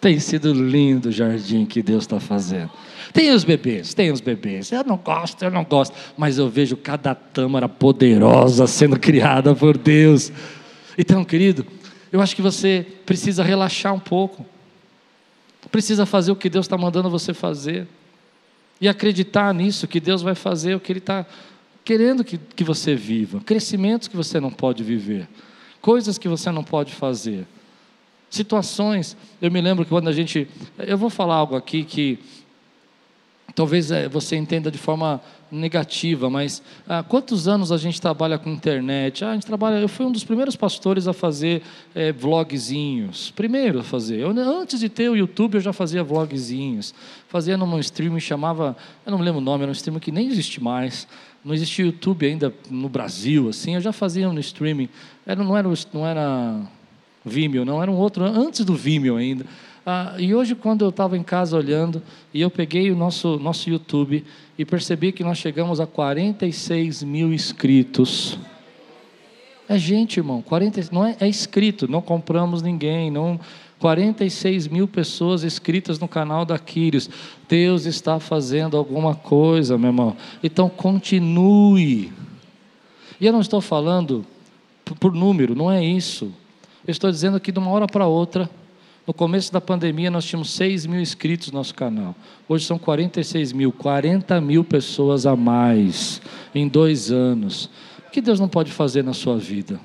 Tem 0.00 0.18
sido 0.20 0.52
lindo 0.52 1.08
o 1.08 1.12
jardim 1.12 1.66
que 1.66 1.82
Deus 1.82 2.04
está 2.04 2.20
fazendo. 2.20 2.70
Tem 3.12 3.32
os 3.32 3.42
bebês, 3.42 3.94
tem 3.94 4.12
os 4.12 4.20
bebês. 4.20 4.70
Eu 4.70 4.84
não 4.84 4.96
gosto, 4.96 5.44
eu 5.44 5.50
não 5.50 5.64
gosto. 5.64 5.94
Mas 6.16 6.38
eu 6.38 6.48
vejo 6.48 6.76
cada 6.76 7.14
tâmara 7.14 7.68
poderosa 7.68 8.66
sendo 8.66 8.98
criada 9.00 9.54
por 9.54 9.76
Deus. 9.76 10.30
Então, 10.96 11.24
querido, 11.24 11.66
eu 12.12 12.20
acho 12.20 12.36
que 12.36 12.42
você 12.42 12.86
precisa 13.04 13.42
relaxar 13.42 13.92
um 13.92 13.98
pouco. 13.98 14.46
Precisa 15.70 16.06
fazer 16.06 16.30
o 16.30 16.36
que 16.36 16.48
Deus 16.48 16.66
está 16.66 16.78
mandando 16.78 17.10
você 17.10 17.34
fazer. 17.34 17.86
E 18.80 18.88
acreditar 18.88 19.52
nisso, 19.52 19.88
que 19.88 19.98
Deus 19.98 20.22
vai 20.22 20.36
fazer 20.36 20.76
o 20.76 20.80
que 20.80 20.92
Ele 20.92 21.00
está 21.00 21.26
querendo 21.84 22.22
que, 22.22 22.38
que 22.38 22.62
você 22.62 22.94
viva. 22.94 23.40
Crescimentos 23.40 24.06
que 24.06 24.16
você 24.16 24.38
não 24.38 24.50
pode 24.50 24.84
viver. 24.84 25.28
Coisas 25.80 26.18
que 26.18 26.28
você 26.28 26.50
não 26.52 26.62
pode 26.62 26.94
fazer. 26.94 27.46
Situações. 28.30 29.16
Eu 29.40 29.50
me 29.50 29.60
lembro 29.60 29.84
que 29.84 29.90
quando 29.90 30.08
a 30.08 30.12
gente. 30.12 30.48
Eu 30.78 30.98
vou 30.98 31.10
falar 31.10 31.34
algo 31.34 31.56
aqui 31.56 31.84
que 31.84 32.18
talvez 33.54 33.90
é, 33.90 34.08
você 34.08 34.36
entenda 34.36 34.70
de 34.70 34.78
forma 34.78 35.20
negativa, 35.50 36.30
mas 36.30 36.62
há 36.88 37.02
quantos 37.02 37.48
anos 37.48 37.72
a 37.72 37.76
gente 37.76 38.00
trabalha 38.00 38.38
com 38.38 38.50
internet? 38.50 39.24
Ah, 39.24 39.30
a 39.30 39.34
gente 39.34 39.46
trabalha. 39.46 39.76
Eu 39.76 39.88
fui 39.88 40.06
um 40.06 40.12
dos 40.12 40.22
primeiros 40.22 40.54
pastores 40.54 41.08
a 41.08 41.12
fazer 41.12 41.62
é, 41.94 42.12
vlogzinhos. 42.12 43.32
Primeiro 43.32 43.80
a 43.80 43.82
fazer. 43.82 44.20
Eu, 44.20 44.30
antes 44.30 44.78
de 44.78 44.88
ter 44.88 45.08
o 45.08 45.16
YouTube, 45.16 45.54
eu 45.54 45.60
já 45.60 45.72
fazia 45.72 46.04
vlogzinhos. 46.04 46.94
Fazia 47.28 47.56
num 47.56 47.78
stream 47.80 48.20
chamava, 48.20 48.76
eu 49.04 49.10
não 49.10 49.18
me 49.18 49.24
lembro 49.24 49.40
o 49.40 49.44
nome, 49.44 49.62
era 49.62 49.70
um 49.70 49.72
stream 49.72 49.98
que 49.98 50.12
nem 50.12 50.28
existe 50.28 50.62
mais. 50.62 51.08
Não 51.44 51.54
existia 51.54 51.84
YouTube 51.84 52.26
ainda 52.26 52.54
no 52.70 52.88
Brasil, 52.88 53.48
assim. 53.48 53.74
Eu 53.74 53.80
já 53.80 53.92
fazia 53.92 54.30
no 54.30 54.38
streaming. 54.38 54.88
Era, 55.26 55.42
não 55.42 55.56
era, 55.56 55.68
não 55.92 56.06
era 56.06 56.62
Vimeo, 57.28 57.64
não 57.64 57.82
era 57.82 57.90
um 57.90 57.96
outro 57.96 58.24
antes 58.24 58.64
do 58.64 58.74
Vimeo 58.74 59.16
ainda. 59.16 59.44
Ah, 59.90 60.14
e 60.18 60.34
hoje, 60.34 60.54
quando 60.54 60.84
eu 60.84 60.90
estava 60.90 61.16
em 61.16 61.22
casa 61.22 61.56
olhando, 61.56 62.02
e 62.34 62.40
eu 62.40 62.50
peguei 62.50 62.90
o 62.90 62.96
nosso, 62.96 63.38
nosso 63.38 63.70
YouTube 63.70 64.24
e 64.58 64.64
percebi 64.64 65.12
que 65.12 65.24
nós 65.24 65.38
chegamos 65.38 65.80
a 65.80 65.86
46 65.86 67.02
mil 67.02 67.32
inscritos. 67.32 68.38
É 69.68 69.78
gente, 69.78 70.18
irmão, 70.18 70.42
40, 70.42 70.88
não 70.92 71.06
é, 71.06 71.16
é 71.20 71.26
inscrito, 71.26 71.86
não 71.86 72.02
compramos 72.02 72.62
ninguém, 72.62 73.10
não. 73.10 73.40
46 73.78 74.68
mil 74.68 74.88
pessoas 74.88 75.44
inscritas 75.44 75.98
no 75.98 76.08
canal 76.08 76.44
da 76.44 76.58
Quírios. 76.58 77.08
Deus 77.48 77.86
está 77.86 78.18
fazendo 78.18 78.76
alguma 78.76 79.14
coisa, 79.14 79.78
meu 79.78 79.88
irmão. 79.88 80.16
Então 80.42 80.68
continue. 80.68 82.12
E 83.20 83.26
eu 83.26 83.32
não 83.32 83.40
estou 83.40 83.60
falando 83.60 84.24
por, 84.84 84.96
por 84.96 85.14
número, 85.14 85.54
não 85.54 85.70
é 85.70 85.84
isso. 85.84 86.32
Eu 86.88 86.92
estou 86.92 87.10
dizendo 87.10 87.38
que 87.38 87.52
de 87.52 87.58
uma 87.58 87.70
hora 87.70 87.86
para 87.86 88.06
outra 88.06 88.48
no 89.06 89.12
começo 89.12 89.52
da 89.52 89.60
pandemia, 89.60 90.10
nós 90.10 90.24
tínhamos 90.24 90.50
6 90.52 90.86
mil 90.86 90.98
inscritos 91.02 91.48
no 91.52 91.58
nosso 91.58 91.74
canal. 91.74 92.16
Hoje 92.48 92.64
são 92.64 92.78
46 92.78 93.52
mil, 93.52 93.70
40 93.70 94.40
mil 94.40 94.64
pessoas 94.64 95.26
a 95.26 95.36
mais 95.36 96.22
em 96.54 96.66
dois 96.66 97.12
anos. 97.12 97.68
O 98.06 98.10
que 98.10 98.22
Deus 98.22 98.40
não 98.40 98.48
pode 98.48 98.72
fazer 98.72 99.04
na 99.04 99.12
sua 99.12 99.36
vida? 99.36 99.78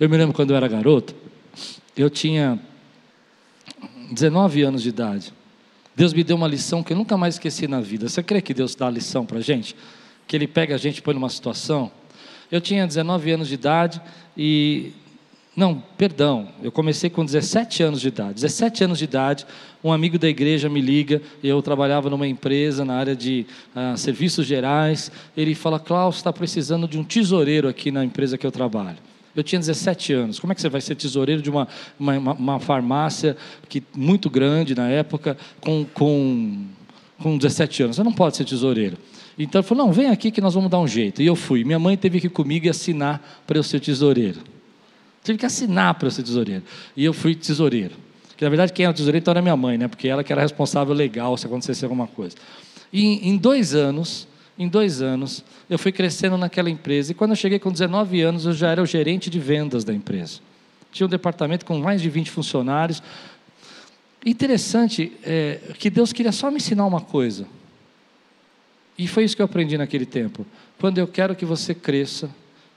Eu 0.00 0.10
me 0.10 0.16
lembro 0.16 0.34
quando 0.34 0.50
eu 0.50 0.56
era 0.56 0.66
garoto, 0.66 1.14
eu 1.96 2.10
tinha 2.10 2.58
19 4.10 4.62
anos 4.62 4.82
de 4.82 4.88
idade. 4.88 5.32
Deus 5.94 6.12
me 6.12 6.24
deu 6.24 6.34
uma 6.34 6.48
lição 6.48 6.82
que 6.82 6.92
eu 6.92 6.96
nunca 6.96 7.16
mais 7.16 7.36
esqueci 7.36 7.68
na 7.68 7.80
vida. 7.80 8.08
Você 8.08 8.20
crê 8.20 8.42
que 8.42 8.52
Deus 8.52 8.74
dá 8.74 8.90
lição 8.90 9.24
para 9.24 9.38
a 9.38 9.42
gente? 9.42 9.76
Que 10.26 10.34
Ele 10.34 10.48
pega 10.48 10.74
a 10.74 10.78
gente 10.78 10.98
e 10.98 11.02
põe 11.02 11.14
numa 11.14 11.30
situação? 11.30 11.88
Eu 12.50 12.60
tinha 12.60 12.84
19 12.84 13.30
anos 13.30 13.46
de 13.46 13.54
idade 13.54 14.02
e 14.36 14.92
não, 15.56 15.82
perdão, 15.96 16.48
eu 16.62 16.70
comecei 16.70 17.08
com 17.08 17.24
17 17.24 17.82
anos 17.82 18.02
de 18.02 18.08
idade. 18.08 18.34
17 18.34 18.84
anos 18.84 18.98
de 18.98 19.04
idade, 19.04 19.46
um 19.82 19.90
amigo 19.90 20.18
da 20.18 20.28
igreja 20.28 20.68
me 20.68 20.82
liga, 20.82 21.22
eu 21.42 21.62
trabalhava 21.62 22.10
numa 22.10 22.28
empresa 22.28 22.84
na 22.84 22.94
área 22.94 23.16
de 23.16 23.46
uh, 23.74 23.96
serviços 23.96 24.46
gerais. 24.46 25.10
Ele 25.34 25.54
fala: 25.54 25.80
Klaus, 25.80 26.16
está 26.16 26.30
precisando 26.30 26.86
de 26.86 26.98
um 26.98 27.04
tesoureiro 27.04 27.68
aqui 27.68 27.90
na 27.90 28.04
empresa 28.04 28.36
que 28.36 28.46
eu 28.46 28.52
trabalho. 28.52 28.98
Eu 29.34 29.42
tinha 29.42 29.58
17 29.58 30.12
anos. 30.12 30.38
Como 30.38 30.52
é 30.52 30.54
que 30.54 30.60
você 30.60 30.68
vai 30.68 30.82
ser 30.82 30.94
tesoureiro 30.94 31.40
de 31.40 31.48
uma, 31.48 31.66
uma, 31.98 32.18
uma 32.18 32.60
farmácia 32.60 33.34
que, 33.66 33.82
muito 33.94 34.28
grande 34.28 34.74
na 34.74 34.88
época, 34.88 35.38
com, 35.60 35.86
com 35.94 36.66
com 37.18 37.38
17 37.38 37.84
anos, 37.84 37.96
você 37.96 38.02
não 38.02 38.12
pode 38.12 38.36
ser 38.36 38.44
tesoureiro. 38.44 38.98
Então 39.38 39.60
ele 39.60 39.66
falou: 39.66 39.86
não, 39.86 39.92
vem 39.92 40.08
aqui 40.08 40.30
que 40.30 40.40
nós 40.42 40.52
vamos 40.52 40.70
dar 40.70 40.80
um 40.80 40.86
jeito. 40.86 41.22
E 41.22 41.26
eu 41.26 41.34
fui. 41.34 41.64
Minha 41.64 41.78
mãe 41.78 41.96
teve 41.96 42.20
que 42.20 42.26
ir 42.26 42.30
comigo 42.30 42.66
e 42.66 42.68
assinar 42.68 43.42
para 43.46 43.58
eu 43.58 43.62
ser 43.62 43.80
tesoureiro. 43.80 44.55
Tive 45.26 45.38
que 45.38 45.46
assinar 45.46 45.92
para 45.94 46.08
ser 46.08 46.22
tesoureiro. 46.22 46.62
E 46.96 47.04
eu 47.04 47.12
fui 47.12 47.34
tesoureiro. 47.34 47.96
Que 48.36 48.44
na 48.44 48.48
verdade 48.48 48.72
quem 48.72 48.84
era 48.84 48.94
tesoureiro 48.94 49.24
então 49.24 49.32
era 49.32 49.42
minha 49.42 49.56
mãe, 49.56 49.76
né? 49.76 49.88
Porque 49.88 50.06
ela 50.06 50.22
que 50.22 50.32
era 50.32 50.40
responsável 50.40 50.94
legal 50.94 51.36
se 51.36 51.46
acontecesse 51.46 51.84
alguma 51.84 52.06
coisa. 52.06 52.36
E 52.92 53.28
em 53.28 53.36
dois 53.36 53.74
anos, 53.74 54.28
em 54.56 54.68
dois 54.68 55.02
anos, 55.02 55.42
eu 55.68 55.80
fui 55.80 55.90
crescendo 55.90 56.38
naquela 56.38 56.70
empresa. 56.70 57.10
E 57.10 57.14
quando 57.14 57.30
eu 57.30 57.36
cheguei 57.36 57.58
com 57.58 57.72
19 57.72 58.20
anos, 58.22 58.46
eu 58.46 58.52
já 58.52 58.70
era 58.70 58.80
o 58.80 58.86
gerente 58.86 59.28
de 59.28 59.40
vendas 59.40 59.82
da 59.82 59.92
empresa. 59.92 60.38
Tinha 60.92 61.08
um 61.08 61.10
departamento 61.10 61.66
com 61.66 61.76
mais 61.80 62.00
de 62.00 62.08
20 62.08 62.30
funcionários. 62.30 63.02
Interessante 64.24 65.12
é, 65.24 65.58
que 65.76 65.90
Deus 65.90 66.12
queria 66.12 66.30
só 66.30 66.52
me 66.52 66.58
ensinar 66.58 66.86
uma 66.86 67.00
coisa. 67.00 67.48
E 68.96 69.08
foi 69.08 69.24
isso 69.24 69.34
que 69.34 69.42
eu 69.42 69.46
aprendi 69.46 69.76
naquele 69.76 70.06
tempo. 70.06 70.46
Quando 70.78 70.98
eu 70.98 71.08
quero 71.08 71.34
que 71.34 71.44
você 71.44 71.74
cresça, 71.74 72.30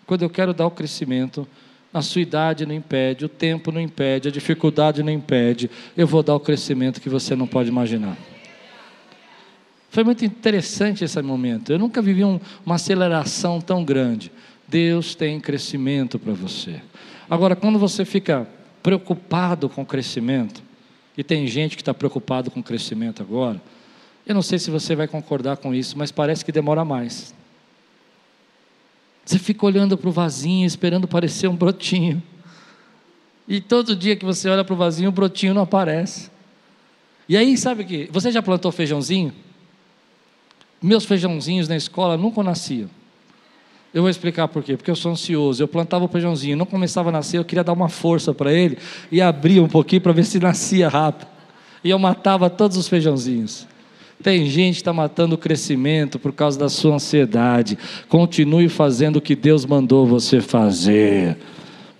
quando 0.08 0.24
eu 0.24 0.32
quero 0.32 0.52
dar 0.52 0.66
o 0.66 0.72
crescimento, 0.72 1.48
a 1.94 2.02
sua 2.02 2.22
idade 2.22 2.66
não 2.66 2.74
impede, 2.74 3.26
o 3.26 3.30
tempo 3.30 3.72
não 3.72 3.82
impede, 3.82 4.28
a 4.28 4.32
dificuldade 4.32 5.02
não 5.02 5.12
impede, 5.12 5.70
eu 5.98 6.06
vou 6.06 6.22
dar 6.22 6.36
o 6.36 6.40
crescimento 6.40 7.02
que 7.02 7.10
você 7.10 7.36
não 7.36 7.48
pode 7.48 7.70
imaginar. 7.70 8.18
Foi 9.90 10.04
muito 10.04 10.24
interessante 10.24 11.04
esse 11.04 11.20
momento. 11.22 11.72
Eu 11.72 11.80
nunca 11.80 12.02
vivi 12.02 12.24
um, 12.24 12.40
uma 12.64 12.76
aceleração 12.76 13.60
tão 13.60 13.84
grande. 13.84 14.32
Deus 14.68 15.16
tem 15.16 15.40
crescimento 15.40 16.20
para 16.20 16.32
você. 16.32 16.80
Agora, 17.28 17.56
quando 17.56 17.80
você 17.80 18.06
fica 18.06 18.48
preocupado 18.84 19.68
com 19.68 19.82
o 19.82 19.86
crescimento, 19.86 20.62
e 21.18 21.24
tem 21.24 21.48
gente 21.48 21.76
que 21.76 21.82
está 21.82 21.94
preocupado 21.94 22.52
com 22.52 22.60
o 22.60 22.64
crescimento 22.64 23.22
agora, 23.22 23.60
eu 24.26 24.36
não 24.36 24.44
sei 24.44 24.60
se 24.60 24.70
você 24.70 24.96
vai 24.96 25.08
concordar 25.08 25.58
com 25.58 25.74
isso, 25.74 25.98
mas 25.98 26.12
parece 26.12 26.46
que 26.46 26.52
demora 26.52 26.86
mais. 26.86 27.34
Você 29.30 29.38
fica 29.38 29.64
olhando 29.64 29.96
para 29.96 30.10
o 30.10 30.12
vasinho, 30.12 30.66
esperando 30.66 31.08
parecer 31.08 31.48
um 31.48 31.56
brotinho. 31.56 32.20
E 33.48 33.62
todo 33.62 33.96
dia 33.96 34.16
que 34.16 34.26
você 34.26 34.50
olha 34.50 34.66
para 34.66 34.74
o 34.74 34.76
vasinho, 34.76 35.10
o 35.10 35.12
brotinho 35.12 35.54
não 35.54 35.62
aparece. 35.62 36.32
E 37.28 37.38
aí, 37.38 37.56
sabe 37.56 37.84
o 37.84 37.86
que? 37.86 38.10
Você 38.12 38.32
já 38.32 38.42
plantou 38.42 38.72
feijãozinho? 38.72 39.32
Meus 40.82 41.06
feijãozinhos 41.06 41.68
na 41.68 41.78
escola 41.78 42.18
nunca 42.18 42.42
nasciam. 42.42 42.90
Eu 43.94 44.02
vou 44.02 44.10
explicar 44.10 44.48
por 44.48 44.64
quê. 44.64 44.76
Porque 44.76 44.90
eu 44.90 44.96
sou 44.96 45.12
ansioso. 45.12 45.62
Eu 45.62 45.68
plantava 45.68 46.06
o 46.06 46.08
feijãozinho, 46.08 46.58
não 46.58 46.66
começava 46.66 47.10
a 47.10 47.12
nascer, 47.12 47.38
eu 47.38 47.46
queria 47.46 47.64
dar 47.64 47.74
uma 47.74 47.88
força 47.88 48.34
para 48.34 48.52
ele 48.52 48.80
e 49.12 49.22
abria 49.22 49.62
um 49.62 49.70
pouquinho 49.70 50.02
para 50.02 50.12
ver 50.12 50.26
se 50.26 50.40
nascia 50.40 50.90
rápido. 50.90 51.28
E 51.84 51.92
eu 51.92 52.00
matava 52.00 52.50
todos 52.50 52.78
os 52.78 52.88
feijãozinhos. 52.88 53.68
Tem 54.22 54.46
gente 54.48 54.76
que 54.76 54.82
está 54.82 54.92
matando 54.92 55.36
o 55.36 55.38
crescimento 55.38 56.20
por 56.20 56.34
causa 56.34 56.60
da 56.60 56.68
sua 56.68 56.96
ansiedade. 56.96 57.78
Continue 58.10 58.68
fazendo 58.68 59.16
o 59.16 59.22
que 59.22 59.34
Deus 59.34 59.66
mandou 59.66 60.06
você 60.06 60.42
fazer. 60.42 61.38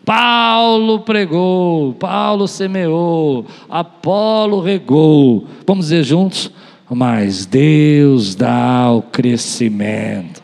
Paulo 0.04 1.00
pregou, 1.00 1.94
Paulo 1.94 2.46
semeou, 2.46 3.46
Apolo 3.70 4.60
regou. 4.60 5.48
Vamos 5.66 5.86
dizer 5.86 6.04
juntos? 6.04 6.52
Mas 6.90 7.46
Deus 7.46 8.36
dá 8.36 8.92
o 8.92 9.02
crescimento. 9.02 10.44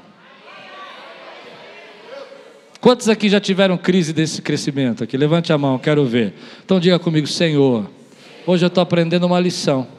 Quantos 2.80 3.10
aqui 3.10 3.28
já 3.28 3.42
tiveram 3.42 3.78
crise 3.78 4.14
desse 4.14 4.42
crescimento? 4.42 5.04
Aqui, 5.04 5.18
levante 5.18 5.52
a 5.52 5.58
mão, 5.58 5.78
quero 5.78 6.06
ver. 6.06 6.36
Então 6.64 6.80
diga 6.80 7.00
comigo, 7.00 7.28
Senhor, 7.28 7.90
hoje 8.48 8.64
eu 8.64 8.68
estou 8.68 8.82
aprendendo 8.82 9.26
uma 9.26 9.42
lição 9.42 9.95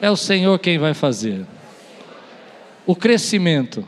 é 0.00 0.10
o 0.10 0.16
Senhor 0.16 0.58
quem 0.58 0.78
vai 0.78 0.94
fazer. 0.94 1.46
O 2.84 2.94
crescimento 2.94 3.86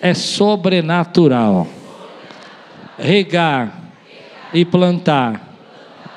é 0.00 0.14
sobrenatural. 0.14 1.66
Regar 2.98 3.82
e 4.52 4.64
plantar 4.64 5.56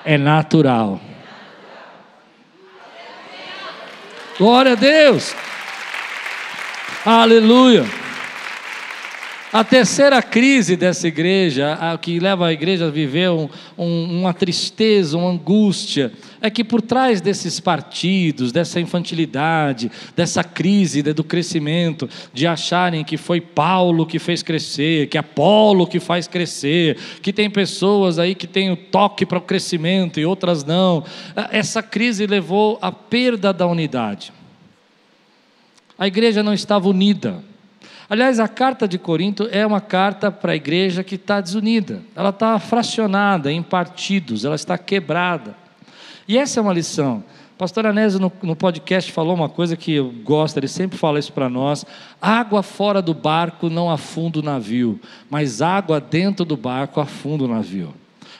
é 0.06 0.18
natural. 0.18 1.02
Glória 4.38 4.74
a 4.74 4.76
Deus. 4.76 5.36
Aleluia. 7.04 8.07
A 9.58 9.64
terceira 9.64 10.22
crise 10.22 10.78
dessa 10.78 11.08
igreja, 11.08 11.74
a 11.82 11.98
que 11.98 12.20
leva 12.20 12.46
a 12.46 12.54
igreja 12.54 12.86
a 12.86 12.92
viver 12.92 13.32
um, 13.32 13.50
um, 13.76 14.20
uma 14.20 14.32
tristeza, 14.32 15.18
uma 15.18 15.32
angústia, 15.32 16.12
é 16.40 16.48
que 16.48 16.64
por 16.64 16.80
trás 16.80 17.22
desses 17.22 17.60
partidos, 17.60 18.52
dessa 18.52 18.80
infantilidade, 18.80 19.92
dessa 20.16 20.44
crise 20.44 21.02
do 21.02 21.24
crescimento, 21.24 22.08
de 22.32 22.46
acharem 22.46 23.04
que 23.04 23.18
foi 23.18 23.42
Paulo 23.42 24.06
que 24.06 24.20
fez 24.20 24.44
crescer, 24.44 25.08
que 25.08 25.18
é 25.18 25.22
Apolo 25.22 25.88
que 25.88 26.00
faz 26.00 26.28
crescer, 26.28 26.96
que 27.24 27.34
tem 27.34 27.50
pessoas 27.50 28.20
aí 28.20 28.36
que 28.36 28.46
têm 28.46 28.70
o 28.70 28.78
toque 28.78 29.26
para 29.26 29.40
o 29.40 29.42
crescimento 29.42 30.20
e 30.20 30.26
outras 30.28 30.64
não, 30.64 31.04
essa 31.50 31.82
crise 31.82 32.28
levou 32.28 32.78
à 32.80 32.92
perda 32.92 33.52
da 33.52 33.66
unidade. 33.66 34.32
A 35.98 36.06
igreja 36.06 36.44
não 36.44 36.54
estava 36.54 36.88
unida. 36.88 37.44
Aliás, 38.10 38.40
a 38.40 38.48
carta 38.48 38.88
de 38.88 38.98
Corinto 38.98 39.50
é 39.52 39.66
uma 39.66 39.82
carta 39.82 40.32
para 40.32 40.54
a 40.54 40.56
igreja 40.56 41.04
que 41.04 41.16
está 41.16 41.42
desunida, 41.42 42.02
ela 42.16 42.30
está 42.30 42.58
fracionada 42.58 43.52
em 43.52 43.62
partidos, 43.62 44.46
ela 44.46 44.56
está 44.56 44.78
quebrada. 44.78 45.56
E 46.26 46.38
essa 46.38 46.60
é 46.60 46.64
uma 46.64 46.74
lição. 46.74 47.24
O 47.54 47.58
pastor 47.58 47.86
Anésio, 47.86 48.20
no, 48.20 48.32
no, 48.44 48.56
podcast, 48.56 49.12
falou 49.12 49.34
uma 49.34 49.50
coisa 49.50 49.76
que 49.76 49.92
eu 49.92 50.14
gosto, 50.24 50.58
ele 50.58 50.68
sempre 50.68 50.98
fala 50.98 51.20
isso 51.20 51.34
para 51.34 51.50
nós: 51.50 51.86
água 52.22 52.64
fora 52.64 53.02
do 53.02 53.14
barco 53.14 53.70
não 53.70 53.90
afunda 53.90 54.40
o 54.40 54.44
navio, 54.44 55.00
mas 55.30 55.62
água 55.62 56.00
dentro 56.00 56.46
do 56.46 56.56
barco 56.56 57.02
afunda 57.02 57.44
o 57.44 57.48
navio. 57.48 57.94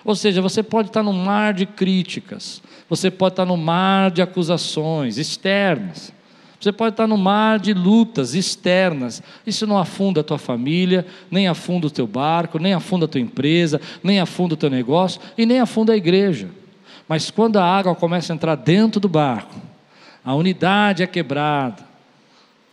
Ou 0.06 0.16
seja, 0.16 0.42
você 0.42 0.64
pode 0.64 0.90
estar 0.90 1.04
no 1.04 1.12
mar 1.12 1.54
de 1.54 1.66
críticas, 1.66 2.62
você 2.88 3.12
pode 3.12 3.34
estar 3.34 3.46
no 3.46 3.58
mar 3.58 4.12
de 4.12 4.22
acusações 4.22 5.18
externas, 5.18 6.14
você 6.60 6.72
pode 6.72 6.94
estar 6.94 7.08
no 7.08 7.18
mar 7.18 7.60
de 7.60 7.74
lutas 7.74 8.34
externas. 8.34 9.22
Isso 9.46 9.68
não 9.68 9.78
afunda 9.78 10.22
a 10.22 10.24
tua 10.24 10.40
família, 10.40 11.06
nem 11.30 11.48
afunda 11.48 11.88
o 11.88 11.92
teu 11.92 12.08
barco, 12.08 12.58
nem 12.58 12.74
afunda 12.74 13.06
a 13.06 13.08
tua 13.08 13.22
empresa, 13.22 13.80
nem 14.04 14.20
afunda 14.20 14.56
o 14.56 14.58
teu 14.58 14.70
negócio 14.70 15.22
e 15.38 15.46
nem 15.46 15.60
afunda 15.60 15.94
a 15.94 15.98
igreja. 15.98 16.50
Mas 17.08 17.30
quando 17.30 17.58
a 17.58 17.64
água 17.64 17.96
começa 17.96 18.34
a 18.34 18.36
entrar 18.36 18.56
dentro 18.56 19.00
do 19.00 19.08
barco, 19.08 19.56
a 20.26 20.34
unidade 20.34 21.04
é 21.04 21.08
quebrada, 21.08 21.86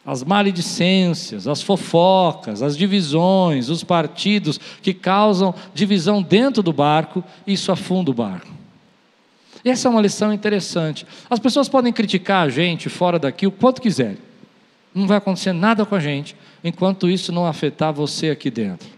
as 0.05 0.25
maledicências, 0.25 1.47
as 1.47 1.63
fofocas, 1.63 2.63
as 2.63 2.77
divisões, 2.77 3.69
os 3.69 3.85
partidos 3.85 4.59
que 4.83 4.93
causam 4.93 5.55
divisão 5.75 6.23
dentro 6.23 6.63
do 6.63 6.73
barco, 6.73 7.23
isso 7.47 7.71
afunda 7.71 8.11
o 8.11 8.15
barco. 8.15 8.54
Essa 9.65 9.89
é 9.89 9.91
uma 9.91 10.03
lição 10.03 10.33
interessante. 10.33 11.07
As 11.31 11.39
pessoas 11.39 11.69
podem 11.69 11.93
criticar 11.93 12.47
a 12.47 12.51
gente 12.51 12.89
fora 12.89 13.19
daqui 13.19 13.47
o 13.47 13.51
quanto 13.51 13.81
quiserem. 13.81 14.19
Não 14.95 15.07
vai 15.07 15.17
acontecer 15.17 15.53
nada 15.53 15.87
com 15.87 15.95
a 15.95 16.01
gente 16.01 16.37
enquanto 16.63 17.09
isso 17.09 17.33
não 17.33 17.47
afetar 17.47 17.93
você 17.93 18.31
aqui 18.31 18.51
dentro. 18.51 18.89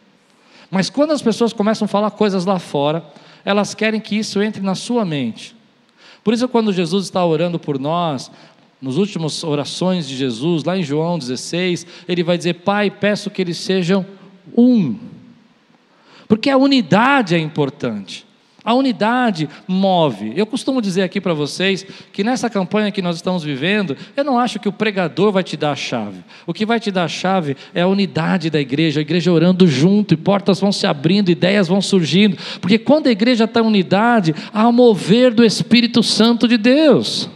Mas 0.71 0.91
quando 0.91 1.13
as 1.13 1.23
pessoas 1.23 1.53
começam 1.53 1.85
a 1.87 1.89
falar 1.89 2.11
coisas 2.11 2.45
lá 2.45 2.59
fora, 2.59 3.05
elas 3.45 3.75
querem 3.75 4.01
que 4.01 4.17
isso 4.17 4.43
entre 4.43 4.61
na 4.61 4.75
sua 4.75 5.05
mente. 5.05 5.55
Por 6.25 6.35
isso, 6.35 6.49
quando 6.49 6.73
Jesus 6.73 7.05
está 7.05 7.25
orando 7.25 7.59
por 7.59 7.79
nós, 7.79 8.31
nos 8.83 8.97
últimos 8.97 9.45
orações 9.45 10.09
de 10.09 10.17
Jesus, 10.17 10.65
lá 10.65 10.77
em 10.77 10.83
João 10.83 11.19
16, 11.19 11.87
ele 12.09 12.25
vai 12.25 12.37
dizer: 12.37 12.55
Pai, 12.55 12.91
peço 12.91 13.31
que 13.31 13.41
eles 13.41 13.59
sejam 13.59 14.05
um. 14.57 14.99
Porque 16.27 16.51
a 16.51 16.57
unidade 16.57 17.37
é 17.37 17.39
importante. 17.39 18.27
A 18.67 18.75
unidade 18.75 19.49
move. 19.69 20.33
Eu 20.35 20.45
costumo 20.45 20.83
dizer 20.83 21.03
aqui 21.03 21.21
para 21.21 21.33
vocês 21.33 21.87
que 22.13 22.25
nessa 22.25 22.51
campanha 22.51 22.91
que 22.91 23.01
nós 23.01 23.15
estamos 23.15 23.45
vivendo, 23.45 23.97
eu 24.17 24.25
não 24.25 24.41
acho 24.41 24.59
que 24.59 24.69
o 24.69 24.73
pregador 24.73 25.31
vai 25.31 25.45
te 25.45 25.57
dar 25.57 25.71
a 25.71 25.77
chave. 25.77 26.25
O 26.45 26.53
que 26.53 26.67
vai 26.67 26.81
te 26.81 26.91
dar 26.91 27.05
a 27.05 27.09
chave 27.09 27.57
é 27.73 27.83
a 27.83 27.87
unidade 27.87 28.51
da 28.51 28.61
igreja, 28.61 28.99
a 28.99 29.03
igreja 29.03 29.31
orando 29.31 29.69
junto, 29.69 30.15
e 30.15 30.17
portas 30.17 30.59
vão 30.59 30.73
se 30.73 30.85
abrindo, 30.85 31.31
ideias 31.31 31.69
vão 31.69 31.81
surgindo. 31.81 32.37
Porque 32.61 32.77
quando 32.77 33.07
a 33.07 33.13
igreja 33.13 33.45
está 33.45 33.61
em 33.61 33.67
unidade, 33.67 34.35
há 34.53 34.67
o 34.67 34.73
mover 34.73 35.33
do 35.33 35.45
Espírito 35.45 36.03
Santo 36.03 36.49
de 36.49 36.59
Deus. 36.59 37.31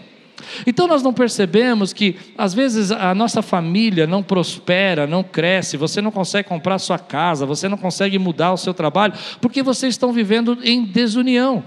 Então 0.67 0.87
nós 0.87 1.03
não 1.03 1.13
percebemos 1.13 1.93
que 1.93 2.17
às 2.37 2.55
vezes 2.55 2.91
a 2.91 3.15
nossa 3.15 3.43
família 3.43 4.07
não 4.07 4.23
prospera, 4.23 5.07
não 5.07 5.23
cresce, 5.23 5.77
você 5.77 6.01
não 6.01 6.11
consegue 6.11 6.49
comprar 6.49 6.79
sua 6.79 6.99
casa, 6.99 7.47
você 7.47 7.69
não 7.69 7.77
consegue 7.77 8.19
mudar 8.19 8.53
o 8.53 8.57
seu 8.57 8.75
trabalho, 8.75 9.15
porque 9.41 9.63
vocês 9.63 9.95
estão 9.95 10.13
vivendo 10.13 10.59
em 10.63 10.85
desunião. 10.85 11.63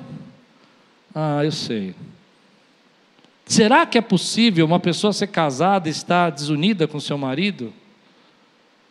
Ah, 1.14 1.44
eu 1.44 1.52
sei. 1.52 1.96
Será 3.46 3.86
que 3.86 3.98
é 3.98 4.02
possível 4.02 4.66
uma 4.66 4.80
pessoa 4.80 5.12
ser 5.12 5.28
casada 5.28 5.88
e 5.88 5.92
estar 5.92 6.30
desunida 6.30 6.88
com 6.88 7.00
seu 7.00 7.18
marido? 7.18 7.74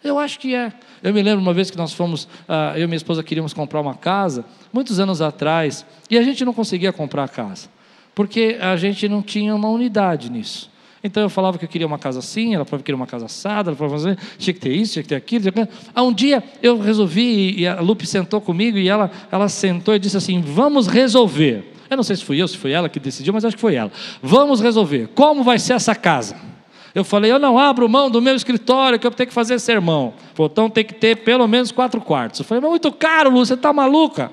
Eu 0.04 0.18
acho 0.18 0.38
que 0.38 0.54
é. 0.54 0.72
Eu 1.02 1.14
me 1.14 1.22
lembro 1.22 1.40
uma 1.40 1.54
vez 1.54 1.70
que 1.70 1.76
nós 1.76 1.92
fomos, 1.92 2.24
uh, 2.24 2.76
eu 2.76 2.84
e 2.84 2.86
minha 2.86 2.96
esposa 2.96 3.22
queríamos 3.22 3.52
comprar 3.52 3.80
uma 3.80 3.94
casa, 3.94 4.44
muitos 4.72 4.98
anos 4.98 5.22
atrás, 5.22 5.86
e 6.10 6.18
a 6.18 6.22
gente 6.22 6.44
não 6.44 6.52
conseguia 6.52 6.92
comprar 6.92 7.24
a 7.24 7.28
casa 7.28 7.68
porque 8.14 8.58
a 8.60 8.76
gente 8.76 9.08
não 9.08 9.22
tinha 9.22 9.54
uma 9.54 9.68
unidade 9.68 10.30
nisso. 10.30 10.70
Então 11.04 11.22
eu 11.22 11.28
falava 11.28 11.58
que 11.58 11.64
eu 11.64 11.68
queria 11.68 11.86
uma 11.86 11.98
casa 11.98 12.20
assim, 12.20 12.54
ela 12.54 12.64
falava 12.64 12.82
que 12.82 12.86
queria 12.86 12.96
uma 12.96 13.06
casa 13.06 13.26
assada, 13.26 13.70
ela 13.70 13.76
falava 13.76 13.96
assim, 13.96 14.16
tinha 14.38 14.54
que 14.54 14.60
ter 14.60 14.72
isso, 14.72 14.92
tinha 14.92 15.02
que 15.02 15.08
ter 15.08 15.16
aquilo. 15.16 15.50
Tinha 15.50 15.66
que... 15.66 15.72
Ah, 15.92 16.02
um 16.02 16.12
dia 16.12 16.42
eu 16.62 16.78
resolvi, 16.78 17.58
e 17.58 17.66
a 17.66 17.80
Lupe 17.80 18.06
sentou 18.06 18.40
comigo, 18.40 18.78
e 18.78 18.88
ela, 18.88 19.10
ela 19.30 19.48
sentou 19.48 19.94
e 19.94 19.98
disse 19.98 20.16
assim: 20.16 20.40
vamos 20.40 20.86
resolver. 20.86 21.72
Eu 21.90 21.96
não 21.96 22.04
sei 22.04 22.16
se 22.16 22.24
fui 22.24 22.40
eu, 22.40 22.46
se 22.46 22.56
foi 22.56 22.70
ela 22.70 22.88
que 22.88 23.00
decidiu, 23.00 23.34
mas 23.34 23.44
acho 23.44 23.56
que 23.56 23.60
foi 23.60 23.74
ela. 23.74 23.90
Vamos 24.22 24.60
resolver. 24.60 25.08
Como 25.14 25.42
vai 25.42 25.58
ser 25.58 25.74
essa 25.74 25.94
casa? 25.94 26.36
Eu 26.94 27.04
falei, 27.04 27.32
eu 27.32 27.38
não 27.38 27.58
abro 27.58 27.88
mão 27.88 28.10
do 28.10 28.22
meu 28.22 28.34
escritório, 28.34 28.98
que 28.98 29.06
eu 29.06 29.10
tenho 29.10 29.26
que 29.26 29.34
fazer 29.34 29.58
sermão. 29.58 30.14
Falou, 30.34 30.50
então 30.50 30.70
tem 30.70 30.84
que 30.84 30.94
ter 30.94 31.16
pelo 31.16 31.46
menos 31.48 31.72
quatro 31.72 32.00
quartos. 32.00 32.40
Eu 32.40 32.46
falei, 32.46 32.60
mas 32.60 32.70
muito 32.70 32.92
caro, 32.92 33.30
Lu, 33.30 33.44
você 33.44 33.54
está 33.54 33.72
maluca? 33.72 34.30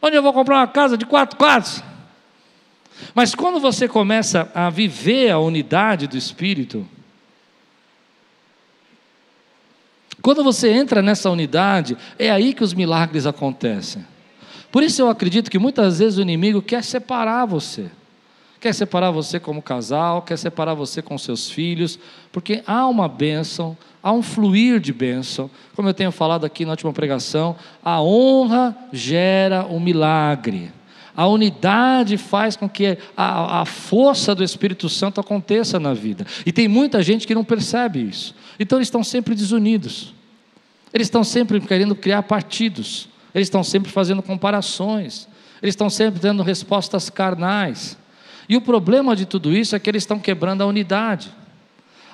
Onde 0.00 0.16
eu 0.16 0.22
vou 0.22 0.32
comprar 0.32 0.56
uma 0.56 0.66
casa 0.66 0.96
de 0.96 1.04
quatro 1.04 1.36
quartos? 1.36 1.82
Mas 3.14 3.34
quando 3.34 3.60
você 3.60 3.88
começa 3.88 4.50
a 4.54 4.70
viver 4.70 5.30
a 5.30 5.38
unidade 5.38 6.06
do 6.06 6.16
Espírito, 6.16 6.86
quando 10.22 10.44
você 10.44 10.70
entra 10.70 11.02
nessa 11.02 11.28
unidade, 11.28 11.96
é 12.18 12.30
aí 12.30 12.54
que 12.54 12.62
os 12.62 12.72
milagres 12.72 13.26
acontecem. 13.26 14.06
Por 14.70 14.82
isso 14.82 15.02
eu 15.02 15.10
acredito 15.10 15.50
que 15.50 15.58
muitas 15.58 15.98
vezes 15.98 16.18
o 16.18 16.22
inimigo 16.22 16.62
quer 16.62 16.84
separar 16.84 17.44
você. 17.44 17.90
Quer 18.60 18.72
separar 18.72 19.10
você 19.10 19.40
como 19.40 19.60
casal, 19.60 20.22
quer 20.22 20.38
separar 20.38 20.74
você 20.74 21.02
com 21.02 21.18
seus 21.18 21.50
filhos, 21.50 21.98
porque 22.30 22.62
há 22.64 22.86
uma 22.86 23.08
bênção, 23.08 23.76
há 24.00 24.12
um 24.12 24.22
fluir 24.22 24.78
de 24.78 24.92
bênção. 24.92 25.50
Como 25.74 25.88
eu 25.88 25.94
tenho 25.94 26.12
falado 26.12 26.46
aqui 26.46 26.64
na 26.64 26.70
última 26.70 26.92
pregação, 26.92 27.56
a 27.84 28.00
honra 28.00 28.76
gera 28.92 29.66
o 29.66 29.76
um 29.76 29.80
milagre. 29.80 30.70
A 31.16 31.26
unidade 31.26 32.16
faz 32.16 32.56
com 32.56 32.68
que 32.68 32.96
a, 33.16 33.60
a, 33.60 33.64
força 33.66 34.34
do 34.34 34.42
Espírito 34.42 34.88
Santo 34.88 35.20
aconteça 35.20 35.78
na 35.78 35.92
vida. 35.92 36.26
E 36.46 36.52
tem 36.52 36.66
muita 36.68 37.02
gente 37.02 37.26
que 37.26 37.34
não 37.34 37.44
percebe 37.44 38.00
isso. 38.00 38.34
Então 38.58 38.78
eles 38.78 38.88
estão 38.88 39.04
sempre 39.04 39.34
desunidos. 39.34 40.14
Eles 40.92 41.06
estão 41.06 41.22
sempre 41.22 41.60
querendo 41.60 41.94
criar 41.94 42.22
partidos. 42.22 43.08
Eles 43.34 43.46
estão 43.46 43.62
sempre 43.62 43.90
fazendo 43.90 44.22
comparações. 44.22 45.28
Eles 45.62 45.74
estão 45.74 45.90
sempre 45.90 46.18
dando 46.18 46.42
respostas 46.42 47.10
carnais. 47.10 47.96
E 48.48 48.56
o 48.56 48.60
problema 48.60 49.14
de 49.14 49.26
tudo 49.26 49.54
isso 49.54 49.76
é 49.76 49.78
que 49.78 49.90
eles 49.90 50.02
estão 50.02 50.18
quebrando 50.18 50.62
a 50.62 50.66
unidade. 50.66 51.30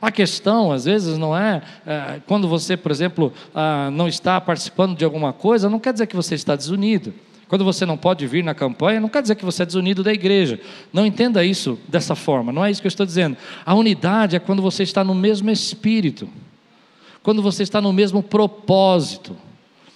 A 0.01 0.11
questão, 0.11 0.71
às 0.71 0.85
vezes, 0.85 1.19
não 1.19 1.37
é, 1.37 1.63
é 1.87 2.21
quando 2.27 2.49
você, 2.49 2.77
por 2.77 2.91
exemplo, 2.93 3.33
ah, 3.55 3.91
não 3.93 4.07
está 4.07 4.41
participando 4.41 4.97
de 4.97 5.05
alguma 5.05 5.33
coisa, 5.33 5.69
não 5.69 5.81
quer 5.81 5.93
dizer 5.93 6.07
que 6.07 6.15
você 6.15 6.35
está 6.35 6.55
desunido. 6.55 7.13
Quando 7.49 7.65
você 7.65 7.87
não 7.87 7.97
pode 7.97 8.27
vir 8.27 8.45
na 8.45 8.55
campanha, 8.55 9.01
não 9.01 9.09
quer 9.09 9.23
dizer 9.23 9.35
que 9.35 9.45
você 9.45 9.63
é 9.63 9.67
desunido 9.67 10.03
da 10.03 10.13
igreja. 10.13 10.61
Não 10.93 11.07
entenda 11.07 11.43
isso 11.43 11.79
dessa 11.89 12.15
forma, 12.15 12.53
não 12.53 12.63
é 12.63 12.71
isso 12.71 12.83
que 12.83 12.87
eu 12.87 12.91
estou 12.91 13.07
dizendo. 13.07 13.39
A 13.65 13.75
unidade 13.75 14.37
é 14.37 14.39
quando 14.39 14.61
você 14.61 14.83
está 14.83 15.03
no 15.03 15.15
mesmo 15.15 15.51
espírito, 15.51 16.29
quando 17.23 17.41
você 17.43 17.63
está 17.63 17.81
no 17.81 17.93
mesmo 17.93 18.23
propósito. 18.23 19.35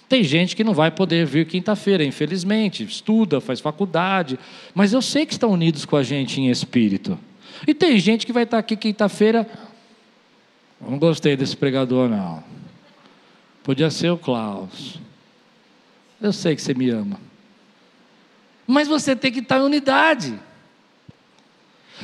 Tem 0.09 0.23
gente 0.23 0.55
que 0.55 0.63
não 0.63 0.73
vai 0.73 0.89
poder 0.89 1.25
vir 1.27 1.45
quinta-feira, 1.45 2.03
infelizmente, 2.03 2.83
estuda, 2.83 3.39
faz 3.39 3.59
faculdade, 3.59 4.37
mas 4.73 4.91
eu 4.91 5.01
sei 5.01 5.25
que 5.25 5.33
estão 5.33 5.51
unidos 5.51 5.85
com 5.85 5.95
a 5.95 6.03
gente 6.03 6.41
em 6.41 6.49
espírito. 6.49 7.17
E 7.67 7.73
tem 7.73 7.99
gente 7.99 8.25
que 8.25 8.33
vai 8.33 8.43
estar 8.43 8.57
aqui 8.57 8.75
quinta-feira, 8.75 9.47
não 10.81 10.97
gostei 10.97 11.37
desse 11.37 11.55
pregador, 11.55 12.09
não. 12.09 12.43
Podia 13.63 13.89
ser 13.89 14.09
o 14.09 14.17
Klaus. 14.17 14.99
Eu 16.19 16.33
sei 16.33 16.55
que 16.55 16.61
você 16.61 16.73
me 16.73 16.89
ama. 16.89 17.32
Mas 18.65 18.87
você 18.87 19.15
tem 19.15 19.31
que 19.31 19.39
estar 19.39 19.59
em 19.59 19.63
unidade. 19.63 20.39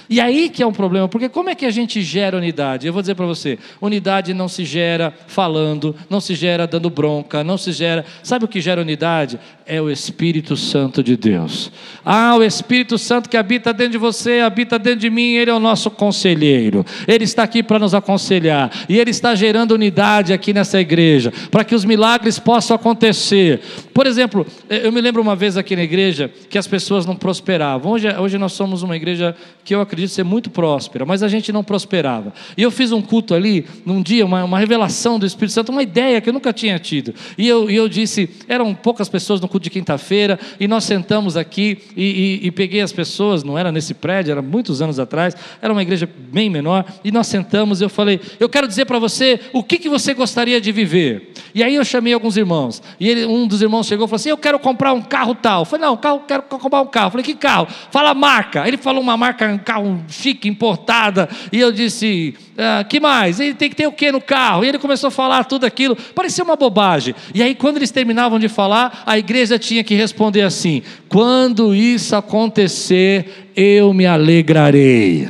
E 0.09 0.19
aí 0.19 0.49
que 0.49 0.63
é 0.63 0.67
um 0.67 0.71
problema, 0.71 1.07
porque 1.07 1.29
como 1.29 1.49
é 1.49 1.55
que 1.55 1.65
a 1.65 1.69
gente 1.69 2.01
gera 2.01 2.37
unidade? 2.37 2.87
Eu 2.87 2.93
vou 2.93 3.01
dizer 3.01 3.15
para 3.15 3.25
você: 3.25 3.59
unidade 3.81 4.33
não 4.33 4.47
se 4.47 4.65
gera 4.65 5.13
falando, 5.27 5.95
não 6.09 6.19
se 6.19 6.35
gera 6.35 6.65
dando 6.65 6.89
bronca, 6.89 7.43
não 7.43 7.57
se 7.57 7.71
gera. 7.71 8.05
Sabe 8.23 8.45
o 8.45 8.47
que 8.47 8.61
gera 8.61 8.81
unidade? 8.81 9.39
É 9.71 9.79
o 9.79 9.87
Espírito 9.87 10.57
Santo 10.57 11.03
de 11.03 11.15
Deus. 11.15 11.71
Ah, 12.03 12.35
o 12.35 12.41
Espírito 12.41 12.97
Santo 12.97 13.29
que 13.29 13.37
habita 13.37 13.71
dentro 13.71 13.91
de 13.91 13.97
você, 13.99 14.39
habita 14.39 14.79
dentro 14.79 15.01
de 15.01 15.11
mim, 15.11 15.33
ele 15.33 15.51
é 15.51 15.53
o 15.53 15.59
nosso 15.59 15.91
conselheiro. 15.91 16.83
Ele 17.07 17.23
está 17.23 17.43
aqui 17.43 17.61
para 17.61 17.77
nos 17.77 17.93
aconselhar. 17.93 18.71
E 18.89 18.97
ele 18.97 19.11
está 19.11 19.35
gerando 19.35 19.73
unidade 19.73 20.33
aqui 20.33 20.53
nessa 20.53 20.81
igreja, 20.81 21.31
para 21.51 21.63
que 21.63 21.75
os 21.75 21.85
milagres 21.85 22.39
possam 22.39 22.75
acontecer. 22.75 23.61
Por 23.93 24.07
exemplo, 24.07 24.43
eu 24.67 24.91
me 24.91 24.99
lembro 25.01 25.21
uma 25.21 25.35
vez 25.35 25.55
aqui 25.55 25.75
na 25.75 25.83
igreja 25.83 26.31
que 26.49 26.57
as 26.57 26.65
pessoas 26.65 27.05
não 27.05 27.15
prosperavam. 27.15 27.91
Hoje, 27.91 28.07
hoje 28.17 28.39
nós 28.39 28.53
somos 28.53 28.81
uma 28.81 28.95
igreja 28.95 29.35
que 29.63 29.75
eu 29.75 29.81
acredito 29.81 30.09
ser 30.09 30.23
muito 30.23 30.49
próspera, 30.49 31.05
mas 31.05 31.21
a 31.21 31.27
gente 31.27 31.51
não 31.51 31.63
prosperava. 31.63 32.33
E 32.57 32.63
eu 32.63 32.71
fiz 32.71 32.91
um 32.91 33.03
culto 33.03 33.35
ali, 33.35 33.67
num 33.85 34.01
dia, 34.01 34.25
uma, 34.25 34.43
uma 34.43 34.57
revelação 34.57 35.19
do 35.19 35.27
Espírito 35.27 35.53
Santo, 35.53 35.71
uma 35.71 35.83
ideia 35.83 36.19
que 36.19 36.29
eu 36.29 36.33
nunca 36.33 36.51
tinha 36.51 36.79
tido. 36.79 37.13
E 37.37 37.47
eu, 37.47 37.69
e 37.69 37.75
eu 37.75 37.87
disse, 37.87 38.27
eram 38.47 38.73
poucas 38.73 39.07
pessoas 39.07 39.39
no 39.39 39.47
culto 39.47 39.58
de 39.59 39.69
quinta-feira, 39.69 40.39
e 40.59 40.67
nós 40.67 40.83
sentamos 40.83 41.35
aqui 41.37 41.79
e, 41.95 42.39
e, 42.43 42.47
e, 42.47 42.51
peguei 42.51 42.81
as 42.81 42.91
pessoas, 42.91 43.43
não 43.43 43.57
era 43.57 43.71
nesse 43.71 43.93
prédio, 43.93 44.31
era 44.31 44.41
muitos 44.41 44.81
anos 44.81 44.99
atrás, 44.99 45.35
era 45.61 45.71
uma 45.71 45.81
igreja 45.81 46.09
bem 46.31 46.49
menor, 46.49 46.85
e 47.03 47.11
nós 47.11 47.27
sentamos 47.27 47.81
e 47.81 47.83
eu 47.83 47.89
falei, 47.89 48.19
eu 48.39 48.49
quero 48.49 48.67
dizer 48.67 48.85
para 48.85 48.99
você 48.99 49.39
o 49.53 49.63
que, 49.63 49.77
que 49.77 49.89
você 49.89 50.13
gostaria 50.13 50.59
de 50.59 50.71
viver. 50.71 51.33
E 51.53 51.63
aí 51.63 51.75
eu 51.75 51.83
chamei 51.83 52.13
alguns 52.13 52.37
irmãos, 52.37 52.81
e 52.99 53.09
ele, 53.09 53.25
um 53.25 53.47
dos 53.47 53.61
irmãos 53.61 53.87
chegou 53.87 54.05
e 54.05 54.07
falou 54.07 54.15
assim: 54.17 54.29
Eu 54.29 54.37
quero 54.37 54.59
comprar 54.59 54.93
um 54.93 55.01
carro 55.01 55.35
tal. 55.35 55.61
Eu 55.61 55.65
falei, 55.65 55.85
não, 55.85 55.97
carro, 55.97 56.21
quero 56.27 56.43
comprar 56.43 56.81
um 56.81 56.87
carro. 56.87 57.07
Eu 57.07 57.11
falei, 57.11 57.25
que 57.25 57.35
carro? 57.35 57.67
Fala 57.91 58.13
marca. 58.13 58.67
Ele 58.67 58.77
falou 58.77 59.01
uma 59.01 59.17
marca, 59.17 59.47
um 59.47 59.57
carro 59.57 60.03
chique, 60.07 60.47
importada. 60.47 61.27
E 61.51 61.59
eu 61.59 61.71
disse, 61.71 62.35
ah, 62.57 62.83
que 62.83 62.99
mais? 62.99 63.39
Ele 63.39 63.53
tem 63.53 63.69
que 63.69 63.75
ter 63.75 63.87
o 63.87 63.91
que 63.91 64.11
no 64.11 64.19
carro? 64.19 64.65
E 64.65 64.67
ele 64.67 64.77
começou 64.77 65.07
a 65.07 65.11
falar 65.11 65.45
tudo 65.45 65.65
aquilo. 65.65 65.95
Parecia 65.95 66.43
uma 66.43 66.55
bobagem. 66.55 67.15
E 67.33 67.41
aí, 67.41 67.55
quando 67.55 67.77
eles 67.77 67.89
terminavam 67.89 68.37
de 68.37 68.49
falar, 68.49 69.03
a 69.05 69.17
igreja 69.17 69.48
tinha 69.57 69.83
que 69.83 69.95
responder 69.95 70.41
assim: 70.41 70.83
Quando 71.07 71.73
isso 71.73 72.15
acontecer, 72.15 73.49
eu 73.55 73.93
me 73.93 74.05
alegrarei. 74.05 75.29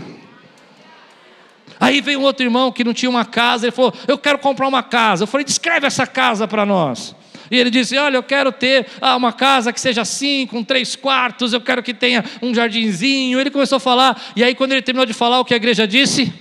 Aí 1.80 2.02
veio 2.02 2.20
um 2.20 2.24
outro 2.24 2.46
irmão 2.46 2.72
que 2.72 2.84
não 2.84 2.94
tinha 2.94 3.10
uma 3.10 3.24
casa, 3.24 3.66
ele 3.66 3.72
falou: 3.72 3.94
Eu 4.08 4.18
quero 4.18 4.40
comprar 4.40 4.68
uma 4.68 4.84
casa. 4.84 5.24
Eu 5.24 5.28
falei: 5.28 5.46
Descreve 5.46 5.88
essa 5.88 6.06
casa 6.06 6.48
para 6.48 6.66
nós. 6.66 7.16
E 7.52 7.58
ele 7.58 7.70
disse: 7.70 7.98
Olha, 7.98 8.18
eu 8.18 8.24
quero 8.24 8.52
ter 8.52 8.86
ah, 9.02 9.16
uma 9.16 9.32
casa 9.32 9.74
que 9.74 9.80
seja 9.80 10.02
assim, 10.02 10.46
com 10.46 10.64
três 10.64 10.96
quartos, 10.96 11.54
eu 11.54 11.62
quero 11.62 11.82
que 11.82 11.94
tenha 11.94 12.24
um 12.42 12.54
jardinzinho. 12.54 13.40
Ele 13.40 13.50
começou 13.50 13.78
a 13.78 13.80
falar, 13.80 14.22
e 14.36 14.44
aí, 14.44 14.54
quando 14.54 14.74
ele 14.74 14.82
terminou 14.82 15.06
de 15.06 15.14
falar, 15.14 15.40
o 15.40 15.46
que 15.46 15.54
a 15.54 15.58
igreja 15.58 15.88
disse? 15.88 16.34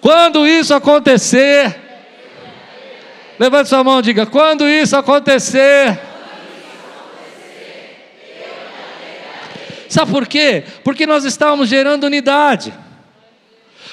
Quando 0.00 0.46
isso 0.46 0.74
acontecer, 0.74 1.83
levante 3.38 3.68
sua 3.68 3.84
mão 3.84 4.00
e 4.00 4.02
diga: 4.02 4.26
Quando 4.26 4.68
isso 4.68 4.96
acontecer. 4.96 5.98
Sabe 9.88 10.10
por 10.10 10.26
quê? 10.26 10.64
Porque 10.82 11.06
nós 11.06 11.24
estávamos 11.24 11.68
gerando 11.68 12.04
unidade. 12.04 12.74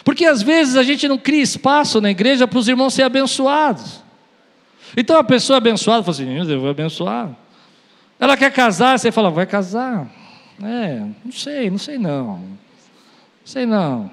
Porque 0.03 0.25
às 0.25 0.41
vezes 0.41 0.75
a 0.75 0.83
gente 0.83 1.07
não 1.07 1.17
cria 1.17 1.43
espaço 1.43 2.01
na 2.01 2.09
igreja 2.09 2.47
para 2.47 2.57
os 2.57 2.67
irmãos 2.67 2.93
serem 2.93 3.05
abençoados. 3.05 4.01
Então 4.97 5.17
a 5.17 5.23
pessoa 5.23 5.57
abençoada 5.57 6.03
fala 6.03 6.15
assim: 6.15 6.51
eu 6.51 6.59
vou 6.59 6.69
abençoar. 6.69 7.29
Ela 8.19 8.35
quer 8.35 8.51
casar, 8.51 8.97
você 8.97 9.11
fala: 9.11 9.29
vai 9.29 9.45
casar. 9.45 10.07
É, 10.63 11.01
não 11.23 11.31
sei, 11.31 11.69
não 11.69 11.77
sei 11.77 11.97
não. 11.97 12.37
Não 12.37 12.57
sei 13.45 13.65
não. 13.65 14.11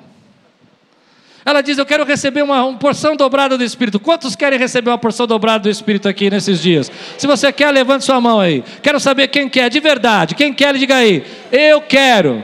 Ela 1.44 1.60
diz: 1.62 1.78
Eu 1.78 1.86
quero 1.86 2.04
receber 2.04 2.42
uma, 2.42 2.64
uma, 2.64 2.78
porção 2.78 3.16
dobrada 3.16 3.56
do 3.56 3.64
Espírito. 3.64 3.98
Quantos 3.98 4.36
querem 4.36 4.58
receber 4.58 4.90
uma 4.90 4.98
porção 4.98 5.26
dobrada 5.26 5.64
do 5.64 5.70
Espírito 5.70 6.08
aqui 6.08 6.30
nesses 6.30 6.60
dias? 6.60 6.90
Se 7.16 7.26
você 7.26 7.52
quer, 7.52 7.70
levante 7.70 8.04
sua 8.04 8.20
mão 8.20 8.40
aí. 8.40 8.62
Quero 8.82 9.00
saber 9.00 9.28
quem 9.28 9.48
quer, 9.48 9.68
de 9.68 9.80
verdade. 9.80 10.34
Quem 10.34 10.52
quer, 10.52 10.74
diga 10.76 10.96
aí. 10.96 11.24
Eu 11.50 11.80
quero. 11.80 12.42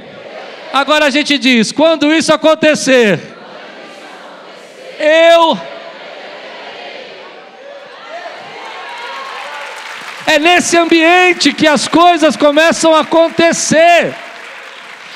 Agora 0.72 1.07
a 1.07 1.11
gente 1.11 1.38
diz: 1.38 1.72
quando 1.72 2.12
isso 2.12 2.32
acontecer, 2.32 3.20
eu 4.99 5.59
É 10.26 10.38
nesse 10.38 10.76
ambiente 10.76 11.53
que 11.53 11.66
as 11.66 11.86
coisas 11.86 12.36
começam 12.36 12.95
a 12.95 13.01
acontecer. 13.01 14.14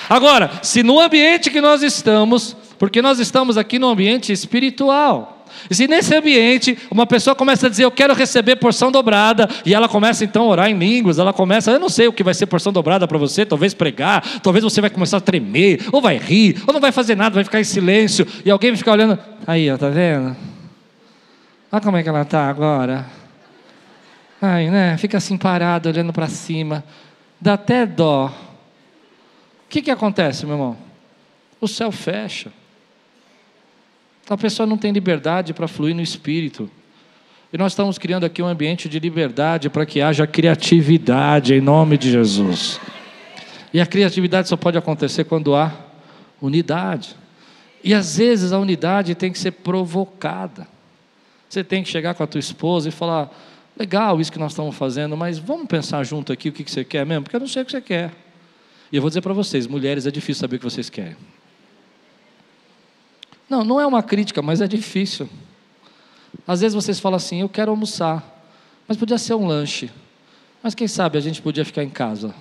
Agora, 0.09 0.51
se 0.62 0.83
no 0.83 1.01
ambiente 1.01 1.51
que 1.51 1.61
nós 1.61 1.83
estamos, 1.83 2.57
porque 2.79 3.03
nós 3.03 3.18
estamos 3.18 3.59
aqui 3.59 3.79
no 3.79 3.89
ambiente 3.89 4.33
espiritual, 4.33 5.45
e 5.68 5.74
se 5.74 5.89
nesse 5.89 6.14
ambiente 6.14 6.79
uma 6.91 7.07
pessoa 7.07 7.35
começa 7.35 7.66
a 7.66 7.70
dizer, 7.70 7.85
eu 7.85 7.91
quero 7.91 8.14
receber 8.14 8.57
porção 8.57 8.93
dobrada, 8.93 9.49
e 9.64 9.74
ela 9.74 9.89
começa 9.89 10.24
então 10.24 10.45
a 10.45 10.47
orar 10.47 10.70
em 10.70 10.79
línguas, 10.79 11.18
ela 11.18 11.33
começa, 11.33 11.70
eu 11.70 11.81
não 11.81 11.89
sei 11.89 12.07
o 12.07 12.12
que 12.12 12.22
vai 12.22 12.35
ser 12.35 12.47
porção 12.47 12.72
dobrada 12.72 13.09
para 13.09 13.18
você, 13.18 13.45
talvez 13.45 13.74
pregar, 13.74 14.41
talvez 14.41 14.62
você 14.62 14.81
vai 14.81 14.91
começar 14.91 15.16
a 15.16 15.20
tremer, 15.20 15.81
ou 15.93 16.01
vai 16.01 16.16
rir, 16.16 16.62
ou 16.66 16.72
não 16.72 16.81
vai 16.81 16.93
fazer 16.93 17.16
nada, 17.16 17.35
vai 17.35 17.45
ficar 17.45 17.61
em 17.61 17.64
silêncio, 17.64 18.26
e 18.45 18.51
alguém 18.51 18.70
vai 18.70 18.79
ficar 18.79 18.93
olhando, 18.93 19.18
aí, 19.47 19.70
ó, 19.70 19.76
tá 19.76 19.89
vendo? 19.89 20.37
Olha 21.70 21.83
como 21.83 21.97
é 21.97 22.03
que 22.03 22.09
ela 22.09 22.22
está 22.22 22.49
agora. 22.49 23.07
Ai, 24.41 24.70
né? 24.70 24.97
Fica 24.97 25.18
assim 25.18 25.37
parado, 25.37 25.89
olhando 25.89 26.12
para 26.12 26.29
cima. 26.29 26.83
Dá 27.39 27.55
até 27.55 27.85
dó. 27.85 28.26
O 28.26 29.68
que, 29.68 29.83
que 29.83 29.91
acontece, 29.91 30.47
meu 30.47 30.55
irmão? 30.55 30.89
o 31.61 31.68
céu 31.68 31.91
fecha. 31.91 32.53
A 34.29 34.37
pessoa 34.37 34.66
não 34.66 34.76
tem 34.76 34.93
liberdade 34.93 35.55
para 35.55 35.66
fluir 35.66 35.95
no 35.95 36.03
espírito. 36.03 36.70
E 37.51 37.57
nós 37.57 37.72
estamos 37.72 37.97
criando 37.97 38.24
aqui 38.24 38.43
um 38.43 38.47
ambiente 38.47 38.89
de 38.89 38.99
liberdade 38.99 39.70
para 39.70 39.87
que 39.87 40.03
haja 40.03 40.26
criatividade 40.26 41.55
em 41.55 41.61
nome 41.61 41.97
de 41.97 42.11
Jesus. 42.11 42.79
E 43.72 43.81
a 43.81 43.87
criatividade 43.87 44.49
só 44.49 44.57
pode 44.57 44.76
acontecer 44.76 45.24
quando 45.24 45.55
há 45.55 45.72
unidade. 46.43 47.16
E 47.83 47.95
às 47.95 48.18
vezes 48.18 48.53
a 48.53 48.59
unidade 48.59 49.14
tem 49.14 49.33
que 49.33 49.39
ser 49.39 49.53
provocada. 49.53 50.68
Você 51.49 51.64
tem 51.64 51.83
que 51.83 51.89
chegar 51.89 52.14
com 52.14 52.22
a 52.22 52.26
tua 52.26 52.39
esposa 52.39 52.89
e 52.89 52.93
falar: 52.93 53.31
legal 53.79 54.20
isso 54.20 54.31
que 54.31 54.39
nós 54.39 54.53
estamos 54.53 54.76
fazendo, 54.76 55.16
mas 55.16 55.39
vamos 55.39 55.66
pensar 55.66 56.05
junto 56.05 56.33
aqui 56.33 56.51
o 56.51 56.53
que 56.53 56.70
você 56.70 56.85
quer 56.85 57.07
mesmo, 57.07 57.22
porque 57.22 57.37
eu 57.37 57.41
não 57.41 57.49
sei 57.49 57.62
o 57.62 57.64
que 57.64 57.72
você 57.72 57.81
quer. 57.81 58.12
E 58.93 58.97
eu 58.97 59.01
vou 59.01 59.09
dizer 59.09 59.22
para 59.22 59.33
vocês: 59.33 59.66
mulheres, 59.66 60.07
é 60.07 60.11
difícil 60.11 60.41
saber 60.41 60.57
o 60.57 60.59
que 60.59 60.64
vocês 60.66 60.91
querem. 60.91 61.16
Não, 63.49 63.64
não 63.64 63.80
é 63.80 63.86
uma 63.86 64.03
crítica, 64.03 64.42
mas 64.42 64.61
é 64.61 64.68
difícil. 64.68 65.28
Às 66.46 66.61
vezes 66.61 66.74
vocês 66.74 67.01
falam 67.01 67.16
assim: 67.16 67.40
eu 67.40 67.49
quero 67.49 67.70
almoçar, 67.70 68.22
mas 68.86 68.96
podia 68.96 69.18
ser 69.18 69.34
um 69.34 69.46
lanche. 69.46 69.90
Mas 70.62 70.74
quem 70.74 70.88
sabe 70.88 71.16
a 71.16 71.20
gente 71.20 71.40
podia 71.40 71.64
ficar 71.64 71.82
em 71.82 71.88
casa. 71.88 72.34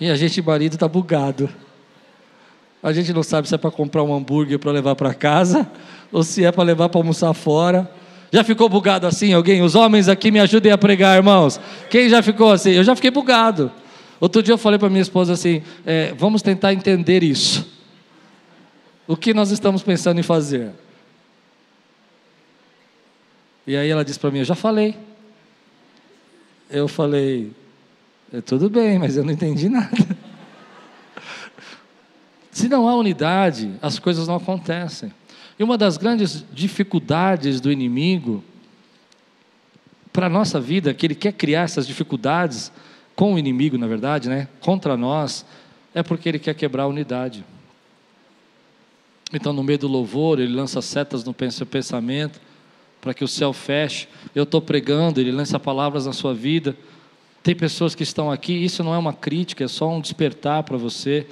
E 0.00 0.08
a 0.08 0.16
gente, 0.16 0.40
marido, 0.40 0.74
está 0.74 0.86
bugado. 0.86 1.48
A 2.82 2.92
gente 2.92 3.12
não 3.12 3.24
sabe 3.24 3.48
se 3.48 3.54
é 3.54 3.58
para 3.58 3.70
comprar 3.70 4.04
um 4.04 4.14
hambúrguer 4.14 4.58
para 4.58 4.70
levar 4.70 4.94
para 4.94 5.12
casa 5.12 5.68
ou 6.12 6.22
se 6.22 6.44
é 6.44 6.52
para 6.52 6.62
levar 6.62 6.88
para 6.88 7.00
almoçar 7.00 7.34
fora. 7.34 7.90
Já 8.32 8.44
ficou 8.44 8.68
bugado 8.68 9.06
assim 9.06 9.32
alguém? 9.32 9.62
Os 9.62 9.74
homens 9.74 10.08
aqui 10.08 10.30
me 10.30 10.38
ajudem 10.38 10.70
a 10.70 10.78
pregar, 10.78 11.16
irmãos. 11.16 11.60
Quem 11.90 12.08
já 12.08 12.22
ficou 12.22 12.52
assim? 12.52 12.70
Eu 12.70 12.84
já 12.84 12.94
fiquei 12.94 13.10
bugado. 13.10 13.72
Outro 14.20 14.42
dia 14.42 14.54
eu 14.54 14.58
falei 14.58 14.78
para 14.78 14.88
minha 14.88 15.02
esposa 15.02 15.32
assim: 15.32 15.62
é, 15.84 16.14
vamos 16.16 16.40
tentar 16.40 16.72
entender 16.72 17.24
isso. 17.24 17.77
O 19.08 19.16
que 19.16 19.32
nós 19.32 19.50
estamos 19.50 19.82
pensando 19.82 20.20
em 20.20 20.22
fazer? 20.22 20.70
E 23.66 23.74
aí 23.74 23.88
ela 23.88 24.04
disse 24.04 24.20
para 24.20 24.30
mim: 24.30 24.40
Eu 24.40 24.44
já 24.44 24.54
falei. 24.54 24.94
Eu 26.68 26.86
falei: 26.86 27.50
é, 28.30 28.42
Tudo 28.42 28.68
bem, 28.68 28.98
mas 28.98 29.16
eu 29.16 29.24
não 29.24 29.32
entendi 29.32 29.66
nada. 29.70 29.96
Se 32.52 32.68
não 32.68 32.86
há 32.86 32.94
unidade, 32.94 33.74
as 33.80 33.98
coisas 33.98 34.28
não 34.28 34.36
acontecem. 34.36 35.10
E 35.58 35.64
uma 35.64 35.78
das 35.78 35.96
grandes 35.96 36.44
dificuldades 36.52 37.62
do 37.62 37.72
inimigo 37.72 38.44
para 40.12 40.26
a 40.26 40.28
nossa 40.30 40.60
vida, 40.60 40.92
que 40.92 41.06
ele 41.06 41.14
quer 41.14 41.32
criar 41.32 41.62
essas 41.62 41.86
dificuldades 41.86 42.70
com 43.16 43.34
o 43.34 43.38
inimigo, 43.38 43.78
na 43.78 43.86
verdade, 43.86 44.28
né, 44.28 44.48
contra 44.60 44.96
nós, 44.96 45.46
é 45.94 46.02
porque 46.02 46.28
ele 46.28 46.38
quer 46.38 46.54
quebrar 46.54 46.82
a 46.84 46.88
unidade. 46.88 47.44
Então, 49.32 49.52
no 49.52 49.62
meio 49.62 49.78
do 49.78 49.88
louvor, 49.88 50.40
ele 50.40 50.54
lança 50.54 50.80
setas 50.80 51.24
no 51.24 51.34
pensamento, 51.34 52.40
para 53.00 53.14
que 53.14 53.24
o 53.24 53.28
céu 53.28 53.52
feche. 53.52 54.08
Eu 54.34 54.44
estou 54.44 54.60
pregando, 54.60 55.20
Ele 55.20 55.32
lança 55.32 55.58
palavras 55.58 56.06
na 56.06 56.12
sua 56.12 56.34
vida. 56.34 56.76
Tem 57.42 57.54
pessoas 57.54 57.94
que 57.94 58.02
estão 58.02 58.30
aqui, 58.30 58.52
isso 58.52 58.82
não 58.82 58.94
é 58.94 58.98
uma 58.98 59.12
crítica, 59.12 59.64
é 59.64 59.68
só 59.68 59.88
um 59.88 60.00
despertar 60.00 60.62
para 60.64 60.76
você. 60.76 61.26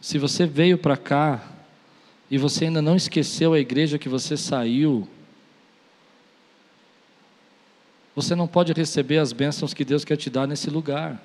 Se 0.00 0.18
você 0.18 0.46
veio 0.46 0.78
para 0.78 0.96
cá 0.96 1.44
e 2.30 2.38
você 2.38 2.64
ainda 2.64 2.80
não 2.80 2.96
esqueceu 2.96 3.52
a 3.52 3.58
igreja 3.58 3.98
que 3.98 4.08
você 4.08 4.36
saiu, 4.36 5.06
você 8.14 8.34
não 8.34 8.48
pode 8.48 8.72
receber 8.72 9.18
as 9.18 9.32
bênçãos 9.32 9.74
que 9.74 9.84
Deus 9.84 10.04
quer 10.04 10.16
te 10.16 10.28
dar 10.28 10.46
nesse 10.46 10.70
lugar. 10.70 11.22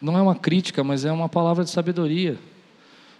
Não 0.00 0.16
é 0.16 0.22
uma 0.22 0.34
crítica, 0.34 0.82
mas 0.82 1.04
é 1.04 1.12
uma 1.12 1.28
palavra 1.28 1.62
de 1.64 1.70
sabedoria. 1.70 2.38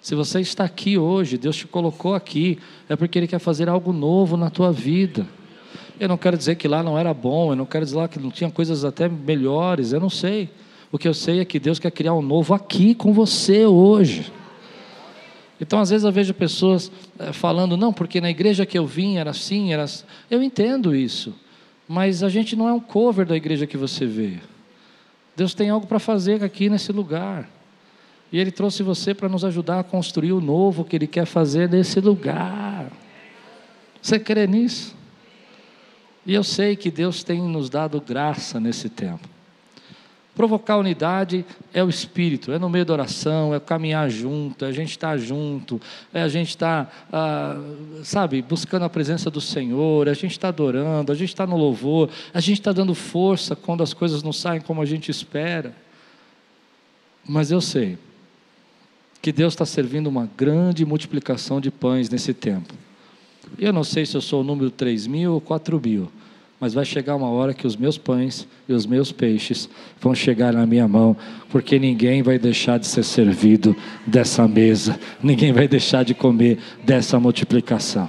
Se 0.01 0.14
você 0.14 0.40
está 0.40 0.64
aqui 0.64 0.96
hoje, 0.96 1.36
Deus 1.36 1.57
te 1.57 1.66
colocou 1.66 2.14
aqui, 2.14 2.59
é 2.88 2.96
porque 2.96 3.18
Ele 3.18 3.26
quer 3.26 3.38
fazer 3.38 3.68
algo 3.68 3.92
novo 3.92 4.36
na 4.36 4.48
tua 4.48 4.72
vida. 4.72 5.26
Eu 5.98 6.09
não 6.09 6.16
quero 6.16 6.38
dizer 6.38 6.55
que 6.55 6.66
lá 6.66 6.82
não 6.82 6.98
era 6.98 7.12
bom, 7.12 7.53
eu 7.53 7.57
não 7.57 7.66
quero 7.66 7.84
dizer 7.84 7.98
lá 7.98 8.09
que 8.09 8.18
não 8.18 8.30
tinha 8.30 8.51
coisas 8.51 8.84
até 8.84 9.09
melhores, 9.09 9.92
eu 9.92 10.01
não 10.01 10.09
sei. 10.09 10.48
O 10.90 10.98
que 10.98 11.07
eu 11.07 11.12
sei 11.12 11.40
é 11.40 11.44
que 11.44 11.61
Deus 11.61 11.78
quer 11.78 11.90
criar 11.90 12.14
um 12.14 12.22
novo 12.22 12.55
aqui 12.55 12.94
com 12.94 13.12
você 13.12 13.66
hoje. 13.66 14.32
Então, 15.61 15.78
às 15.78 15.90
vezes 15.90 16.05
eu 16.05 16.11
vejo 16.11 16.32
pessoas 16.32 16.90
eh, 17.18 17.32
falando, 17.34 17.76
não, 17.76 17.92
porque 17.92 18.18
na 18.18 18.30
igreja 18.30 18.64
que 18.64 18.78
eu 18.78 18.86
vim 18.86 19.18
era 19.18 19.30
assim, 19.30 19.74
era 19.74 19.82
assim. 19.82 20.05
Eu 20.30 20.42
entendo 20.42 20.96
isso, 20.96 21.34
mas 21.86 22.22
a 22.22 22.30
gente 22.30 22.57
não 22.57 22.66
é 22.66 22.72
um 22.72 22.80
cover 22.80 23.26
da 23.26 23.36
igreja 23.36 23.66
que 23.66 23.76
você 23.76 24.07
veio. 24.07 24.40
Deus 25.36 25.53
tem 25.53 25.68
algo 25.68 25.86
para 25.86 25.98
fazer 25.98 26.42
aqui 26.42 26.70
nesse 26.70 26.90
lugar. 26.90 27.46
E 28.33 28.39
Ele 28.39 28.51
trouxe 28.51 28.83
você 28.83 29.12
para 29.12 29.28
nos 29.28 29.45
ajudar 29.45 29.81
a 29.81 29.85
construir 29.85 30.33
o 30.33 30.41
novo 30.41 30.85
que 30.85 30.97
Ele 30.97 31.07
quer 31.07 31.26
fazer 31.26 31.68
nesse 31.68 32.01
lugar. 32.01 32.91
Você 34.01 34.18
crê 34.18 34.47
nisso? 34.47 34.97
E 36.24 36.35
eu 36.35 36.45
sei 36.45 36.76
que 36.76 36.91
Deus 36.91 37.24
tem 37.24 37.41
nos 37.43 37.68
dado 37.68 38.01
graça 38.01 38.61
nesse 38.61 38.89
tempo. 38.89 39.28
Provocar 40.35 40.76
unidade 40.76 41.45
é 41.74 41.83
o 41.83 41.89
espírito, 41.89 42.53
é 42.53 42.59
no 42.59 42.70
meio 42.70 42.85
da 42.85 42.93
oração, 42.93 43.53
é 43.53 43.59
caminhar 43.59 44.09
junto, 44.09 44.64
é 44.64 44.68
a 44.68 44.72
gente 44.72 44.91
estar 44.91 45.11
tá 45.11 45.16
junto, 45.18 45.81
é 46.14 46.22
a 46.22 46.28
gente 46.28 46.51
estar, 46.51 46.87
tá, 46.87 46.93
ah, 47.12 47.61
sabe, 48.05 48.41
buscando 48.41 48.85
a 48.85 48.89
presença 48.89 49.28
do 49.28 49.41
Senhor, 49.41 50.09
a 50.09 50.14
gente 50.14 50.31
está 50.31 50.49
adorando, 50.49 51.11
a 51.11 51.14
gente 51.16 51.31
está 51.31 51.47
no 51.47 51.57
louvor, 51.57 52.09
a 52.33 52.41
gente 52.41 52.61
está 52.61 52.72
dando 52.72 52.95
força 52.95 53.57
quando 53.57 53.83
as 53.83 53.93
coisas 53.93 54.22
não 54.22 54.33
saem 54.33 54.61
como 54.61 54.81
a 54.81 54.87
gente 54.87 55.11
espera. 55.11 55.74
Mas 57.26 57.51
eu 57.51 57.61
sei 57.61 57.99
que 59.21 59.33
Deus 59.33 59.53
está 59.53 59.66
servindo 59.66 60.07
uma 60.07 60.29
grande 60.37 60.85
multiplicação 60.85 61.61
de 61.61 61.71
pães 61.71 62.09
nesse 62.09 62.33
tempo. 62.33 62.75
Eu 63.59 63.73
não 63.73 63.85
sei 63.85 64.07
se 64.07 64.16
eu 64.16 64.21
sou 64.21 64.41
o 64.41 64.45
número 64.45 64.71
3 64.71 65.07
mil 65.07 65.35
ou 65.35 65.41
4 65.41 65.81
mil, 65.85 66.11
mas 66.59 66.75
vai 66.75 66.85
chegar 66.85 67.16
uma 67.16 67.29
hora 67.29 67.55
que 67.55 67.66
os 67.66 67.77
meus 67.77 67.99
pães 67.99 68.47
e 68.68 68.73
os 68.73 68.87
meus 68.87 69.11
peixes 69.11 69.68
vão 70.01 70.14
chegar 70.14 70.53
na 70.53 70.66
minha 70.66 70.87
mão, 70.87 71.16
porque 71.49 71.79
ninguém 71.79 72.23
vai 72.23 72.39
deixar 72.39 72.79
de 72.79 72.87
ser 72.87 73.03
servido 73.03 73.75
dessa 74.07 74.47
mesa, 74.47 74.99
ninguém 75.23 75.53
vai 75.53 75.66
deixar 75.66 76.05
de 76.05 76.14
comer 76.14 76.59
dessa 76.85 77.18
multiplicação. 77.18 78.09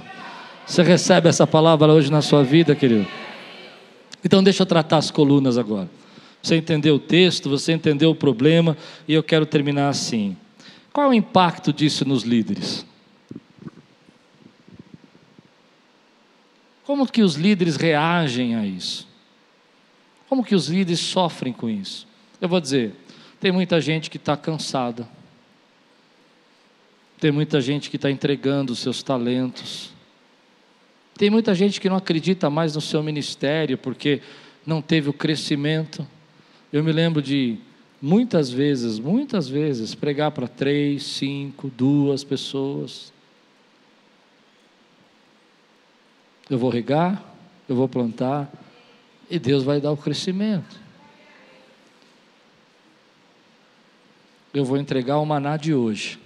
Você 0.66 0.82
recebe 0.82 1.28
essa 1.28 1.46
palavra 1.46 1.92
hoje 1.92 2.10
na 2.10 2.22
sua 2.22 2.44
vida, 2.44 2.74
querido? 2.74 3.06
Então, 4.24 4.42
deixa 4.42 4.62
eu 4.62 4.66
tratar 4.66 4.98
as 4.98 5.10
colunas 5.10 5.58
agora. 5.58 5.90
Você 6.40 6.56
entendeu 6.56 6.96
o 6.96 6.98
texto, 6.98 7.48
você 7.48 7.72
entendeu 7.72 8.10
o 8.10 8.14
problema, 8.14 8.76
e 9.06 9.14
eu 9.14 9.22
quero 9.22 9.44
terminar 9.44 9.88
assim. 9.88 10.36
Qual 10.92 11.06
é 11.06 11.10
o 11.10 11.14
impacto 11.14 11.72
disso 11.72 12.04
nos 12.04 12.22
líderes? 12.22 12.84
Como 16.84 17.06
que 17.06 17.22
os 17.22 17.36
líderes 17.36 17.76
reagem 17.76 18.54
a 18.54 18.66
isso? 18.66 19.08
Como 20.28 20.44
que 20.44 20.54
os 20.54 20.68
líderes 20.68 21.00
sofrem 21.00 21.52
com 21.52 21.68
isso? 21.68 22.06
Eu 22.40 22.48
vou 22.48 22.60
dizer, 22.60 22.94
tem 23.40 23.50
muita 23.50 23.80
gente 23.80 24.10
que 24.10 24.16
está 24.16 24.36
cansada. 24.36 25.08
Tem 27.18 27.30
muita 27.30 27.60
gente 27.60 27.88
que 27.88 27.96
está 27.96 28.10
entregando 28.10 28.72
os 28.72 28.80
seus 28.80 29.02
talentos. 29.02 29.92
Tem 31.16 31.30
muita 31.30 31.54
gente 31.54 31.80
que 31.80 31.88
não 31.88 31.96
acredita 31.96 32.50
mais 32.50 32.74
no 32.74 32.80
seu 32.80 33.02
ministério 33.02 33.78
porque 33.78 34.20
não 34.66 34.82
teve 34.82 35.08
o 35.08 35.12
crescimento. 35.12 36.06
Eu 36.72 36.82
me 36.82 36.92
lembro 36.92 37.22
de 37.22 37.58
muitas 38.02 38.50
vezes, 38.50 38.98
muitas 38.98 39.48
vezes, 39.48 39.94
pregar 39.94 40.32
para 40.32 40.48
três, 40.48 41.04
cinco, 41.04 41.68
duas 41.68 42.24
pessoas. 42.24 43.12
Eu 46.50 46.58
vou 46.58 46.68
regar, 46.68 47.24
eu 47.68 47.76
vou 47.76 47.88
plantar, 47.88 48.52
e 49.30 49.38
Deus 49.38 49.62
vai 49.62 49.80
dar 49.80 49.92
o 49.92 49.96
crescimento. 49.96 50.82
Eu 54.52 54.64
vou 54.64 54.76
entregar 54.76 55.18
o 55.18 55.24
maná 55.24 55.56
de 55.56 55.72
hoje. 55.72 56.18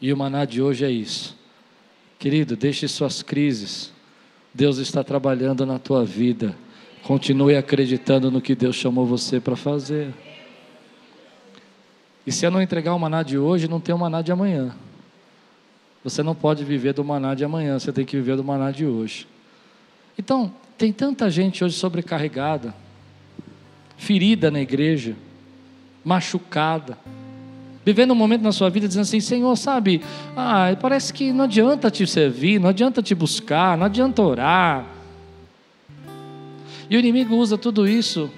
E 0.00 0.12
o 0.12 0.16
maná 0.16 0.44
de 0.44 0.60
hoje 0.60 0.84
é 0.84 0.90
isso. 0.90 1.36
Querido, 2.18 2.54
deixe 2.54 2.86
suas 2.86 3.22
crises. 3.22 3.90
Deus 4.52 4.76
está 4.78 5.02
trabalhando 5.02 5.64
na 5.64 5.78
tua 5.78 6.04
vida. 6.04 6.54
Continue 7.02 7.56
acreditando 7.56 8.30
no 8.30 8.40
que 8.40 8.54
Deus 8.54 8.76
chamou 8.76 9.06
você 9.06 9.40
para 9.40 9.56
fazer. 9.56 10.14
E 12.28 12.30
se 12.30 12.44
eu 12.44 12.50
não 12.50 12.60
entregar 12.60 12.92
o 12.92 12.98
maná 12.98 13.22
de 13.22 13.38
hoje, 13.38 13.66
não 13.66 13.80
tem 13.80 13.94
o 13.94 13.98
maná 13.98 14.20
de 14.20 14.30
amanhã. 14.30 14.76
Você 16.04 16.22
não 16.22 16.34
pode 16.34 16.62
viver 16.62 16.92
do 16.92 17.02
maná 17.02 17.34
de 17.34 17.42
amanhã, 17.42 17.78
você 17.78 17.90
tem 17.90 18.04
que 18.04 18.18
viver 18.18 18.36
do 18.36 18.44
maná 18.44 18.70
de 18.70 18.84
hoje. 18.84 19.26
Então, 20.18 20.52
tem 20.76 20.92
tanta 20.92 21.30
gente 21.30 21.64
hoje 21.64 21.74
sobrecarregada, 21.76 22.74
ferida 23.96 24.50
na 24.50 24.60
igreja, 24.60 25.16
machucada, 26.04 26.98
vivendo 27.82 28.10
um 28.10 28.14
momento 28.14 28.42
na 28.42 28.52
sua 28.52 28.68
vida 28.68 28.86
dizendo 28.86 29.04
assim: 29.04 29.20
Senhor, 29.20 29.56
sabe, 29.56 30.02
ah, 30.36 30.76
parece 30.78 31.14
que 31.14 31.32
não 31.32 31.46
adianta 31.46 31.90
te 31.90 32.06
servir, 32.06 32.60
não 32.60 32.68
adianta 32.68 33.02
te 33.02 33.14
buscar, 33.14 33.78
não 33.78 33.86
adianta 33.86 34.20
orar. 34.20 34.84
E 36.90 36.94
o 36.94 36.98
inimigo 36.98 37.36
usa 37.36 37.56
tudo 37.56 37.88
isso 37.88 38.30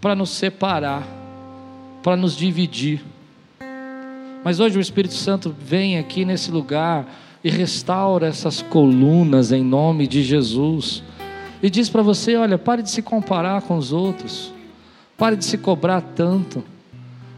para 0.00 0.14
nos 0.14 0.30
separar 0.30 1.15
para 2.06 2.16
nos 2.16 2.36
dividir. 2.36 3.04
Mas 4.44 4.60
hoje 4.60 4.78
o 4.78 4.80
Espírito 4.80 5.14
Santo 5.14 5.52
vem 5.58 5.98
aqui 5.98 6.24
nesse 6.24 6.52
lugar 6.52 7.12
e 7.42 7.50
restaura 7.50 8.28
essas 8.28 8.62
colunas 8.62 9.50
em 9.50 9.64
nome 9.64 10.06
de 10.06 10.22
Jesus. 10.22 11.02
E 11.60 11.68
diz 11.68 11.88
para 11.88 12.02
você: 12.02 12.36
olha, 12.36 12.56
pare 12.56 12.80
de 12.80 12.92
se 12.92 13.02
comparar 13.02 13.62
com 13.62 13.76
os 13.76 13.92
outros, 13.92 14.52
pare 15.18 15.34
de 15.34 15.44
se 15.44 15.58
cobrar 15.58 16.00
tanto, 16.00 16.62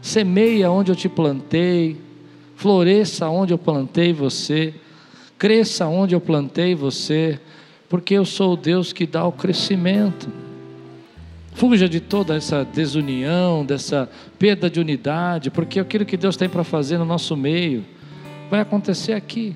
semeia 0.03 0.69
onde 0.69 0.91
eu 0.91 0.95
te 0.95 1.09
plantei, 1.09 1.99
floresça 2.55 3.27
onde 3.27 3.51
eu 3.51 3.57
plantei 3.57 4.13
você, 4.13 4.71
cresça 5.35 5.87
onde 5.87 6.13
eu 6.13 6.21
plantei 6.21 6.75
você, 6.75 7.39
porque 7.89 8.13
eu 8.13 8.23
sou 8.23 8.53
o 8.53 8.55
Deus 8.55 8.93
que 8.93 9.07
dá 9.07 9.25
o 9.25 9.31
crescimento. 9.31 10.31
Fuja 11.53 11.89
de 11.89 11.99
toda 11.99 12.35
essa 12.35 12.63
desunião, 12.63 13.65
dessa 13.65 14.09
perda 14.37 14.69
de 14.69 14.79
unidade, 14.79 15.49
porque 15.49 15.79
aquilo 15.79 16.05
que 16.05 16.15
Deus 16.15 16.37
tem 16.37 16.47
para 16.47 16.63
fazer 16.63 16.97
no 16.97 17.05
nosso 17.05 17.35
meio 17.35 17.83
vai 18.49 18.61
acontecer 18.61 19.13
aqui. 19.13 19.55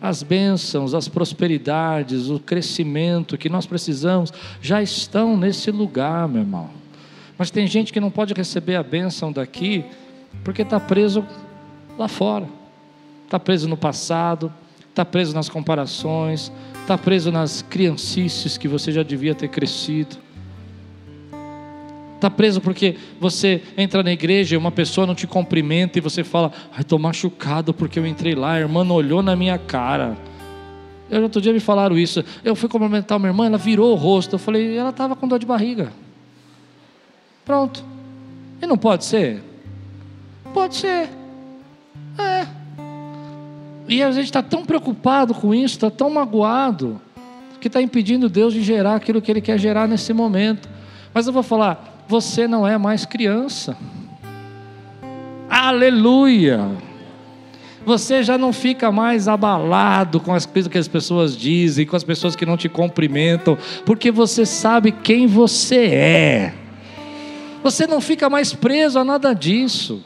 As 0.00 0.22
bênçãos, 0.22 0.94
as 0.94 1.08
prosperidades, 1.08 2.28
o 2.28 2.38
crescimento 2.38 3.38
que 3.38 3.48
nós 3.48 3.64
precisamos 3.64 4.32
já 4.60 4.82
estão 4.82 5.36
nesse 5.36 5.70
lugar, 5.70 6.28
meu 6.28 6.42
irmão. 6.42 6.70
Mas 7.38 7.50
tem 7.50 7.66
gente 7.66 7.92
que 7.92 8.00
não 8.00 8.10
pode 8.10 8.34
receber 8.34 8.76
a 8.76 8.82
bênção 8.82 9.32
daqui 9.32 9.84
porque 10.44 10.62
está 10.62 10.78
preso 10.78 11.24
lá 11.98 12.08
fora, 12.08 12.46
está 13.24 13.38
preso 13.38 13.68
no 13.68 13.76
passado, 13.76 14.52
está 14.90 15.04
preso 15.04 15.34
nas 15.34 15.48
comparações, 15.48 16.52
está 16.80 16.96
preso 16.96 17.30
nas 17.30 17.62
criancices 17.62 18.56
que 18.56 18.68
você 18.68 18.92
já 18.92 19.02
devia 19.02 19.34
ter 19.34 19.48
crescido. 19.48 20.16
Está 22.16 22.30
preso 22.30 22.60
porque 22.60 22.96
você 23.20 23.62
entra 23.76 24.02
na 24.02 24.10
igreja 24.10 24.54
e 24.54 24.58
uma 24.58 24.72
pessoa 24.72 25.06
não 25.06 25.14
te 25.14 25.26
cumprimenta 25.26 25.98
e 25.98 26.00
você 26.00 26.24
fala, 26.24 26.50
ai, 26.72 26.80
estou 26.80 26.98
machucado 26.98 27.72
porque 27.72 27.98
eu 27.98 28.06
entrei 28.06 28.34
lá, 28.34 28.54
a 28.54 28.60
irmã 28.60 28.82
não 28.82 28.96
olhou 28.96 29.22
na 29.22 29.36
minha 29.36 29.58
cara. 29.58 30.16
Eu 31.10 31.22
outro 31.22 31.40
dia 31.40 31.52
me 31.52 31.60
falaram 31.60 31.96
isso. 31.96 32.24
Eu 32.42 32.56
fui 32.56 32.68
cumprimentar 32.68 33.18
uma 33.18 33.28
irmã, 33.28 33.46
ela 33.46 33.58
virou 33.58 33.92
o 33.92 33.94
rosto. 33.94 34.34
Eu 34.34 34.38
falei, 34.38 34.76
ela 34.76 34.90
estava 34.90 35.14
com 35.14 35.28
dor 35.28 35.38
de 35.38 35.46
barriga. 35.46 35.92
Pronto. 37.44 37.84
E 38.60 38.66
não 38.66 38.76
pode 38.76 39.04
ser? 39.04 39.42
Pode 40.52 40.74
ser. 40.74 41.08
É. 42.18 42.46
E 43.88 44.02
a 44.02 44.10
gente 44.10 44.24
está 44.24 44.42
tão 44.42 44.64
preocupado 44.64 45.32
com 45.32 45.54
isso, 45.54 45.76
está 45.76 45.90
tão 45.90 46.10
magoado, 46.10 47.00
que 47.60 47.68
está 47.68 47.80
impedindo 47.80 48.28
Deus 48.28 48.52
de 48.52 48.62
gerar 48.62 48.96
aquilo 48.96 49.22
que 49.22 49.30
Ele 49.30 49.40
quer 49.40 49.58
gerar 49.58 49.86
nesse 49.86 50.12
momento. 50.12 50.68
Mas 51.14 51.26
eu 51.26 51.32
vou 51.32 51.42
falar, 51.42 51.95
você 52.08 52.46
não 52.46 52.66
é 52.66 52.78
mais 52.78 53.04
criança. 53.04 53.76
Aleluia! 55.48 56.70
Você 57.84 58.24
já 58.24 58.36
não 58.36 58.52
fica 58.52 58.90
mais 58.90 59.28
abalado 59.28 60.18
com 60.18 60.34
as 60.34 60.44
coisas 60.44 60.70
que 60.70 60.76
as 60.76 60.88
pessoas 60.88 61.36
dizem, 61.36 61.86
com 61.86 61.94
as 61.94 62.02
pessoas 62.02 62.34
que 62.34 62.44
não 62.44 62.56
te 62.56 62.68
cumprimentam, 62.68 63.56
porque 63.84 64.10
você 64.10 64.44
sabe 64.44 64.90
quem 64.90 65.26
você 65.26 65.86
é. 65.86 66.54
Você 67.62 67.86
não 67.86 68.00
fica 68.00 68.28
mais 68.28 68.52
preso 68.52 68.98
a 68.98 69.04
nada 69.04 69.32
disso. 69.32 70.02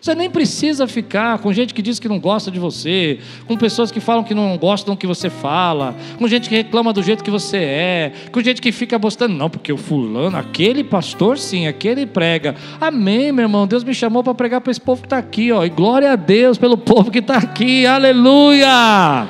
Você 0.00 0.14
nem 0.14 0.30
precisa 0.30 0.86
ficar 0.86 1.38
com 1.38 1.52
gente 1.52 1.74
que 1.74 1.82
diz 1.82 1.98
que 1.98 2.08
não 2.08 2.20
gosta 2.20 2.52
de 2.52 2.58
você, 2.60 3.18
com 3.48 3.56
pessoas 3.56 3.90
que 3.90 3.98
falam 3.98 4.22
que 4.22 4.32
não 4.32 4.56
gostam 4.56 4.94
do 4.94 4.98
que 4.98 5.08
você 5.08 5.28
fala, 5.28 5.96
com 6.16 6.28
gente 6.28 6.48
que 6.48 6.54
reclama 6.54 6.92
do 6.92 7.02
jeito 7.02 7.24
que 7.24 7.30
você 7.30 7.56
é, 7.56 8.12
com 8.30 8.40
gente 8.40 8.62
que 8.62 8.70
fica 8.70 8.98
postando, 8.98 9.34
não, 9.34 9.50
porque 9.50 9.72
o 9.72 9.76
fulano, 9.76 10.36
aquele 10.36 10.84
pastor 10.84 11.36
sim, 11.36 11.66
aquele 11.66 12.06
prega. 12.06 12.54
Amém, 12.80 13.32
meu 13.32 13.46
irmão. 13.46 13.66
Deus 13.66 13.82
me 13.82 13.92
chamou 13.92 14.22
para 14.22 14.34
pregar 14.34 14.60
para 14.60 14.70
esse 14.70 14.80
povo 14.80 15.02
que 15.02 15.06
está 15.06 15.18
aqui, 15.18 15.50
ó. 15.50 15.64
E 15.64 15.68
glória 15.68 16.12
a 16.12 16.16
Deus 16.16 16.56
pelo 16.58 16.78
povo 16.78 17.10
que 17.10 17.18
está 17.18 17.36
aqui. 17.36 17.84
Aleluia! 17.84 19.26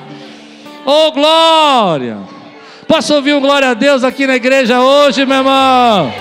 Oh, 0.84 1.12
glória! 1.12 2.18
Posso 2.86 3.14
ouvir 3.14 3.34
um 3.34 3.40
glória 3.40 3.70
a 3.70 3.74
Deus 3.74 4.04
aqui 4.04 4.26
na 4.26 4.36
igreja 4.36 4.80
hoje, 4.80 5.24
meu 5.24 5.38
irmão? 5.38 6.12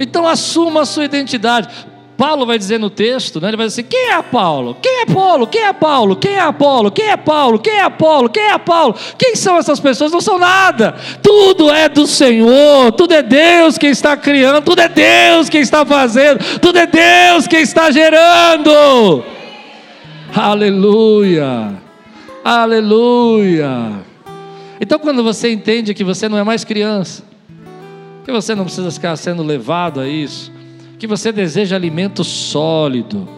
Então 0.00 0.26
assuma 0.26 0.82
a 0.82 0.86
sua 0.86 1.04
identidade. 1.04 1.68
Paulo 2.18 2.44
vai 2.44 2.58
dizer 2.58 2.80
no 2.80 2.90
texto, 2.90 3.40
né, 3.40 3.46
ele 3.46 3.56
vai 3.56 3.68
dizer 3.68 3.82
assim: 3.82 3.88
quem 3.88 4.10
é 4.10 4.20
Paulo? 4.20 4.76
Quem 4.82 5.02
é 5.02 5.06
Paulo? 5.06 5.46
Quem 5.46 5.62
é 5.62 5.72
Paulo? 5.72 6.16
Quem 6.16 6.34
é 6.34 6.40
Apolo? 6.40 6.90
Quem 6.90 7.08
é 7.08 7.16
Paulo? 7.16 7.60
Quem 7.60 7.74
é 7.74 7.82
Apolo? 7.82 8.28
Quem 8.28 8.42
é 8.42 8.58
Paulo? 8.58 8.96
Quem 9.16 9.36
são 9.36 9.56
essas 9.56 9.78
pessoas? 9.78 10.10
Não 10.10 10.20
são 10.20 10.36
nada. 10.36 10.96
Tudo 11.22 11.70
é 11.70 11.88
do 11.88 12.08
Senhor, 12.08 12.90
tudo 12.90 13.14
é 13.14 13.22
Deus 13.22 13.78
quem 13.78 13.90
está 13.90 14.16
criando, 14.16 14.64
tudo 14.64 14.80
é 14.80 14.88
Deus 14.88 15.48
quem 15.48 15.60
está 15.60 15.86
fazendo, 15.86 16.58
tudo 16.58 16.76
é 16.80 16.88
Deus 16.88 17.46
quem 17.46 17.60
está 17.60 17.88
gerando. 17.92 19.22
Aleluia. 20.34 21.72
Aleluia. 22.44 23.92
Então, 24.80 24.98
quando 24.98 25.22
você 25.22 25.52
entende 25.52 25.94
que 25.94 26.02
você 26.02 26.28
não 26.28 26.36
é 26.36 26.42
mais 26.42 26.64
criança, 26.64 27.22
que 28.24 28.32
você 28.32 28.56
não 28.56 28.64
precisa 28.64 28.90
ficar 28.90 29.14
sendo 29.14 29.44
levado 29.44 30.00
a 30.00 30.08
isso, 30.08 30.57
que 30.98 31.06
você 31.06 31.30
deseja 31.30 31.76
alimento 31.76 32.24
sólido, 32.24 33.28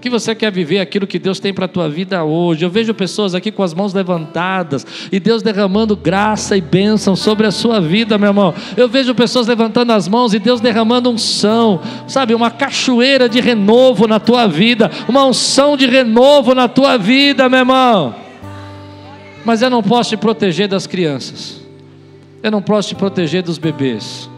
que 0.00 0.10
você 0.10 0.34
quer 0.34 0.52
viver 0.52 0.78
aquilo 0.78 1.06
que 1.06 1.18
Deus 1.18 1.40
tem 1.40 1.52
para 1.52 1.64
a 1.64 1.68
tua 1.68 1.88
vida 1.88 2.22
hoje. 2.22 2.64
Eu 2.64 2.70
vejo 2.70 2.94
pessoas 2.94 3.34
aqui 3.34 3.50
com 3.50 3.62
as 3.62 3.74
mãos 3.74 3.92
levantadas 3.92 4.86
e 5.10 5.18
Deus 5.18 5.42
derramando 5.42 5.96
graça 5.96 6.56
e 6.56 6.60
bênção 6.60 7.16
sobre 7.16 7.46
a 7.46 7.50
sua 7.50 7.80
vida, 7.80 8.16
meu 8.18 8.28
irmão. 8.28 8.54
Eu 8.76 8.88
vejo 8.88 9.14
pessoas 9.14 9.46
levantando 9.46 9.92
as 9.92 10.06
mãos 10.06 10.34
e 10.34 10.38
Deus 10.38 10.60
derramando 10.60 11.10
unção, 11.10 11.80
sabe, 12.06 12.34
uma 12.34 12.50
cachoeira 12.50 13.28
de 13.28 13.40
renovo 13.40 14.06
na 14.06 14.20
tua 14.20 14.46
vida, 14.46 14.90
uma 15.08 15.24
unção 15.24 15.76
de 15.76 15.86
renovo 15.86 16.54
na 16.54 16.68
tua 16.68 16.96
vida, 16.96 17.48
meu 17.48 17.60
irmão. 17.60 18.14
Mas 19.44 19.62
eu 19.62 19.70
não 19.70 19.82
posso 19.82 20.10
te 20.10 20.16
proteger 20.16 20.68
das 20.68 20.86
crianças, 20.86 21.60
eu 22.42 22.50
não 22.50 22.60
posso 22.60 22.90
te 22.90 22.94
proteger 22.94 23.42
dos 23.42 23.58
bebês. 23.58 24.28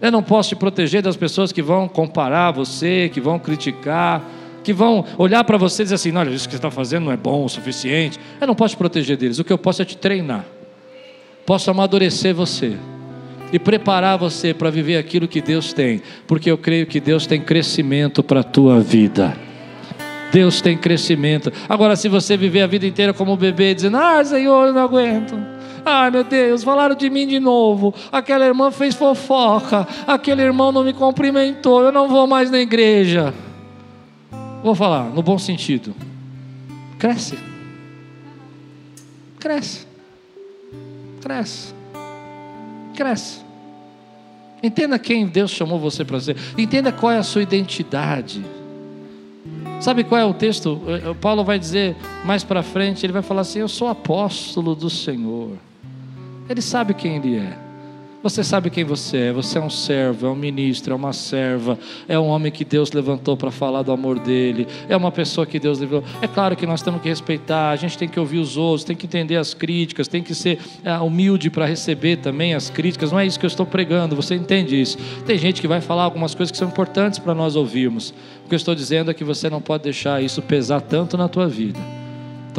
Eu 0.00 0.10
não 0.10 0.22
posso 0.22 0.50
te 0.50 0.56
proteger 0.56 1.02
das 1.02 1.16
pessoas 1.16 1.52
que 1.52 1.60
vão 1.60 1.86
comparar 1.86 2.50
você, 2.52 3.10
que 3.12 3.20
vão 3.20 3.38
criticar, 3.38 4.22
que 4.62 4.72
vão 4.72 5.04
olhar 5.18 5.44
para 5.44 5.58
você 5.58 5.82
e 5.82 5.84
dizer 5.84 5.96
assim: 5.96 6.16
olha, 6.16 6.30
isso 6.30 6.48
que 6.48 6.54
você 6.54 6.58
está 6.58 6.70
fazendo 6.70 7.04
não 7.04 7.12
é 7.12 7.16
bom 7.16 7.44
o 7.44 7.48
suficiente. 7.48 8.18
Eu 8.40 8.46
não 8.46 8.54
posso 8.54 8.74
te 8.74 8.78
proteger 8.78 9.16
deles. 9.16 9.38
O 9.38 9.44
que 9.44 9.52
eu 9.52 9.58
posso 9.58 9.82
é 9.82 9.84
te 9.84 9.96
treinar. 9.96 10.44
Posso 11.44 11.70
amadurecer 11.70 12.34
você 12.34 12.76
e 13.52 13.58
preparar 13.58 14.16
você 14.16 14.54
para 14.54 14.70
viver 14.70 14.96
aquilo 14.96 15.26
que 15.26 15.40
Deus 15.40 15.72
tem, 15.72 16.00
porque 16.26 16.50
eu 16.50 16.56
creio 16.56 16.86
que 16.86 17.00
Deus 17.00 17.26
tem 17.26 17.40
crescimento 17.40 18.22
para 18.22 18.40
a 18.40 18.44
tua 18.44 18.80
vida. 18.80 19.36
Deus 20.30 20.60
tem 20.60 20.78
crescimento. 20.78 21.52
Agora, 21.68 21.96
se 21.96 22.08
você 22.08 22.36
viver 22.36 22.62
a 22.62 22.66
vida 22.66 22.86
inteira 22.86 23.12
como 23.12 23.36
bebê, 23.36 23.74
dizendo: 23.74 23.96
Ah, 23.96 24.24
Senhor, 24.24 24.68
eu 24.68 24.72
não 24.72 24.82
aguento. 24.82 25.59
Ai 25.84 26.10
meu 26.10 26.24
Deus, 26.24 26.62
falaram 26.62 26.94
de 26.94 27.08
mim 27.08 27.26
de 27.26 27.40
novo. 27.40 27.94
Aquela 28.10 28.46
irmã 28.46 28.70
fez 28.70 28.94
fofoca. 28.94 29.86
Aquele 30.06 30.42
irmão 30.42 30.72
não 30.72 30.84
me 30.84 30.92
cumprimentou. 30.92 31.82
Eu 31.82 31.92
não 31.92 32.08
vou 32.08 32.26
mais 32.26 32.50
na 32.50 32.58
igreja. 32.58 33.34
Vou 34.62 34.74
falar 34.74 35.04
no 35.04 35.22
bom 35.22 35.38
sentido. 35.38 35.94
Cresce. 36.98 37.38
Cresce. 39.38 39.86
Cresce. 41.22 41.74
Cresce. 42.94 43.40
Entenda 44.62 44.98
quem 44.98 45.26
Deus 45.26 45.50
chamou 45.50 45.78
você 45.78 46.04
para 46.04 46.20
ser. 46.20 46.36
Entenda 46.58 46.92
qual 46.92 47.12
é 47.12 47.18
a 47.18 47.22
sua 47.22 47.42
identidade. 47.42 48.44
Sabe 49.80 50.04
qual 50.04 50.20
é 50.20 50.24
o 50.26 50.34
texto? 50.34 50.78
Paulo 51.22 51.42
vai 51.42 51.58
dizer 51.58 51.96
mais 52.22 52.44
para 52.44 52.62
frente, 52.62 53.04
ele 53.06 53.14
vai 53.14 53.22
falar 53.22 53.40
assim: 53.40 53.60
Eu 53.60 53.68
sou 53.68 53.88
apóstolo 53.88 54.74
do 54.74 54.90
Senhor. 54.90 55.52
Ele 56.50 56.60
sabe 56.60 56.94
quem 56.94 57.14
Ele 57.14 57.36
é. 57.36 57.56
Você 58.24 58.42
sabe 58.42 58.70
quem 58.70 58.82
você 58.82 59.16
é. 59.16 59.32
Você 59.32 59.56
é 59.56 59.60
um 59.60 59.70
servo, 59.70 60.26
é 60.26 60.30
um 60.30 60.34
ministro, 60.34 60.92
é 60.92 60.96
uma 60.96 61.12
serva, 61.12 61.78
é 62.08 62.18
um 62.18 62.26
homem 62.26 62.50
que 62.50 62.64
Deus 62.64 62.90
levantou 62.90 63.36
para 63.36 63.52
falar 63.52 63.82
do 63.82 63.92
amor 63.92 64.18
dele, 64.18 64.66
é 64.88 64.96
uma 64.96 65.12
pessoa 65.12 65.46
que 65.46 65.60
Deus 65.60 65.78
levantou. 65.78 66.10
É 66.20 66.26
claro 66.26 66.56
que 66.56 66.66
nós 66.66 66.82
temos 66.82 67.00
que 67.00 67.08
respeitar, 67.08 67.70
a 67.70 67.76
gente 67.76 67.96
tem 67.96 68.08
que 68.08 68.18
ouvir 68.18 68.38
os 68.38 68.56
outros, 68.56 68.82
tem 68.82 68.96
que 68.96 69.06
entender 69.06 69.36
as 69.36 69.54
críticas, 69.54 70.08
tem 70.08 70.24
que 70.24 70.34
ser 70.34 70.58
é, 70.84 70.98
humilde 70.98 71.50
para 71.50 71.64
receber 71.64 72.16
também 72.16 72.52
as 72.52 72.68
críticas. 72.68 73.12
Não 73.12 73.20
é 73.20 73.24
isso 73.24 73.38
que 73.38 73.46
eu 73.46 73.48
estou 73.48 73.64
pregando, 73.64 74.16
você 74.16 74.34
entende 74.34 74.78
isso. 74.78 74.98
Tem 75.24 75.38
gente 75.38 75.60
que 75.60 75.68
vai 75.68 75.80
falar 75.80 76.02
algumas 76.02 76.34
coisas 76.34 76.50
que 76.50 76.58
são 76.58 76.68
importantes 76.68 77.20
para 77.20 77.32
nós 77.32 77.54
ouvirmos. 77.54 78.12
O 78.44 78.48
que 78.48 78.54
eu 78.54 78.58
estou 78.58 78.74
dizendo 78.74 79.08
é 79.10 79.14
que 79.14 79.22
você 79.22 79.48
não 79.48 79.62
pode 79.62 79.84
deixar 79.84 80.20
isso 80.20 80.42
pesar 80.42 80.80
tanto 80.80 81.16
na 81.16 81.28
tua 81.28 81.46
vida. 81.46 81.99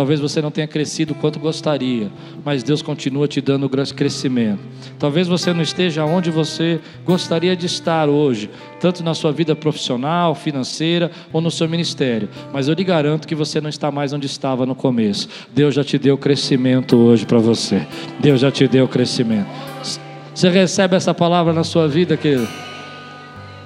Talvez 0.01 0.19
você 0.19 0.41
não 0.41 0.49
tenha 0.49 0.65
crescido 0.65 1.13
quanto 1.13 1.37
gostaria, 1.39 2.11
mas 2.43 2.63
Deus 2.63 2.81
continua 2.81 3.27
te 3.27 3.39
dando 3.39 3.69
grande 3.69 3.93
crescimento. 3.93 4.59
Talvez 4.97 5.27
você 5.27 5.53
não 5.53 5.61
esteja 5.61 6.03
onde 6.03 6.31
você 6.31 6.79
gostaria 7.05 7.55
de 7.55 7.67
estar 7.67 8.09
hoje, 8.09 8.49
tanto 8.79 9.03
na 9.03 9.13
sua 9.13 9.31
vida 9.31 9.55
profissional, 9.55 10.33
financeira 10.33 11.11
ou 11.31 11.39
no 11.39 11.51
seu 11.51 11.69
ministério, 11.69 12.27
mas 12.51 12.67
eu 12.67 12.73
lhe 12.73 12.83
garanto 12.83 13.27
que 13.27 13.35
você 13.35 13.61
não 13.61 13.69
está 13.69 13.91
mais 13.91 14.11
onde 14.11 14.25
estava 14.25 14.65
no 14.65 14.73
começo. 14.73 15.29
Deus 15.53 15.75
já 15.75 15.83
te 15.83 15.99
deu 15.99 16.17
crescimento 16.17 16.97
hoje 16.97 17.23
para 17.23 17.37
você. 17.37 17.85
Deus 18.19 18.41
já 18.41 18.49
te 18.49 18.67
deu 18.67 18.87
crescimento. 18.87 19.45
Você 20.33 20.49
recebe 20.49 20.95
essa 20.95 21.13
palavra 21.13 21.53
na 21.53 21.63
sua 21.63 21.87
vida, 21.87 22.17
querido? 22.17 22.70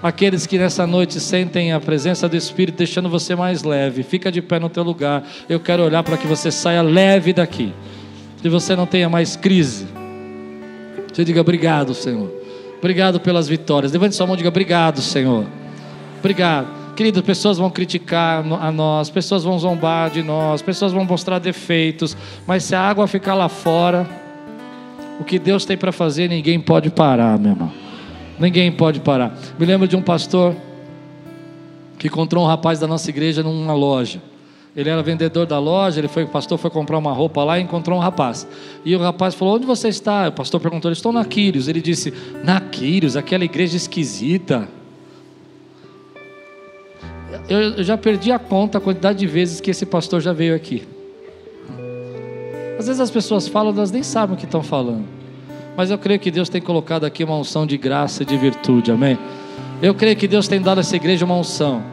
Aqueles 0.06 0.46
que 0.46 0.60
nessa 0.60 0.86
noite 0.86 1.20
sentem 1.20 1.74
a 1.74 1.80
presença 1.80 2.30
do 2.30 2.38
Espírito 2.38 2.76
deixando 2.76 3.10
você 3.10 3.36
mais 3.36 3.64
leve, 3.64 4.04
fica 4.04 4.32
de 4.32 4.40
pé 4.40 4.60
no 4.60 4.70
teu 4.70 4.84
lugar. 4.84 5.24
Eu 5.50 5.60
quero 5.60 5.82
olhar 5.82 6.04
para 6.04 6.16
que 6.16 6.28
você 6.28 6.52
saia 6.52 6.84
leve 6.84 7.34
daqui. 7.34 7.74
Que 8.40 8.48
você 8.48 8.76
não 8.76 8.86
tenha 8.86 9.10
mais 9.10 9.36
crise. 9.36 9.88
Você 11.12 11.26
diga 11.26 11.42
obrigado, 11.42 11.96
Senhor. 11.96 12.32
Obrigado 12.78 13.20
pelas 13.20 13.48
vitórias. 13.48 13.94
Levante 13.94 14.16
sua 14.16 14.28
mão 14.28 14.36
e 14.36 14.38
diga 14.38 14.50
obrigado, 14.50 15.02
Senhor. 15.02 15.48
Obrigado. 16.20 16.68
Querido, 16.96 17.24
pessoas 17.24 17.58
vão 17.58 17.72
criticar 17.72 18.46
a 18.62 18.72
nós, 18.72 19.10
pessoas 19.10 19.44
vão 19.44 19.58
zombar 19.58 20.12
de 20.12 20.22
nós, 20.22 20.62
pessoas 20.62 20.94
vão 20.94 21.04
mostrar 21.04 21.40
defeitos, 21.40 22.16
mas 22.46 22.64
se 22.64 22.76
a 22.76 22.80
água 22.80 23.08
ficar 23.08 23.34
lá 23.34 23.50
fora, 23.50 24.08
o 25.20 25.24
que 25.24 25.40
Deus 25.40 25.66
tem 25.66 25.76
para 25.76 25.92
fazer, 25.92 26.30
ninguém 26.30 26.60
pode 26.60 26.92
parar, 26.92 27.40
meu 27.40 27.54
irmão. 27.54 27.85
Ninguém 28.40 28.72
pode 28.72 29.00
parar. 29.00 29.38
Me 29.58 29.66
lembro 29.66 29.88
de 29.88 29.96
um 29.96 30.02
pastor 30.02 30.56
que 31.98 32.08
encontrou 32.08 32.44
um 32.44 32.48
rapaz 32.48 32.80
da 32.80 32.88
nossa 32.88 33.10
igreja 33.10 33.42
numa 33.42 33.74
loja. 33.74 34.22
Ele 34.76 34.90
era 34.90 35.02
vendedor 35.02 35.46
da 35.46 35.58
loja, 35.58 36.02
ele 36.02 36.10
foi, 36.10 36.24
o 36.24 36.28
pastor 36.28 36.58
foi 36.58 36.70
comprar 36.70 36.98
uma 36.98 37.14
roupa 37.14 37.44
lá 37.44 37.58
e 37.58 37.64
encontrou 37.64 37.98
um 37.98 38.02
rapaz. 38.02 38.46
E 38.84 38.94
o 38.94 39.00
rapaz 39.00 39.34
falou: 39.34 39.56
Onde 39.56 39.66
você 39.66 39.88
está? 39.88 40.28
O 40.28 40.34
pastor 40.34 40.60
perguntou: 40.60 40.92
Estou 40.92 41.14
na 41.14 41.24
Quírios. 41.24 41.70
Ele 41.70 41.82
disse: 41.82 42.14
Na 42.44 42.60
Quírios, 42.60 43.16
aquela 43.16 43.46
igreja 43.46 43.78
esquisita 43.78 44.68
eu, 47.48 47.84
já 47.84 47.98
perdi 47.98 48.32
a 48.32 48.40
conta 48.40 48.78
a 48.78 48.82
quantidade 48.82 49.20
de 49.20 49.28
vezes 49.28 49.60
que 49.60 49.72
esse 49.72 49.86
pastor 49.86 50.22
já 50.22 50.34
veio 50.34 50.56
aqui. 50.56 50.88
Às 52.80 52.88
vezes 52.88 53.00
as 53.00 53.12
pessoas 53.12 53.48
falam, 53.48 53.74
elas 53.74 53.92
nem 53.92 54.04
sabem 54.04 54.36
o 54.36 54.38
que 54.38 54.46
estão 54.46 54.64
falando. 54.64 55.06
Mas 55.76 55.92
eu 55.92 55.98
creio 55.98 56.20
que 56.20 56.32
Deus 56.32 56.48
tem 56.48 56.62
colocado 56.62 57.04
aqui 57.06 57.24
uma 57.24 57.38
unção 57.38 57.66
de 57.66 57.78
graça 57.78 58.24
e 58.24 58.26
de 58.26 58.38
virtude, 58.38 58.92
amém? 58.92 59.18
Eu 59.82 59.94
creio 59.94 60.16
que 60.16 60.28
Deus 60.28 60.48
tem 60.48 60.62
dado 60.62 60.78
a 60.78 60.82
essa 60.82 60.96
igreja 60.96 61.26
uma 61.26 61.36
unção. 61.36 61.84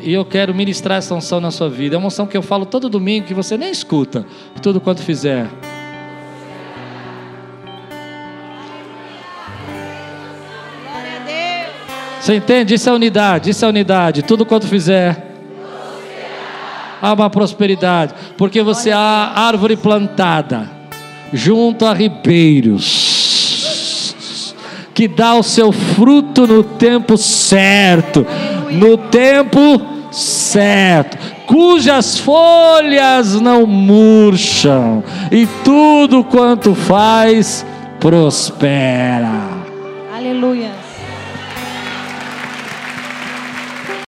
E 0.00 0.12
eu 0.12 0.24
quero 0.24 0.54
ministrar 0.54 0.98
essa 0.98 1.14
unção 1.14 1.40
na 1.40 1.50
sua 1.50 1.68
vida. 1.68 1.96
É 1.96 1.98
uma 1.98 2.06
unção 2.06 2.26
que 2.26 2.36
eu 2.36 2.42
falo 2.42 2.64
todo 2.64 2.88
domingo 2.88 3.26
que 3.26 3.34
você 3.34 3.56
nem 3.56 3.70
escuta, 3.70 4.24
tudo 4.62 4.80
quanto 4.80 5.02
fizer. 5.02 5.48
Você 12.20 12.36
entende? 12.36 12.74
Isso 12.74 12.88
é 12.88 12.92
unidade, 12.92 13.50
isso 13.50 13.64
é 13.64 13.68
unidade. 13.68 14.22
Tudo 14.22 14.44
quanto 14.44 14.66
fizer. 14.66 15.26
Há 17.00 17.12
uma 17.14 17.30
prosperidade. 17.30 18.14
Porque 18.36 18.62
você 18.62 18.90
é 18.90 18.92
a 18.92 19.32
árvore 19.34 19.76
plantada 19.76 20.70
junto 21.32 21.86
a 21.86 21.94
ribeiros. 21.94 23.07
Que 24.98 25.06
dá 25.06 25.36
o 25.36 25.44
seu 25.44 25.70
fruto 25.70 26.44
no 26.44 26.64
tempo 26.64 27.16
certo. 27.16 28.26
No 28.68 28.98
tempo 28.98 29.80
certo. 30.10 31.16
Cujas 31.46 32.18
folhas 32.18 33.40
não 33.40 33.64
murcham. 33.64 35.04
E 35.30 35.46
tudo 35.62 36.24
quanto 36.24 36.74
faz 36.74 37.64
prospera. 38.00 39.30
Aleluia. 40.12 40.87